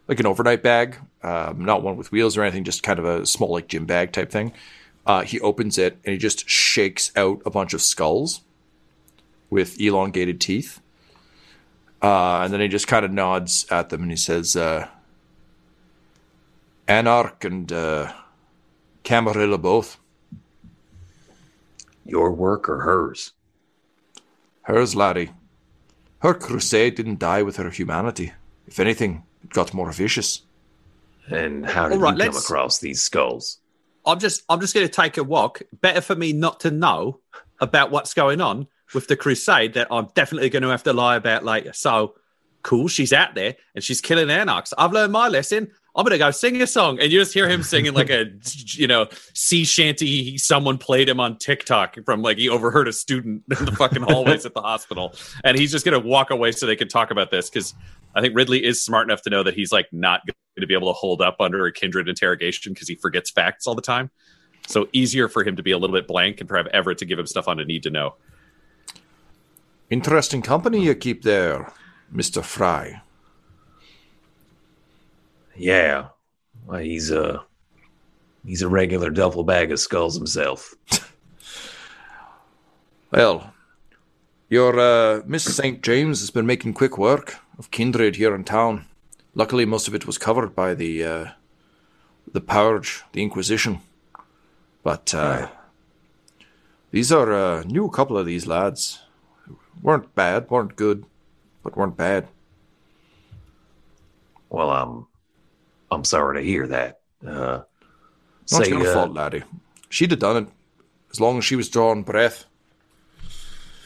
like 0.09 0.19
an 0.19 0.27
overnight 0.27 0.63
bag 0.63 0.97
um 1.23 1.65
not 1.65 1.83
one 1.83 1.97
with 1.97 2.11
wheels 2.11 2.37
or 2.37 2.43
anything 2.43 2.65
just 2.65 2.83
kind 2.83 2.99
of 2.99 3.05
a 3.05 3.27
small 3.27 3.51
like 3.53 3.69
gym 3.69 3.85
bag 3.87 4.13
type 4.13 4.31
thing. 4.31 4.53
Uh 5.05 5.23
he 5.23 5.39
opens 5.41 5.79
it 5.79 5.99
and 6.05 6.13
he 6.13 6.19
just 6.19 6.49
shakes 6.49 7.13
out 7.17 7.41
a 7.45 7.51
bunch 7.51 7.75
of 7.75 7.83
skulls 7.83 8.41
with 9.51 9.81
elongated 9.81 10.41
teeth. 10.41 10.81
Uh 12.01 12.41
and 12.43 12.53
then 12.53 12.61
he 12.61 12.69
just 12.69 12.89
kind 12.89 13.05
of 13.05 13.13
nods 13.13 13.67
at 13.71 13.91
them 13.91 14.03
and 14.03 14.11
he 14.11 14.17
says 14.17 14.57
uh 14.57 14.89
anarch 16.89 17.45
and 17.45 17.73
uh 17.73 18.13
camarilla 19.05 19.59
both. 19.59 19.99
Your 22.05 22.31
work 22.31 22.69
or 22.69 22.81
hers? 22.83 23.33
Hers, 24.67 24.97
laddie. 24.97 25.31
Her 26.23 26.35
crusade 26.35 26.97
didn't 26.97 27.21
die 27.21 27.43
with 27.43 27.57
her 27.57 27.71
humanity. 27.71 28.33
If 28.67 28.81
anything, 28.81 29.23
it 29.45 29.51
got 29.51 29.73
more 29.73 29.93
vicious. 29.93 30.43
And 31.31 31.65
how 31.65 31.89
did 31.89 31.95
All 31.99 32.01
right, 32.01 32.15
you 32.17 32.25
come 32.25 32.33
let's- 32.33 32.45
across 32.45 32.79
these 32.79 33.01
skulls? 33.01 33.59
I'm 34.05 34.19
just 34.21 34.43
I'm 34.49 34.61
just 34.61 34.75
going 34.75 34.87
to 34.87 34.93
take 34.93 35.19
a 35.19 35.25
walk. 35.25 35.63
Better 35.81 36.01
for 36.01 36.15
me 36.17 36.33
not 36.33 36.61
to 36.61 36.71
know 36.71 37.21
about 37.61 37.91
what's 37.93 38.13
going 38.15 38.41
on 38.41 38.67
with 38.95 39.07
the 39.09 39.17
crusade 39.17 39.75
that 39.75 39.89
I'm 39.91 40.09
definitely 40.15 40.49
going 40.51 40.63
to 40.63 40.69
have 40.69 40.85
to 40.85 40.93
lie 40.93 41.17
about 41.17 41.45
later. 41.45 41.73
So 41.73 42.15
cool, 42.63 42.89
she's 42.89 43.13
out 43.13 43.35
there 43.37 43.57
and 43.75 43.83
she's 43.85 44.01
killing 44.01 44.31
anarchs. 44.31 44.73
I've 44.77 44.93
learned 44.93 45.13
my 45.13 45.29
lesson. 45.29 45.71
I'm 45.97 46.05
to 46.05 46.19
go 46.19 46.31
sing 46.31 46.61
a 46.61 46.67
song, 46.67 47.01
and 47.01 47.11
you 47.11 47.19
just 47.19 47.33
hear 47.33 47.49
him 47.49 47.63
singing 47.63 47.95
like 47.95 48.11
a 48.11 48.27
you 48.75 48.87
know 48.87 49.09
sea 49.33 49.65
shanty. 49.65 50.37
Someone 50.37 50.77
played 50.77 51.09
him 51.09 51.21
on 51.21 51.39
TikTok 51.39 51.97
from 52.05 52.21
like 52.21 52.37
he 52.37 52.51
overheard 52.51 52.87
a 52.87 52.93
student 52.93 53.45
in 53.59 53.65
the 53.65 53.73
fucking 53.73 54.03
hallways 54.03 54.45
at 54.45 54.53
the 54.53 54.61
hospital, 54.61 55.15
and 55.43 55.59
he's 55.59 55.73
just 55.73 55.87
to 56.01 56.07
walk 56.07 56.31
away 56.31 56.53
so 56.53 56.67
they 56.67 56.77
can 56.77 56.89
talk 56.89 57.11
about 57.11 57.31
this 57.31 57.49
because 57.49 57.75
I 58.15 58.21
think 58.21 58.37
Ridley 58.37 58.63
is 58.63 58.85
smart 58.85 59.09
enough 59.09 59.23
to 59.23 59.31
know 59.31 59.43
that 59.43 59.55
he's 59.55 59.73
like 59.73 59.87
not 59.91 60.21
going 60.27 60.35
to 60.61 60.67
be 60.67 60.75
able 60.75 60.89
to 60.89 60.93
hold 60.93 61.23
up 61.23 61.37
under 61.41 61.65
a 61.67 61.73
kindred 61.73 62.09
interrogation 62.09 62.75
because 62.75 62.89
he 62.89 62.95
forgets 62.95 63.31
facts 63.31 63.67
all 63.67 63.75
the 63.75 63.83
time. 63.83 64.11
So 64.67 64.89
easier 64.93 65.29
for 65.29 65.45
him 65.45 65.57
to 65.57 65.63
be 65.63 65.71
a 65.71 65.79
little 65.79 65.95
bit 65.95 66.07
blank 66.07 66.41
and 66.41 66.49
for 66.49 66.57
have 66.57 66.67
Everett 66.69 66.99
to 66.99 67.05
give 67.07 67.19
him 67.19 67.27
stuff 67.27 67.49
on 67.49 67.59
a 67.59 67.65
need 67.65 67.85
to 67.85 67.91
know. 67.91 68.17
Interesting 69.89 70.43
company 70.43 70.85
you 70.85 70.95
keep 70.95 71.23
there, 71.23 71.73
Mr. 72.13 72.45
Fry. 72.45 73.03
Yeah. 75.57 76.09
Well, 76.67 76.81
he's 76.81 77.11
a 77.11 77.45
he's 78.45 78.63
a 78.63 78.69
regular 78.69 79.11
duffel 79.11 79.45
bag 79.45 79.73
of 79.73 79.81
skulls 79.81 80.17
himself. 80.17 80.75
Well, 83.13 83.55
your 84.49 84.79
uh, 84.79 85.23
Miss 85.27 85.45
St. 85.45 85.81
James 85.81 86.21
has 86.21 86.31
been 86.31 86.45
making 86.45 86.75
quick 86.75 86.99
work 86.99 87.37
of 87.57 87.71
kindred 87.71 88.17
here 88.17 88.35
in 88.35 88.43
town. 88.45 88.85
Luckily, 89.35 89.65
most 89.65 89.87
of 89.87 89.95
it 89.95 90.07
was 90.07 90.19
covered 90.19 90.55
by 90.55 90.75
the 90.75 91.05
uh, 91.05 91.27
the 92.31 92.41
purge, 92.41 93.05
the 93.13 93.23
Inquisition. 93.23 93.79
But 94.83 95.15
uh, 95.15 95.49
these 96.91 97.13
are 97.13 97.33
uh, 97.33 97.63
new 97.63 97.89
couple 97.89 98.19
of 98.19 98.27
these 98.27 98.47
lads. 98.47 99.01
weren't 99.81 100.15
bad, 100.15 100.51
weren't 100.51 100.77
good, 100.77 101.07
but 101.63 101.77
weren't 101.77 101.97
bad. 101.97 102.29
Well, 104.51 104.71
I'm 104.71 105.07
I'm 105.97 106.05
sorry 106.05 106.39
to 106.39 106.45
hear 106.47 106.67
that. 106.69 107.01
Uh, 107.27 107.63
Not 108.53 108.65
say, 108.65 108.69
your 108.69 108.87
uh, 108.87 108.93
fault, 108.93 109.13
laddie. 109.13 109.43
She'd 109.89 110.11
have 110.11 110.21
done 110.21 110.37
it 110.45 110.49
as 111.11 111.21
long 111.21 111.39
as 111.39 111.45
she 111.45 111.57
was 111.57 111.69
drawing 111.71 112.03
breath. 112.03 112.45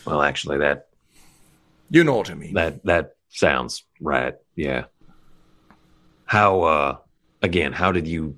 well, 0.05 0.21
actually, 0.23 0.59
that 0.59 0.89
You 1.91 2.03
know 2.05 2.17
what 2.17 2.31
I 2.31 2.35
mean. 2.35 2.55
that 2.55 2.85
that 2.85 3.15
sounds 3.29 3.85
right. 4.01 4.35
Yeah. 4.57 4.85
How? 6.25 6.63
uh 6.63 6.97
Again, 7.43 7.73
how 7.73 7.91
did 7.93 8.07
you 8.07 8.37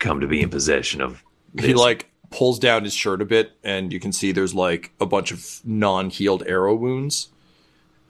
come 0.00 0.20
to 0.20 0.26
be 0.26 0.42
in 0.42 0.50
possession 0.50 1.00
of? 1.00 1.22
he 1.58 1.72
like 1.72 2.10
pulls 2.30 2.58
down 2.58 2.84
his 2.84 2.92
shirt 2.92 3.22
a 3.22 3.24
bit, 3.24 3.52
and 3.64 3.90
you 3.92 3.98
can 4.00 4.12
see 4.12 4.32
there's 4.32 4.54
like 4.54 4.92
a 5.00 5.06
bunch 5.06 5.30
of 5.32 5.60
non-healed 5.64 6.42
arrow 6.46 6.74
wounds. 6.74 7.28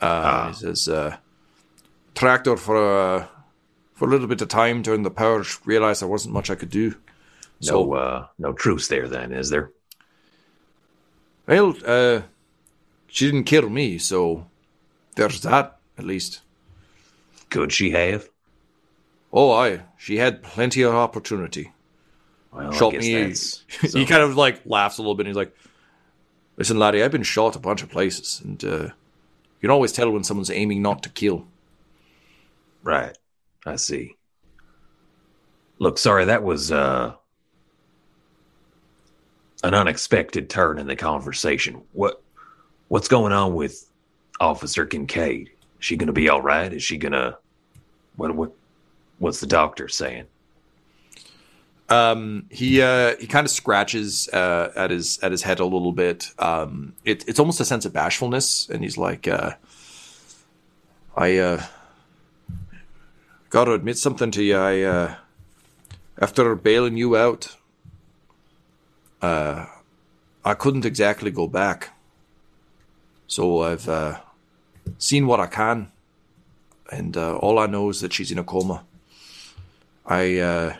Uh, 0.01 0.49
He 0.49 0.55
says, 0.55 0.89
uh, 0.89 1.19
"Tractor 2.17 2.57
for 2.57 2.77
uh, 2.77 3.27
for 3.97 4.07
a 4.07 4.11
little 4.11 4.29
bit 4.29 4.43
of 4.43 4.49
time 4.49 4.83
during 4.83 5.03
the 5.03 5.11
purge. 5.11 5.59
Realized 5.65 6.01
there 6.01 6.09
wasn't 6.09 6.35
much 6.35 6.51
I 6.51 6.55
could 6.55 6.71
do. 6.71 6.95
no 7.63 7.95
uh 7.95 8.27
no 8.39 8.53
truce 8.53 8.87
there. 8.87 9.09
Then 9.09 9.33
is 9.33 9.51
there? 9.51 9.73
Well, 11.47 11.75
uh, 11.85 12.23
she 13.07 13.27
didn't 13.27 13.45
kill 13.45 13.69
me, 13.69 13.99
so 13.99 14.47
there's 15.17 15.41
that 15.43 15.79
at 15.97 16.05
least. 16.05 16.41
Could 17.51 17.73
she 17.73 17.91
have? 17.91 18.29
Oh, 19.33 19.53
aye, 19.53 19.83
she 19.97 20.17
had 20.19 20.43
plenty 20.43 20.83
of 20.83 20.95
opportunity. 20.95 21.73
Well, 22.53 22.73
shot 22.73 22.95
me. 22.95 23.25
that's 23.25 23.63
he 23.93 24.05
kind 24.07 24.23
of 24.23 24.37
like 24.37 24.63
laughs 24.67 24.99
a 24.99 25.03
little 25.03 25.15
bit. 25.15 25.27
And 25.27 25.29
he's 25.29 25.37
like, 25.37 25.55
"Listen, 26.57 26.79
laddie, 26.79 27.03
I've 27.03 27.13
been 27.13 27.23
shot 27.23 27.57
a 27.57 27.61
bunch 27.61 27.83
of 27.83 27.91
places, 27.91 28.43
and 28.45 28.63
uh, 28.65 28.83
you 28.85 29.61
can 29.61 29.71
always 29.71 29.93
tell 29.93 30.11
when 30.11 30.25
someone's 30.25 30.51
aiming 30.51 30.83
not 30.83 31.03
to 31.05 31.09
kill." 31.09 31.47
Right. 32.83 33.17
I 33.67 33.77
see. 33.77 34.17
Look, 35.79 35.99
sorry, 35.99 36.27
that 36.27 36.43
was 36.43 36.73
uh 36.73 37.15
an 39.63 39.75
unexpected 39.75 40.49
turn 40.49 40.79
in 40.79 40.87
the 40.87 40.97
conversation. 40.97 41.83
What 41.93 42.23
what's 42.89 43.09
going 43.09 43.33
on 43.33 43.55
with 43.55 43.91
Officer 44.41 44.87
Kincaid? 44.87 45.49
Is 45.49 45.85
she 45.85 45.97
gonna 45.97 46.13
be 46.13 46.29
all 46.29 46.41
right? 46.41 46.73
Is 46.73 46.83
she 46.83 46.97
gonna 46.97 47.39
what 48.17 48.35
what 48.35 48.53
what's 49.19 49.41
the 49.41 49.47
doctor 49.47 49.89
saying? 49.89 50.27
Um, 51.89 52.47
he 52.51 52.83
uh, 52.83 53.17
he 53.17 53.27
kind 53.27 53.45
of 53.45 53.51
scratches 53.51 54.29
uh, 54.33 54.73
at 54.75 54.91
his 54.91 55.19
at 55.21 55.31
his 55.31 55.43
head 55.43 55.61
a 55.61 55.65
little 55.65 55.93
bit. 55.93 56.29
Um, 56.39 56.95
it, 57.05 57.29
it's 57.29 57.39
almost 57.39 57.61
a 57.61 57.65
sense 57.65 57.85
of 57.85 57.93
bashfulness, 57.93 58.69
and 58.69 58.83
he's 58.83 58.99
like, 58.99 59.29
uh, 59.29 59.53
"I 61.17 61.37
uh, 61.39 61.63
got 63.51 63.65
to 63.65 63.73
admit 63.73 63.99
something 63.99 64.31
to 64.33 64.43
you. 64.43 64.57
I 64.57 64.83
uh, 64.83 65.15
after 66.19 66.55
bailing 66.55 66.97
you 66.97 67.17
out, 67.17 67.57
uh, 69.23 69.67
I 70.45 70.55
couldn't 70.55 70.85
exactly 70.85 71.31
go 71.31 71.47
back. 71.47 71.91
So 73.27 73.63
I've 73.63 73.89
uh, 73.89 74.21
seen 74.99 75.27
what 75.27 75.41
I 75.41 75.47
can, 75.47 75.91
and 76.91 77.17
uh, 77.17 77.37
all 77.37 77.59
I 77.59 77.67
know 77.67 77.89
is 77.91 78.01
that 78.01 78.13
she's 78.13 78.33
in 78.33 78.39
a 78.39 78.45
coma. 78.45 78.85
I." 80.05 80.39
Uh, 80.39 80.77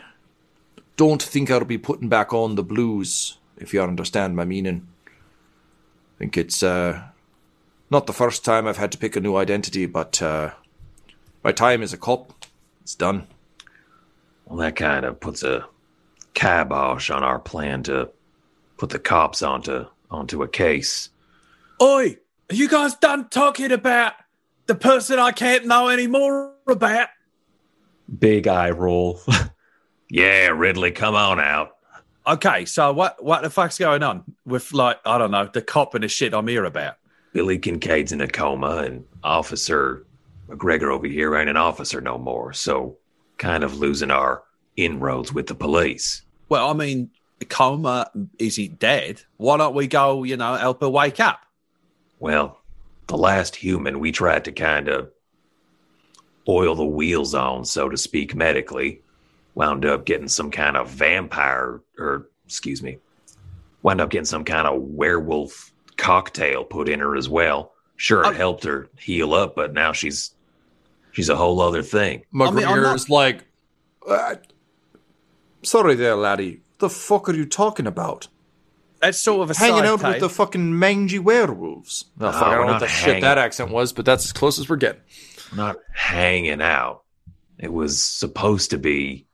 don't 0.95 1.21
think 1.21 1.51
I'll 1.51 1.63
be 1.63 1.77
putting 1.77 2.09
back 2.09 2.33
on 2.33 2.55
the 2.55 2.63
blues, 2.63 3.37
if 3.57 3.71
you 3.71 3.83
understand 3.83 4.35
my 4.35 4.45
meaning. 4.45 4.87
I 5.05 6.17
think 6.17 6.35
it's 6.35 6.63
uh, 6.63 7.03
not 7.91 8.07
the 8.07 8.13
first 8.13 8.43
time 8.43 8.65
I've 8.65 8.77
had 8.77 8.91
to 8.93 8.97
pick 8.97 9.15
a 9.15 9.19
new 9.19 9.35
identity, 9.35 9.85
but 9.85 10.19
my 11.43 11.51
time 11.51 11.83
as 11.83 11.93
a 11.93 11.97
cop, 11.97 12.33
it's 12.87 12.95
done. 12.95 13.27
Well, 14.45 14.59
that 14.59 14.77
kind 14.77 15.03
of 15.03 15.19
puts 15.19 15.43
a 15.43 15.67
kibosh 16.35 17.09
on 17.09 17.21
our 17.21 17.37
plan 17.37 17.83
to 17.83 18.09
put 18.77 18.91
the 18.91 18.97
cops 18.97 19.41
onto 19.41 19.87
onto 20.09 20.41
a 20.41 20.47
case. 20.47 21.09
Oi, 21.81 22.15
are 22.49 22.55
you 22.55 22.69
guys 22.69 22.95
done 22.95 23.27
talking 23.27 23.73
about 23.73 24.13
the 24.67 24.75
person 24.75 25.19
I 25.19 25.33
can't 25.33 25.65
know 25.65 25.89
any 25.89 26.07
more 26.07 26.53
about? 26.65 27.09
Big 28.19 28.47
eye 28.47 28.69
roll. 28.69 29.19
yeah, 30.09 30.47
Ridley, 30.47 30.91
come 30.91 31.13
on 31.13 31.41
out. 31.41 31.75
Okay, 32.25 32.63
so 32.63 32.93
what 32.93 33.21
what 33.21 33.41
the 33.41 33.49
fuck's 33.49 33.77
going 33.77 34.01
on 34.01 34.23
with 34.45 34.71
like 34.71 34.99
I 35.05 35.17
don't 35.17 35.31
know 35.31 35.49
the 35.53 35.61
cop 35.61 35.93
and 35.93 36.05
the 36.05 36.07
shit 36.07 36.33
I'm 36.33 36.47
here 36.47 36.63
about? 36.63 36.95
Billy 37.33 37.57
Kincaid's 37.57 38.13
in 38.13 38.21
a 38.21 38.29
coma, 38.29 38.77
and 38.77 39.03
Officer 39.25 40.06
McGregor 40.47 40.91
over 40.91 41.07
here 41.07 41.35
ain't 41.35 41.49
an 41.49 41.57
officer 41.57 42.01
no 42.01 42.17
more. 42.17 42.53
So, 42.53 42.97
kind 43.37 43.63
of 43.63 43.77
losing 43.77 44.11
our 44.11 44.43
inroads 44.75 45.33
with 45.33 45.47
the 45.47 45.55
police. 45.55 46.21
Well, 46.49 46.69
I 46.69 46.73
mean, 46.73 47.09
coma 47.49 48.09
is 48.39 48.55
he 48.55 48.67
dead? 48.67 49.21
Why 49.37 49.57
don't 49.57 49.75
we 49.75 49.87
go? 49.87 50.23
You 50.23 50.37
know, 50.37 50.55
help 50.55 50.81
her 50.81 50.89
wake 50.89 51.19
up. 51.19 51.41
Well, 52.19 52.61
the 53.07 53.17
last 53.17 53.55
human 53.55 53.99
we 53.99 54.11
tried 54.11 54.45
to 54.45 54.51
kind 54.51 54.87
of 54.87 55.11
oil 56.47 56.75
the 56.75 56.85
wheels 56.85 57.33
on, 57.35 57.65
so 57.65 57.89
to 57.89 57.97
speak, 57.97 58.33
medically, 58.35 59.01
wound 59.55 59.85
up 59.85 60.05
getting 60.05 60.27
some 60.29 60.49
kind 60.49 60.77
of 60.77 60.89
vampire, 60.89 61.81
or 61.99 62.29
excuse 62.45 62.81
me, 62.81 62.97
wound 63.83 63.99
up 64.01 64.09
getting 64.09 64.25
some 64.25 64.43
kind 64.45 64.67
of 64.67 64.81
werewolf 64.81 65.71
cocktail 65.97 66.63
put 66.63 66.87
in 66.89 66.99
her 66.99 67.15
as 67.15 67.27
well. 67.27 67.73
Sure, 67.97 68.21
it 68.23 68.27
Oh. 68.27 68.31
helped 68.31 68.63
her 68.63 68.87
heal 68.99 69.33
up, 69.33 69.55
but 69.55 69.73
now 69.73 69.91
she's 69.91 70.35
she's 71.17 71.29
a 71.29 71.35
whole 71.35 71.59
other 71.59 71.81
thing. 71.81 72.21
I 72.39 72.51
mean, 72.51 72.63
not- 72.63 72.95
is 72.95 73.09
like, 73.09 73.43
uh, 74.07 74.35
sorry 75.63 75.95
there, 75.95 76.15
laddie. 76.15 76.61
The 76.77 76.91
fuck 76.91 77.27
are 77.27 77.33
you 77.33 77.45
talking 77.47 77.87
about? 77.87 78.27
That's 79.01 79.19
sort 79.19 79.41
of 79.41 79.49
a 79.49 79.59
Hanging 79.59 79.77
side 79.79 79.85
out 79.87 79.99
tape. 79.99 80.09
with 80.09 80.19
the 80.19 80.29
fucking 80.29 80.77
mangy 80.77 81.17
werewolves. 81.17 82.05
No, 82.19 82.31
fuck, 82.31 82.43
I 82.43 82.49
don't 82.51 82.51
know 82.51 82.65
what 82.65 82.71
not 82.73 82.79
the 82.81 82.87
shit 82.87 83.21
that 83.21 83.39
accent 83.39 83.71
was, 83.71 83.93
but 83.93 84.05
that's 84.05 84.25
as 84.25 84.31
close 84.31 84.59
as 84.59 84.69
we're 84.69 84.75
getting. 84.75 85.01
Not 85.55 85.77
hanging 85.91 86.61
out. 86.61 87.01
It 87.57 87.73
was 87.73 88.01
supposed 88.03 88.69
to 88.69 88.77
be. 88.77 89.25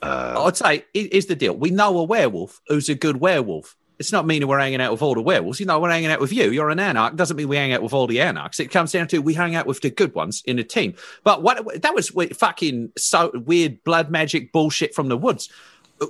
Uh, 0.00 0.44
I'd 0.46 0.56
say 0.56 0.84
it 0.94 1.12
is 1.12 1.26
the 1.26 1.34
deal. 1.34 1.56
We 1.56 1.70
know 1.70 1.98
a 1.98 2.04
werewolf 2.04 2.60
who's 2.68 2.88
a 2.88 2.94
good 2.94 3.16
werewolf. 3.16 3.74
It's 3.98 4.12
not 4.12 4.26
meaning 4.26 4.46
we're 4.46 4.60
hanging 4.60 4.80
out 4.80 4.92
with 4.92 5.02
all 5.02 5.14
the 5.14 5.20
werewolves. 5.20 5.58
You 5.58 5.66
know, 5.66 5.80
we're 5.80 5.90
hanging 5.90 6.10
out 6.10 6.20
with 6.20 6.32
you. 6.32 6.50
You're 6.50 6.70
an 6.70 6.78
anarch. 6.78 7.16
Doesn't 7.16 7.36
mean 7.36 7.48
we 7.48 7.56
hang 7.56 7.72
out 7.72 7.82
with 7.82 7.92
all 7.92 8.06
the 8.06 8.20
anarchs. 8.20 8.60
It 8.60 8.70
comes 8.70 8.92
down 8.92 9.08
to 9.08 9.18
we 9.18 9.34
hang 9.34 9.56
out 9.56 9.66
with 9.66 9.80
the 9.80 9.90
good 9.90 10.14
ones 10.14 10.42
in 10.46 10.58
a 10.58 10.64
team. 10.64 10.94
But 11.24 11.42
what 11.42 11.82
that 11.82 11.94
was 11.94 12.10
fucking 12.10 12.92
so 12.96 13.32
weird 13.34 13.82
blood 13.82 14.10
magic 14.10 14.52
bullshit 14.52 14.94
from 14.94 15.08
the 15.08 15.16
woods. 15.16 15.48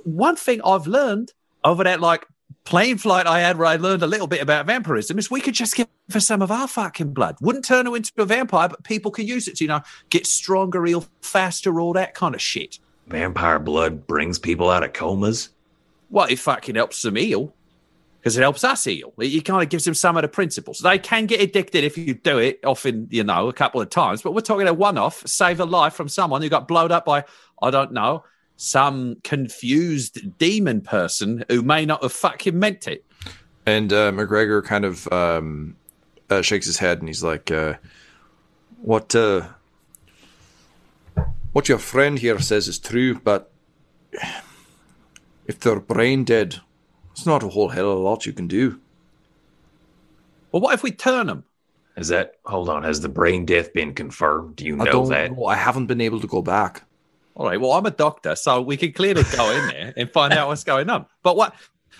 One 0.03 0.35
thing 0.35 0.61
I've 0.63 0.85
learned 0.85 1.33
over 1.63 1.83
that 1.83 1.99
like 1.99 2.27
plane 2.63 2.99
flight 2.99 3.25
I 3.25 3.39
had 3.39 3.57
where 3.57 3.67
I 3.67 3.77
learned 3.77 4.03
a 4.03 4.07
little 4.07 4.27
bit 4.27 4.41
about 4.41 4.67
vampirism 4.67 5.17
is 5.17 5.31
we 5.31 5.41
could 5.41 5.55
just 5.55 5.75
give 5.75 5.87
her 6.11 6.19
some 6.19 6.43
of 6.43 6.51
our 6.51 6.67
fucking 6.67 7.13
blood. 7.13 7.37
Wouldn't 7.41 7.65
turn 7.65 7.87
her 7.87 7.95
into 7.95 8.11
a 8.19 8.25
vampire, 8.25 8.69
but 8.69 8.83
people 8.83 9.09
can 9.09 9.25
use 9.25 9.47
it 9.47 9.57
to, 9.57 9.63
you 9.63 9.67
know, 9.67 9.81
get 10.11 10.27
stronger, 10.27 10.79
real 10.79 11.05
faster, 11.21 11.79
all 11.79 11.93
that 11.93 12.13
kind 12.13 12.35
of 12.35 12.41
shit. 12.41 12.77
vampire 13.07 13.57
blood 13.57 14.05
brings 14.05 14.37
people 14.37 14.69
out 14.69 14.83
of 14.83 14.93
comas. 14.93 15.49
Well, 16.11 16.27
it 16.29 16.37
fucking 16.37 16.75
helps 16.75 17.01
them 17.01 17.15
heal 17.15 17.53
because 18.19 18.37
it 18.37 18.41
helps 18.41 18.63
us 18.63 18.83
heal. 18.83 19.13
It 19.17 19.45
kind 19.45 19.63
of 19.63 19.69
gives 19.69 19.85
them 19.85 19.93
some 19.93 20.17
of 20.17 20.23
the 20.23 20.27
principles. 20.27 20.79
They 20.79 20.99
can 20.99 21.25
get 21.25 21.41
addicted 21.41 21.83
if 21.83 21.97
you 21.97 22.13
do 22.13 22.37
it, 22.37 22.59
often, 22.65 23.07
you 23.09 23.23
know, 23.23 23.47
a 23.47 23.53
couple 23.53 23.79
of 23.79 23.89
times, 23.89 24.21
but 24.21 24.33
we're 24.33 24.41
talking 24.41 24.67
a 24.67 24.73
one 24.73 24.97
off, 24.97 25.25
save 25.25 25.59
a 25.59 25.65
life 25.65 25.93
from 25.93 26.09
someone 26.09 26.41
who 26.41 26.49
got 26.49 26.67
blowed 26.67 26.91
up 26.91 27.05
by, 27.05 27.23
I 27.61 27.71
don't 27.71 27.93
know, 27.93 28.25
some 28.57 29.17
confused 29.23 30.37
demon 30.37 30.81
person 30.81 31.45
who 31.47 31.61
may 31.61 31.85
not 31.85 32.03
have 32.03 32.11
fucking 32.11 32.59
meant 32.59 32.87
it. 32.87 33.05
And 33.65 33.93
uh, 33.93 34.11
McGregor 34.11 34.63
kind 34.63 34.83
of 34.83 35.07
um, 35.13 35.77
uh, 36.29 36.41
shakes 36.41 36.65
his 36.65 36.77
head 36.77 36.99
and 36.99 37.07
he's 37.07 37.23
like, 37.23 37.51
uh, 37.51 37.75
"What 38.81 39.15
uh, 39.15 39.47
what 41.53 41.69
your 41.69 41.77
friend 41.77 42.19
here 42.19 42.39
says 42.39 42.67
is 42.67 42.79
true, 42.79 43.19
but 43.19 43.51
if 45.47 45.59
they're 45.59 45.79
brain 45.79 46.23
dead, 46.23 46.59
it's 47.19 47.25
not 47.25 47.43
a 47.43 47.49
whole 47.49 47.69
hell 47.69 47.91
of 47.91 47.97
a 47.97 48.01
lot 48.01 48.25
you 48.25 48.33
can 48.33 48.47
do." 48.47 48.79
Well, 50.51 50.61
what 50.61 50.73
if 50.73 50.83
we 50.83 50.91
turn 50.91 51.27
them? 51.27 51.43
Is 51.97 52.07
that 52.07 52.35
hold 52.45 52.69
on? 52.69 52.83
Has 52.83 53.01
the 53.01 53.09
brain 53.09 53.45
death 53.45 53.73
been 53.73 53.93
confirmed? 53.93 54.55
Do 54.55 54.65
you 54.65 54.75
I 54.75 54.85
know 54.85 54.91
don't 54.91 55.09
that? 55.09 55.31
know. 55.31 55.45
I 55.45 55.55
haven't 55.55 55.87
been 55.87 56.01
able 56.01 56.21
to 56.21 56.27
go 56.27 56.41
back. 56.41 56.83
All 57.35 57.45
right. 57.45 57.59
Well, 57.59 57.73
I'm 57.73 57.85
a 57.85 57.91
doctor, 57.91 58.35
so 58.35 58.61
we 58.61 58.77
can 58.77 58.91
clearly 58.93 59.23
go 59.35 59.51
in 59.51 59.67
there 59.67 59.93
and 59.95 60.09
find 60.11 60.33
out 60.33 60.47
what's 60.47 60.63
going 60.63 60.89
on. 60.89 61.05
But 61.23 61.35
what 61.35 61.53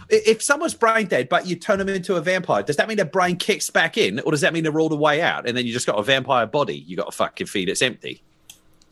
if 0.10 0.42
someone's 0.42 0.74
brain 0.74 1.08
dead, 1.08 1.30
but 1.30 1.48
you 1.48 1.56
turn 1.56 1.80
them 1.80 1.90
into 1.90 2.16
a 2.16 2.22
vampire? 2.22 2.64
Does 2.64 2.78
that 2.78 2.88
mean 2.88 2.98
their 2.98 3.06
brain 3.06 3.36
kicks 3.36 3.70
back 3.70 3.98
in, 3.98 4.20
or 4.22 4.32
does 4.32 4.42
that 4.42 4.54
mean 4.54 4.64
they're 4.64 4.80
all 4.80 4.90
the 4.90 4.96
way 4.98 5.22
out, 5.22 5.48
and 5.48 5.58
then 5.58 5.66
you 5.66 5.74
just 5.74 5.86
got 5.86 6.00
a 6.00 6.04
vampire 6.04 6.46
body? 6.46 6.78
You 6.78 6.96
got 6.98 7.06
to 7.06 7.12
fucking 7.12 7.48
feed 7.48 7.70
it's 7.70 7.82
empty. 7.82 8.24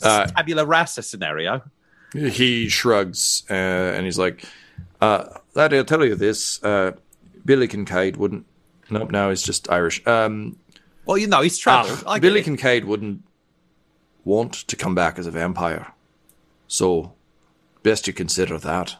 Uh, 0.01 0.27
Tabula 0.27 0.65
rasa 0.65 1.01
scenario. 1.03 1.63
He 2.13 2.69
shrugs 2.69 3.43
uh, 3.49 3.53
and 3.53 4.05
he's 4.05 4.19
like, 4.19 4.45
uh, 5.01 5.25
"Laddie, 5.53 5.77
I'll 5.77 5.85
tell 5.85 6.03
you 6.05 6.15
this: 6.15 6.61
uh, 6.63 6.93
Billy 7.45 7.67
Kincaid 7.67 8.17
wouldn't. 8.17 8.45
Nope, 8.89 9.11
now 9.11 9.29
he's 9.29 9.41
just 9.41 9.69
Irish. 9.69 10.05
Um, 10.07 10.57
Well, 11.05 11.17
you 11.17 11.27
know 11.27 11.41
he's 11.41 11.57
travelled. 11.57 12.03
Ah, 12.05 12.11
I 12.11 12.15
get 12.17 12.21
Billy 12.21 12.39
it. 12.39 12.43
Kincaid 12.43 12.85
wouldn't 12.85 13.23
want 14.23 14.53
to 14.67 14.75
come 14.75 14.95
back 14.95 15.17
as 15.19 15.27
a 15.27 15.31
vampire. 15.31 15.93
So, 16.67 17.13
best 17.83 18.07
you 18.07 18.13
consider 18.13 18.57
that. 18.57 18.95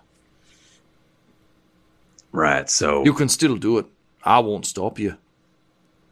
Right. 2.31 2.69
So 2.69 3.03
You 3.03 3.13
can 3.13 3.29
still 3.29 3.55
do 3.57 3.77
it. 3.77 3.85
I 4.23 4.39
won't 4.39 4.65
stop 4.65 4.99
you. 4.99 5.17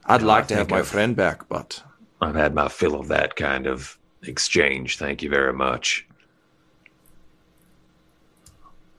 I'd 0.06 0.22
No, 0.22 0.28
like 0.28 0.46
I 0.46 0.48
to 0.48 0.56
have 0.56 0.70
my 0.70 0.80
I've- 0.80 0.88
friend 0.88 1.16
back, 1.16 1.48
but 1.50 1.84
I've 2.22 2.36
had 2.36 2.54
my 2.54 2.68
fill 2.70 2.96
of 2.96 3.08
that 3.10 3.36
kind 3.36 3.68
of 3.68 3.98
exchange. 4.24 4.98
Thank 4.98 5.22
you 5.24 5.30
very 5.30 5.54
much. 5.54 6.06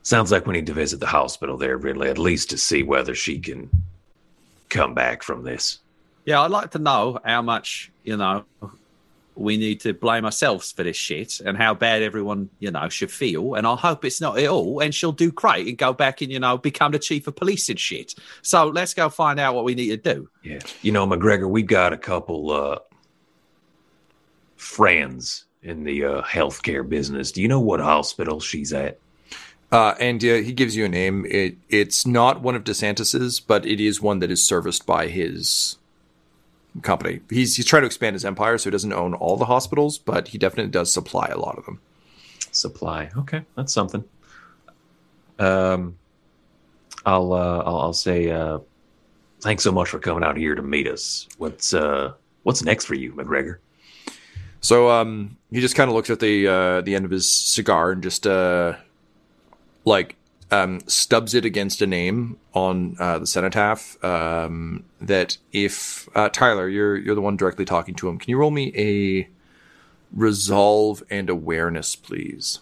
Sounds 0.07 0.31
like 0.31 0.47
we 0.47 0.53
need 0.53 0.67
to 0.67 0.73
visit 0.73 1.01
the 1.01 1.05
hospital 1.05 1.57
there, 1.57 1.75
Ridley, 1.75 2.07
at 2.07 2.17
least 2.17 2.51
to 2.51 2.57
see 2.57 2.81
whether 2.81 3.13
she 3.13 3.39
can 3.39 3.69
come 4.69 4.93
back 4.93 5.21
from 5.21 5.43
this. 5.43 5.79
Yeah, 6.23 6.39
I'd 6.39 6.49
like 6.49 6.71
to 6.71 6.79
know 6.79 7.19
how 7.25 7.41
much, 7.41 7.91
you 8.05 8.15
know, 8.15 8.45
we 9.35 9.57
need 9.57 9.81
to 9.81 9.93
blame 9.93 10.23
ourselves 10.23 10.71
for 10.71 10.83
this 10.83 10.95
shit 10.95 11.41
and 11.41 11.57
how 11.57 11.73
bad 11.73 12.03
everyone, 12.03 12.49
you 12.59 12.71
know, 12.71 12.87
should 12.87 13.11
feel. 13.11 13.55
And 13.55 13.67
I 13.67 13.75
hope 13.75 14.05
it's 14.05 14.21
not 14.21 14.39
at 14.39 14.47
all. 14.47 14.79
And 14.79 14.95
she'll 14.95 15.11
do 15.11 15.29
great 15.29 15.67
and 15.67 15.77
go 15.77 15.91
back 15.91 16.21
and, 16.21 16.31
you 16.31 16.39
know, 16.39 16.57
become 16.57 16.93
the 16.93 16.99
chief 16.99 17.27
of 17.27 17.35
police 17.35 17.67
and 17.67 17.77
shit. 17.77 18.15
So 18.43 18.69
let's 18.69 18.93
go 18.93 19.09
find 19.09 19.41
out 19.41 19.55
what 19.55 19.65
we 19.65 19.75
need 19.75 19.89
to 19.89 19.97
do. 19.97 20.29
Yeah. 20.41 20.59
You 20.83 20.93
know, 20.93 21.05
McGregor, 21.05 21.49
we've 21.49 21.67
got 21.67 21.91
a 21.91 21.97
couple 21.97 22.51
uh 22.51 22.79
friends 24.55 25.43
in 25.63 25.83
the 25.83 26.05
uh 26.05 26.21
healthcare 26.21 26.87
business. 26.87 27.33
Do 27.33 27.41
you 27.41 27.49
know 27.49 27.59
what 27.59 27.81
hospital 27.81 28.39
she's 28.39 28.71
at? 28.71 28.99
Uh, 29.71 29.95
and 29.99 30.23
uh, 30.23 30.35
he 30.35 30.53
gives 30.53 30.75
you 30.75 30.85
a 30.85 30.89
name. 30.89 31.25
It 31.29 31.57
it's 31.69 32.05
not 32.05 32.41
one 32.41 32.55
of 32.55 32.63
DeSantis's, 32.63 33.39
but 33.39 33.65
it 33.65 33.79
is 33.79 34.01
one 34.01 34.19
that 34.19 34.31
is 34.31 34.43
serviced 34.43 34.85
by 34.85 35.07
his 35.07 35.77
company. 36.81 37.21
He's 37.29 37.55
he's 37.55 37.65
trying 37.65 37.81
to 37.83 37.87
expand 37.87 38.13
his 38.13 38.25
empire, 38.25 38.57
so 38.57 38.69
he 38.69 38.71
doesn't 38.71 38.93
own 38.93 39.13
all 39.13 39.37
the 39.37 39.45
hospitals, 39.45 39.97
but 39.97 40.29
he 40.29 40.37
definitely 40.37 40.71
does 40.71 40.93
supply 40.93 41.27
a 41.27 41.37
lot 41.37 41.57
of 41.57 41.65
them. 41.65 41.81
Supply. 42.51 43.09
Okay, 43.17 43.43
that's 43.55 43.73
something. 43.73 44.03
Um, 45.39 45.97
I'll 47.05 47.33
uh, 47.33 47.63
I'll, 47.65 47.77
I'll 47.79 47.93
say 47.93 48.31
uh, 48.31 48.59
thanks 49.41 49.63
so 49.63 49.71
much 49.71 49.89
for 49.89 49.99
coming 49.99 50.23
out 50.23 50.37
here 50.37 50.55
to 50.55 50.61
meet 50.61 50.87
us. 50.87 51.27
What's 51.37 51.73
uh 51.73 52.13
what's 52.43 52.63
next 52.63 52.85
for 52.85 52.95
you, 52.95 53.13
McGregor? 53.13 53.57
So 54.61 54.89
um, 54.89 55.37
he 55.51 55.61
just 55.61 55.75
kind 55.75 55.89
of 55.89 55.95
looks 55.95 56.09
at 56.09 56.19
the 56.19 56.47
uh, 56.47 56.81
the 56.81 56.95
end 56.95 57.05
of 57.05 57.11
his 57.11 57.29
cigar 57.29 57.91
and 57.91 58.01
just 58.01 58.25
uh, 58.25 58.75
like 59.87 60.17
um, 60.51 60.81
stubs 60.87 61.33
it 61.33 61.45
against 61.45 61.81
a 61.81 61.87
name 61.87 62.37
on 62.53 62.95
uh, 62.99 63.19
the 63.19 63.27
cenotaph. 63.27 64.03
Um, 64.03 64.83
that 65.01 65.37
if 65.51 66.07
uh, 66.15 66.29
Tyler, 66.29 66.67
you're 66.69 66.97
you're 66.97 67.15
the 67.15 67.21
one 67.21 67.37
directly 67.37 67.65
talking 67.65 67.95
to 67.95 68.09
him. 68.09 68.19
Can 68.19 68.29
you 68.29 68.37
roll 68.37 68.51
me 68.51 68.73
a 68.75 69.29
resolve 70.13 71.03
and 71.09 71.29
awareness, 71.29 71.95
please? 71.95 72.59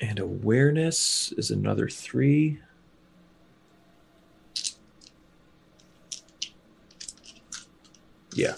And 0.00 0.18
awareness 0.18 1.32
is 1.36 1.50
another 1.50 1.88
three. 1.88 2.60
Yeah. 8.34 8.54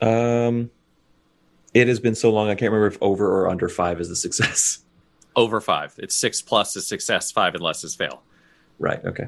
Um, 0.00 0.70
it 1.74 1.88
has 1.88 2.00
been 2.00 2.14
so 2.14 2.30
long 2.30 2.48
I 2.48 2.54
can't 2.54 2.72
remember 2.72 2.86
if 2.86 2.98
over 3.00 3.26
or 3.42 3.48
under 3.48 3.68
five 3.68 4.00
is 4.00 4.08
the 4.08 4.16
success. 4.16 4.80
Over 5.36 5.60
five. 5.60 5.94
It's 5.98 6.14
six 6.14 6.40
plus 6.40 6.76
is 6.76 6.86
success, 6.86 7.30
five 7.30 7.52
and 7.54 7.62
less 7.62 7.84
is 7.84 7.94
fail. 7.94 8.22
Right. 8.78 9.04
Okay. 9.04 9.26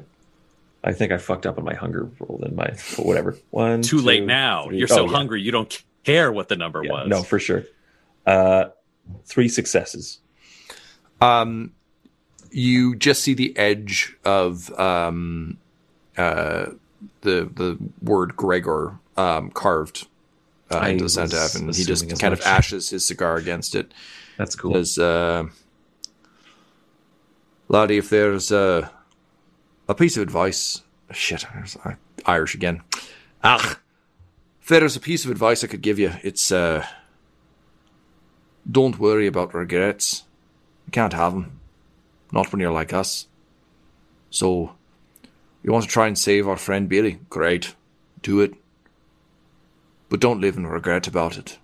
I 0.83 0.91
think 0.91 1.11
I 1.11 1.19
fucked 1.19 1.45
up 1.45 1.59
on 1.59 1.63
my 1.63 1.75
hunger 1.75 2.09
roll 2.19 2.41
in 2.43 2.55
my 2.55 2.71
whatever. 2.97 3.37
One. 3.51 3.83
Too 3.83 3.99
late 3.99 4.23
now. 4.25 4.65
three- 4.65 4.79
You're 4.79 4.87
so 4.87 5.01
oh, 5.03 5.05
yeah. 5.05 5.11
hungry, 5.15 5.39
you 5.43 5.51
don't 5.51 5.83
care 6.03 6.31
what 6.31 6.47
the 6.47 6.55
number 6.55 6.83
Yeah, 6.83 6.91
was. 6.93 7.07
No, 7.09 7.21
for 7.21 7.37
sure. 7.37 7.63
Uh, 8.25 8.69
three 9.25 9.47
successes. 9.47 10.17
Um, 11.21 11.73
you 12.49 12.95
just 12.95 13.21
see 13.21 13.35
the 13.35 13.55
edge 13.55 14.15
of 14.25 14.71
um, 14.79 15.57
uh, 16.17 16.71
the 17.21 17.49
the 17.53 17.77
word 18.01 18.35
Gregor 18.35 18.97
um, 19.15 19.51
carved 19.51 20.07
uh, 20.71 20.79
into 20.81 21.05
the 21.05 21.09
cenotaph, 21.09 21.55
and 21.55 21.73
he 21.75 21.83
just 21.83 22.19
kind 22.19 22.33
of 22.33 22.41
ashes 22.41 22.89
his 22.89 23.05
cigar 23.05 23.37
against 23.37 23.75
it. 23.75 23.93
That's 24.37 24.55
cool. 24.55 24.73
Says, 24.73 24.97
uh, 24.97 25.47
laddie, 27.67 27.97
if 27.97 28.09
there's 28.09 28.51
uh, 28.51 28.89
a 29.87 29.95
piece 29.95 30.17
of 30.17 30.23
advice, 30.23 30.81
shit, 31.11 31.45
there's 31.53 31.77
I- 31.83 31.97
Irish 32.25 32.55
again. 32.55 32.81
Ah, 33.43 33.79
if 34.61 34.67
there's 34.67 34.95
a 34.95 34.99
piece 34.99 35.25
of 35.25 35.31
advice 35.31 35.63
I 35.63 35.67
could 35.67 35.81
give 35.81 35.99
you, 35.99 36.11
it's 36.23 36.51
uh, 36.51 36.85
don't 38.69 38.99
worry 38.99 39.27
about 39.27 39.53
regrets. 39.53 40.23
You 40.85 40.91
can't 40.91 41.13
have 41.13 41.33
them, 41.33 41.59
not 42.31 42.51
when 42.51 42.59
you're 42.59 42.71
like 42.71 42.93
us. 42.93 43.27
So, 44.29 44.75
you 45.63 45.71
want 45.71 45.85
to 45.85 45.89
try 45.89 46.07
and 46.07 46.17
save 46.17 46.47
our 46.47 46.57
friend 46.57 46.87
Billy? 46.87 47.19
Great, 47.29 47.75
do 48.21 48.41
it. 48.41 48.53
But 50.09 50.19
don't 50.19 50.41
live 50.41 50.57
in 50.57 50.67
regret 50.67 51.07
about 51.07 51.37
it. 51.37 51.59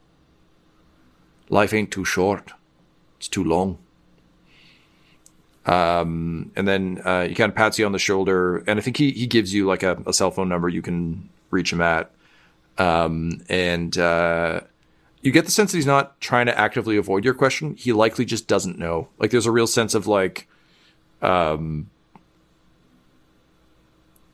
Life 1.50 1.74
ain't 1.74 1.92
too 1.92 2.06
short. 2.06 2.54
It's 3.18 3.28
too 3.28 3.44
long. 3.44 3.80
Um, 5.66 6.52
and 6.56 6.68
then 6.68 7.02
uh, 7.04 7.28
he 7.28 7.34
kind 7.34 7.50
of 7.50 7.56
pats 7.56 7.80
you 7.80 7.86
on 7.86 7.92
the 7.92 8.00
shoulder, 8.00 8.58
and 8.68 8.80
I 8.80 8.82
think 8.82 8.98
he, 8.98 9.12
he 9.12 9.26
gives 9.26 9.54
you 9.54 9.66
like 9.66 9.82
a, 9.82 9.98
a 10.06 10.14
cell 10.14 10.30
phone 10.30 10.48
number 10.48 10.70
you 10.70 10.84
can 10.84 11.30
reach 11.50 11.74
him 11.74 11.82
at. 11.82 12.12
Um, 12.78 13.42
and 13.50 13.98
uh, 13.98 14.62
you 15.22 15.32
get 15.32 15.46
the 15.46 15.52
sense 15.52 15.72
that 15.72 15.78
he's 15.78 15.86
not 15.88 16.20
trying 16.22 16.46
to 16.46 16.58
actively 16.58 16.98
avoid 16.98 17.26
your 17.26 17.34
question. 17.34 17.76
He 17.76 17.94
likely 17.94 18.26
just 18.26 18.48
doesn't 18.48 18.78
know. 18.78 19.08
Like 19.18 19.32
there's 19.32 19.48
a 19.48 19.52
real 19.52 19.66
sense 19.66 19.96
of 19.96 20.06
like, 20.06 20.48
um, 21.22 21.90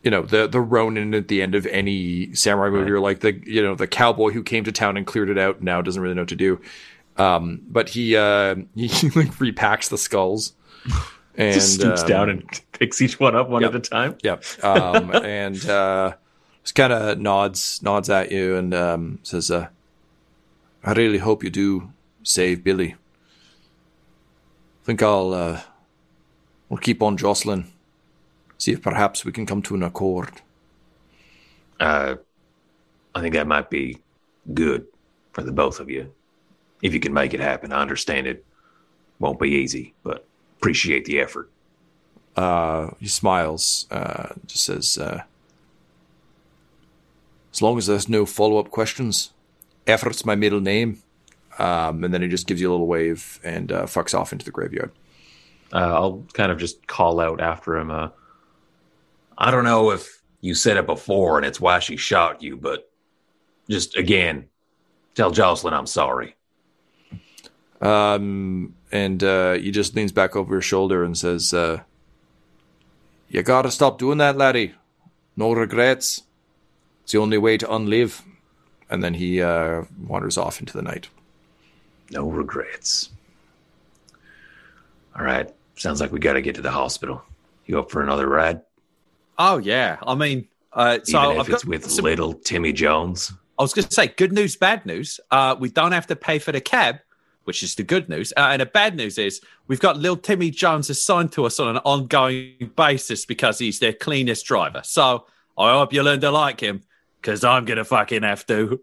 you 0.03 0.11
know, 0.11 0.23
the 0.23 0.47
the 0.47 0.61
Ronin 0.61 1.13
at 1.13 1.27
the 1.27 1.41
end 1.41 1.55
of 1.55 1.65
any 1.67 2.33
samurai 2.33 2.69
movie, 2.69 2.91
or 2.91 2.99
like 2.99 3.19
the 3.19 3.33
you 3.45 3.61
know 3.61 3.75
the 3.75 3.87
cowboy 3.87 4.31
who 4.31 4.43
came 4.43 4.63
to 4.63 4.71
town 4.71 4.97
and 4.97 5.05
cleared 5.05 5.29
it 5.29 5.37
out 5.37 5.57
and 5.57 5.65
now 5.65 5.81
doesn't 5.81 6.01
really 6.01 6.15
know 6.15 6.21
what 6.21 6.29
to 6.29 6.35
do. 6.35 6.59
Um, 7.17 7.61
but 7.67 7.89
he 7.89 8.15
uh, 8.15 8.55
he 8.75 9.09
like 9.09 9.33
repacks 9.35 9.89
the 9.89 9.97
skulls 9.97 10.53
and 11.35 11.53
Just 11.53 11.75
stoops 11.75 12.01
um, 12.01 12.07
down 12.07 12.29
and 12.29 12.61
picks 12.71 13.01
each 13.01 13.19
one 13.19 13.35
up 13.35 13.49
one 13.49 13.61
yep. 13.61 13.71
at 13.71 13.75
a 13.75 13.89
time. 13.89 14.17
Yep. 14.23 14.43
Um, 14.63 15.15
and 15.15 15.65
uh, 15.69 16.13
just 16.63 16.75
kind 16.75 16.93
of 16.93 17.19
nods 17.19 17.81
nods 17.81 18.09
at 18.09 18.31
you 18.31 18.55
and 18.55 18.73
um, 18.73 19.19
says, 19.23 19.51
uh, 19.51 19.67
"I 20.83 20.93
really 20.93 21.19
hope 21.19 21.43
you 21.43 21.49
do 21.49 21.91
save 22.23 22.63
Billy. 22.63 22.95
I 24.81 24.85
think 24.85 25.03
I'll 25.03 25.33
uh, 25.33 25.61
we'll 26.69 26.79
keep 26.79 27.01
on 27.01 27.17
jostling, 27.17 27.71
see 28.61 28.71
if 28.73 28.81
perhaps 28.81 29.25
we 29.25 29.31
can 29.31 29.45
come 29.45 29.61
to 29.63 29.75
an 29.75 29.83
accord." 29.83 30.41
Uh, 31.79 32.15
I 33.15 33.21
think 33.21 33.33
that 33.33 33.47
might 33.47 33.69
be 33.69 33.97
good 34.53 34.85
for 35.33 35.41
the 35.43 35.51
both 35.51 35.79
of 35.79 35.89
you. 35.89 36.11
If 36.81 36.93
you 36.93 36.99
can 36.99 37.13
make 37.13 37.33
it 37.33 37.39
happen, 37.39 37.73
I 37.73 37.81
understand 37.81 38.27
it 38.27 38.45
won't 39.19 39.39
be 39.39 39.49
easy, 39.49 39.93
but 40.03 40.25
appreciate 40.59 41.05
the 41.05 41.19
effort. 41.19 41.49
Uh, 42.35 42.91
he 42.99 43.07
smiles, 43.07 43.87
uh, 43.91 44.29
just 44.45 44.63
says, 44.63 44.97
uh, 44.97 45.23
"As 47.51 47.61
long 47.61 47.77
as 47.77 47.87
there's 47.87 48.07
no 48.07 48.25
follow 48.25 48.57
up 48.59 48.69
questions, 48.69 49.33
effort's 49.87 50.23
my 50.25 50.35
middle 50.35 50.61
name." 50.61 51.01
Um, 51.59 52.03
and 52.03 52.13
then 52.13 52.21
he 52.21 52.27
just 52.27 52.47
gives 52.47 52.61
you 52.61 52.69
a 52.69 52.73
little 52.73 52.87
wave 52.87 53.39
and 53.43 53.71
uh, 53.71 53.83
fucks 53.83 54.17
off 54.17 54.31
into 54.31 54.45
the 54.45 54.51
graveyard. 54.51 54.91
Uh, 55.73 55.93
I'll 55.93 56.23
kind 56.33 56.51
of 56.51 56.57
just 56.57 56.87
call 56.87 57.19
out 57.19 57.41
after 57.41 57.77
him. 57.77 57.91
I 59.41 59.49
don't 59.49 59.63
know 59.63 59.89
if 59.89 60.21
you 60.41 60.53
said 60.53 60.77
it 60.77 60.85
before 60.85 61.37
and 61.37 61.45
it's 61.47 61.59
why 61.59 61.79
she 61.79 61.97
shot 61.97 62.43
you, 62.43 62.55
but 62.55 62.91
just 63.67 63.97
again, 63.97 64.49
tell 65.15 65.31
Jocelyn 65.31 65.73
I'm 65.73 65.87
sorry. 65.87 66.35
Um, 67.81 68.75
and 68.91 69.23
uh, 69.23 69.53
he 69.53 69.71
just 69.71 69.95
leans 69.95 70.11
back 70.11 70.35
over 70.35 70.57
his 70.57 70.65
shoulder 70.65 71.03
and 71.03 71.17
says, 71.17 71.55
uh, 71.55 71.81
"You 73.29 73.41
gotta 73.41 73.71
stop 73.71 73.97
doing 73.97 74.19
that, 74.19 74.37
laddie. 74.37 74.75
No 75.35 75.53
regrets. 75.53 76.21
It's 77.01 77.13
the 77.13 77.17
only 77.17 77.39
way 77.39 77.57
to 77.57 77.65
unlive." 77.65 78.21
And 78.91 79.03
then 79.03 79.15
he 79.15 79.41
uh, 79.41 79.85
wanders 80.05 80.37
off 80.37 80.59
into 80.59 80.73
the 80.73 80.83
night. 80.83 81.07
No 82.11 82.29
regrets. 82.29 83.09
All 85.17 85.25
right. 85.25 85.51
Sounds 85.77 85.99
like 85.99 86.11
we 86.11 86.19
got 86.19 86.33
to 86.33 86.41
get 86.41 86.55
to 86.55 86.61
the 86.61 86.69
hospital. 86.69 87.23
You 87.65 87.79
up 87.79 87.89
for 87.89 88.03
another 88.03 88.27
ride? 88.27 88.61
Oh 89.43 89.57
yeah. 89.57 89.97
I 90.05 90.13
mean, 90.13 90.47
uh, 90.71 90.99
so 91.03 91.19
Even 91.19 91.31
if 91.31 91.39
I've 91.39 91.49
it's 91.49 91.63
got 91.63 91.69
with 91.69 91.89
some- 91.89 92.05
little 92.05 92.33
Timmy 92.33 92.71
Jones. 92.73 93.33
I 93.57 93.63
was 93.63 93.73
going 93.73 93.87
to 93.87 93.93
say 93.93 94.07
good 94.07 94.31
news, 94.31 94.55
bad 94.55 94.85
news. 94.85 95.19
Uh, 95.31 95.55
we 95.59 95.69
don't 95.69 95.91
have 95.93 96.07
to 96.07 96.15
pay 96.15 96.37
for 96.39 96.51
the 96.51 96.61
cab, 96.61 96.97
which 97.45 97.61
is 97.63 97.73
the 97.75 97.83
good 97.83 98.07
news. 98.07 98.31
Uh, 98.37 98.49
and 98.51 98.61
the 98.61 98.65
bad 98.67 98.95
news 98.95 99.17
is 99.17 99.41
we've 99.67 99.79
got 99.79 99.97
little 99.97 100.17
Timmy 100.17 100.51
Jones 100.51 100.89
assigned 100.91 101.31
to 101.33 101.45
us 101.45 101.59
on 101.59 101.67
an 101.75 101.77
ongoing 101.83 102.71
basis 102.75 103.25
because 103.25 103.57
he's 103.59 103.79
their 103.79 103.93
cleanest 103.93 104.45
driver. 104.45 104.81
So 104.83 105.25
I 105.57 105.71
hope 105.73 105.91
you 105.91 106.01
learn 106.03 106.21
to 106.21 106.31
like 106.31 106.59
him 106.59 106.81
because 107.19 107.43
I'm 107.43 107.65
going 107.65 107.77
to 107.77 107.85
fucking 107.85 108.23
have 108.23 108.45
to. 108.47 108.79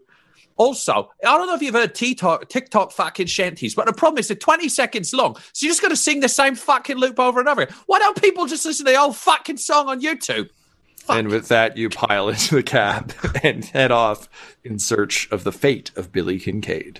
Also, 0.59 1.09
I 1.25 1.37
don't 1.37 1.47
know 1.47 1.55
if 1.55 1.61
you've 1.61 1.73
heard 1.73 1.95
TikTok, 1.95 2.49
TikTok 2.49 2.91
fucking 2.91 3.27
shanties, 3.27 3.73
but 3.73 3.85
the 3.85 3.93
problem 3.93 4.19
is 4.19 4.27
they're 4.27 4.35
20 4.35 4.67
seconds 4.67 5.13
long. 5.13 5.37
So 5.53 5.65
you're 5.65 5.71
just 5.71 5.81
going 5.81 5.91
to 5.91 5.95
sing 5.95 6.19
the 6.19 6.27
same 6.27 6.53
fucking 6.53 6.97
loop 6.97 7.17
over 7.17 7.39
and 7.39 7.47
over. 7.47 7.61
again. 7.61 7.75
Why 7.85 7.97
don't 7.99 8.21
people 8.21 8.45
just 8.45 8.65
listen 8.65 8.85
to 8.85 8.91
the 8.91 8.99
old 8.99 9.15
fucking 9.15 9.55
song 9.55 9.87
on 9.87 10.01
YouTube? 10.01 10.49
Fuck. 10.97 11.17
And 11.17 11.29
with 11.29 11.47
that, 11.47 11.77
you 11.77 11.89
pile 11.89 12.27
into 12.27 12.55
the 12.55 12.63
cab 12.63 13.13
and 13.43 13.63
head 13.63 13.91
off 13.91 14.27
in 14.65 14.79
search 14.79 15.31
of 15.31 15.45
the 15.45 15.53
fate 15.53 15.91
of 15.95 16.11
Billy 16.11 16.37
Kincaid. 16.39 16.99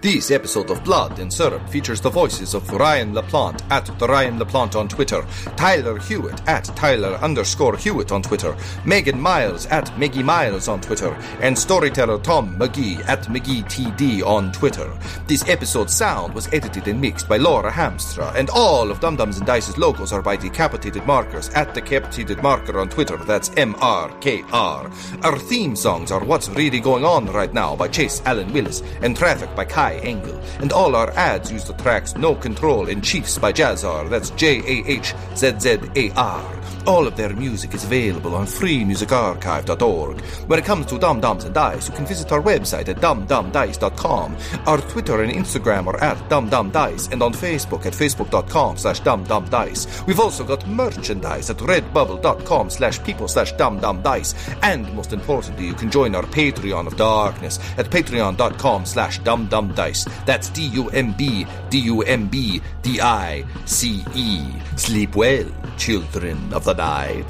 This 0.00 0.30
episode 0.30 0.70
of 0.70 0.84
Blood 0.84 1.18
and 1.18 1.32
Syrup 1.32 1.68
features 1.68 2.00
the 2.00 2.08
voices 2.08 2.54
of 2.54 2.70
Ryan 2.70 3.14
LaPlante 3.14 3.68
at 3.68 3.86
the 3.98 4.06
Ryan 4.06 4.38
LaPlante 4.38 4.76
on 4.76 4.86
Twitter, 4.86 5.26
Tyler 5.56 5.98
Hewitt 5.98 6.40
at 6.48 6.66
Tyler 6.76 7.14
underscore 7.16 7.76
Hewitt 7.76 8.12
on 8.12 8.22
Twitter, 8.22 8.56
Megan 8.84 9.20
Miles 9.20 9.66
at 9.66 9.86
Meggie 9.98 10.22
Miles 10.22 10.68
on 10.68 10.80
Twitter, 10.80 11.12
and 11.40 11.58
storyteller 11.58 12.20
Tom 12.20 12.56
McGee 12.60 13.04
at 13.08 13.24
McGeeTD 13.24 14.24
on 14.24 14.52
Twitter. 14.52 14.88
This 15.26 15.48
episode's 15.48 15.96
sound 15.96 16.32
was 16.32 16.46
edited 16.52 16.86
and 16.86 17.00
mixed 17.00 17.28
by 17.28 17.36
Laura 17.36 17.72
Hamstra, 17.72 18.32
and 18.36 18.50
all 18.50 18.92
of 18.92 19.00
Dumb 19.00 19.16
Dumbs 19.16 19.38
and 19.38 19.46
Dice's 19.48 19.78
logos 19.78 20.12
are 20.12 20.22
by 20.22 20.36
Decapitated 20.36 21.04
Markers 21.06 21.48
at 21.54 21.74
Decapitated 21.74 22.40
Marker 22.40 22.78
on 22.78 22.88
Twitter. 22.88 23.16
That's 23.16 23.50
M 23.56 23.74
R 23.80 24.16
K 24.20 24.44
R. 24.52 24.88
Our 25.24 25.38
theme 25.40 25.74
songs 25.74 26.12
are 26.12 26.24
What's 26.24 26.48
Really 26.50 26.78
Going 26.78 27.04
On 27.04 27.26
Right 27.26 27.52
Now 27.52 27.74
by 27.74 27.88
Chase 27.88 28.22
Allen 28.26 28.52
Willis 28.52 28.80
and 29.02 29.16
Traffic 29.16 29.52
by 29.56 29.64
Kai 29.88 29.96
Engel. 29.98 30.38
And 30.60 30.72
all 30.72 30.94
our 30.94 31.10
ads 31.12 31.50
use 31.50 31.64
the 31.64 31.72
tracks 31.74 32.16
No 32.16 32.34
Control 32.34 32.88
and 32.88 33.02
Chiefs 33.02 33.38
by 33.38 33.52
Jahzzar. 33.52 34.10
That's 34.10 34.30
J 34.30 34.58
A 34.58 34.86
H 34.86 35.14
Z 35.34 35.58
Z 35.58 35.78
A 35.96 36.10
R. 36.12 36.54
All 36.86 37.06
of 37.06 37.16
their 37.16 37.34
music 37.34 37.74
is 37.74 37.84
available 37.84 38.34
on 38.34 38.46
freemusicarchive.org. 38.46 40.20
When 40.48 40.58
it 40.58 40.64
comes 40.64 40.86
to 40.86 40.98
Dumb 40.98 41.20
Dumbs 41.20 41.44
and 41.44 41.54
Dice, 41.54 41.88
you 41.88 41.94
can 41.94 42.06
visit 42.06 42.32
our 42.32 42.40
website 42.40 42.88
at 42.88 42.96
dumbdumbdice.com. 42.96 44.36
Our 44.66 44.78
Twitter 44.78 45.22
and 45.22 45.32
Instagram 45.32 45.86
are 45.86 46.02
at 46.02 46.16
dumbdumbdice 46.30 47.12
and 47.12 47.22
on 47.22 47.34
Facebook 47.34 47.84
at 47.84 47.92
facebook.com 47.92 48.78
slash 48.78 49.02
dumbdumbdice. 49.02 50.06
We've 50.06 50.20
also 50.20 50.44
got 50.44 50.66
merchandise 50.66 51.50
at 51.50 51.58
redbubble.com 51.58 52.70
slash 52.70 53.02
people 53.04 53.28
slash 53.28 53.52
dumbdumbdice. 53.54 54.58
And 54.62 54.90
most 54.94 55.12
importantly, 55.12 55.66
you 55.66 55.74
can 55.74 55.90
join 55.90 56.14
our 56.14 56.22
Patreon 56.22 56.86
of 56.86 56.96
Darkness 56.96 57.58
at 57.76 57.90
patreon.com 57.90 58.86
slash 58.86 59.20
dumbdumbdice. 59.20 59.77
That's 60.26 60.50
D-U-M-B, 60.50 61.46
D-U-M-B, 61.70 62.60
D-I-C-E. 62.82 64.40
Sleep 64.76 65.14
well, 65.14 65.46
children 65.76 66.52
of 66.52 66.64
the 66.64 66.74
night. 66.74 67.26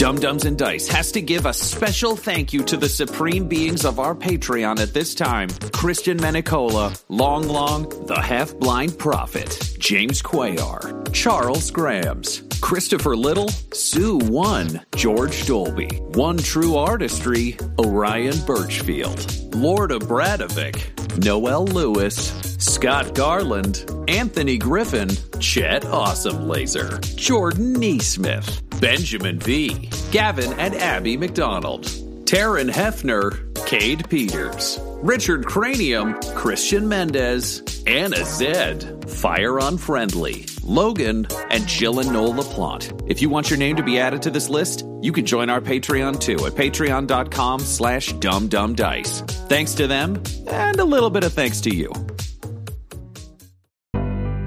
Dumb 0.00 0.18
Dumbs 0.18 0.46
and 0.46 0.56
Dice 0.56 0.88
has 0.88 1.12
to 1.12 1.20
give 1.20 1.44
a 1.44 1.52
special 1.52 2.16
thank 2.16 2.54
you 2.54 2.64
to 2.64 2.78
the 2.78 2.88
supreme 2.88 3.46
beings 3.48 3.84
of 3.84 4.00
our 4.00 4.14
Patreon 4.14 4.80
at 4.80 4.94
this 4.94 5.14
time. 5.14 5.50
Christian 5.74 6.16
Menicola, 6.16 6.98
Long 7.10 7.46
Long, 7.46 7.86
the 8.06 8.18
Half 8.18 8.54
Blind 8.54 8.98
Prophet, 8.98 9.74
James 9.78 10.22
Quayar, 10.22 11.12
Charles 11.12 11.70
Grams, 11.70 12.42
Christopher 12.62 13.14
Little, 13.14 13.50
Sue 13.74 14.16
One, 14.16 14.80
George 14.96 15.44
Dolby, 15.46 15.88
One 16.14 16.38
True 16.38 16.76
Artistry, 16.76 17.58
Orion 17.78 18.38
Birchfield, 18.46 19.54
Lord 19.54 19.92
of 19.92 20.04
Bradovic, 20.04 21.18
Noel 21.18 21.66
Lewis, 21.66 22.49
Scott 22.60 23.14
Garland, 23.14 23.90
Anthony 24.06 24.58
Griffin, 24.58 25.08
Chet 25.40 25.86
Awesome 25.86 26.46
Laser, 26.46 26.98
Jordan 27.16 27.74
Neesmith, 27.76 28.80
Benjamin 28.80 29.38
V, 29.38 29.88
Gavin 30.10 30.52
and 30.58 30.74
Abby 30.74 31.16
McDonald, 31.16 31.84
Taryn 32.26 32.70
Hefner, 32.70 33.46
Cade 33.66 34.08
Peters, 34.10 34.78
Richard 35.02 35.46
Cranium, 35.46 36.20
Christian 36.34 36.86
Mendez, 36.86 37.82
Anna 37.86 38.24
Zed, 38.26 39.08
Fire 39.08 39.58
Unfriendly, 39.58 40.44
Logan, 40.62 41.26
and 41.50 41.66
Jill 41.66 42.00
and 42.00 42.12
Noel 42.12 42.34
LaPlante. 42.34 43.10
If 43.10 43.22
you 43.22 43.30
want 43.30 43.48
your 43.48 43.58
name 43.58 43.76
to 43.76 43.82
be 43.82 43.98
added 43.98 44.20
to 44.22 44.30
this 44.30 44.50
list, 44.50 44.84
you 45.00 45.12
can 45.12 45.24
join 45.24 45.48
our 45.48 45.62
Patreon 45.62 46.20
too 46.20 46.44
at 46.44 46.52
patreon.com 46.52 47.60
slash 47.60 48.12
dumbdumbdice. 48.14 49.28
Thanks 49.48 49.72
to 49.74 49.86
them, 49.86 50.22
and 50.46 50.78
a 50.78 50.84
little 50.84 51.10
bit 51.10 51.24
of 51.24 51.32
thanks 51.32 51.62
to 51.62 51.74
you. 51.74 51.90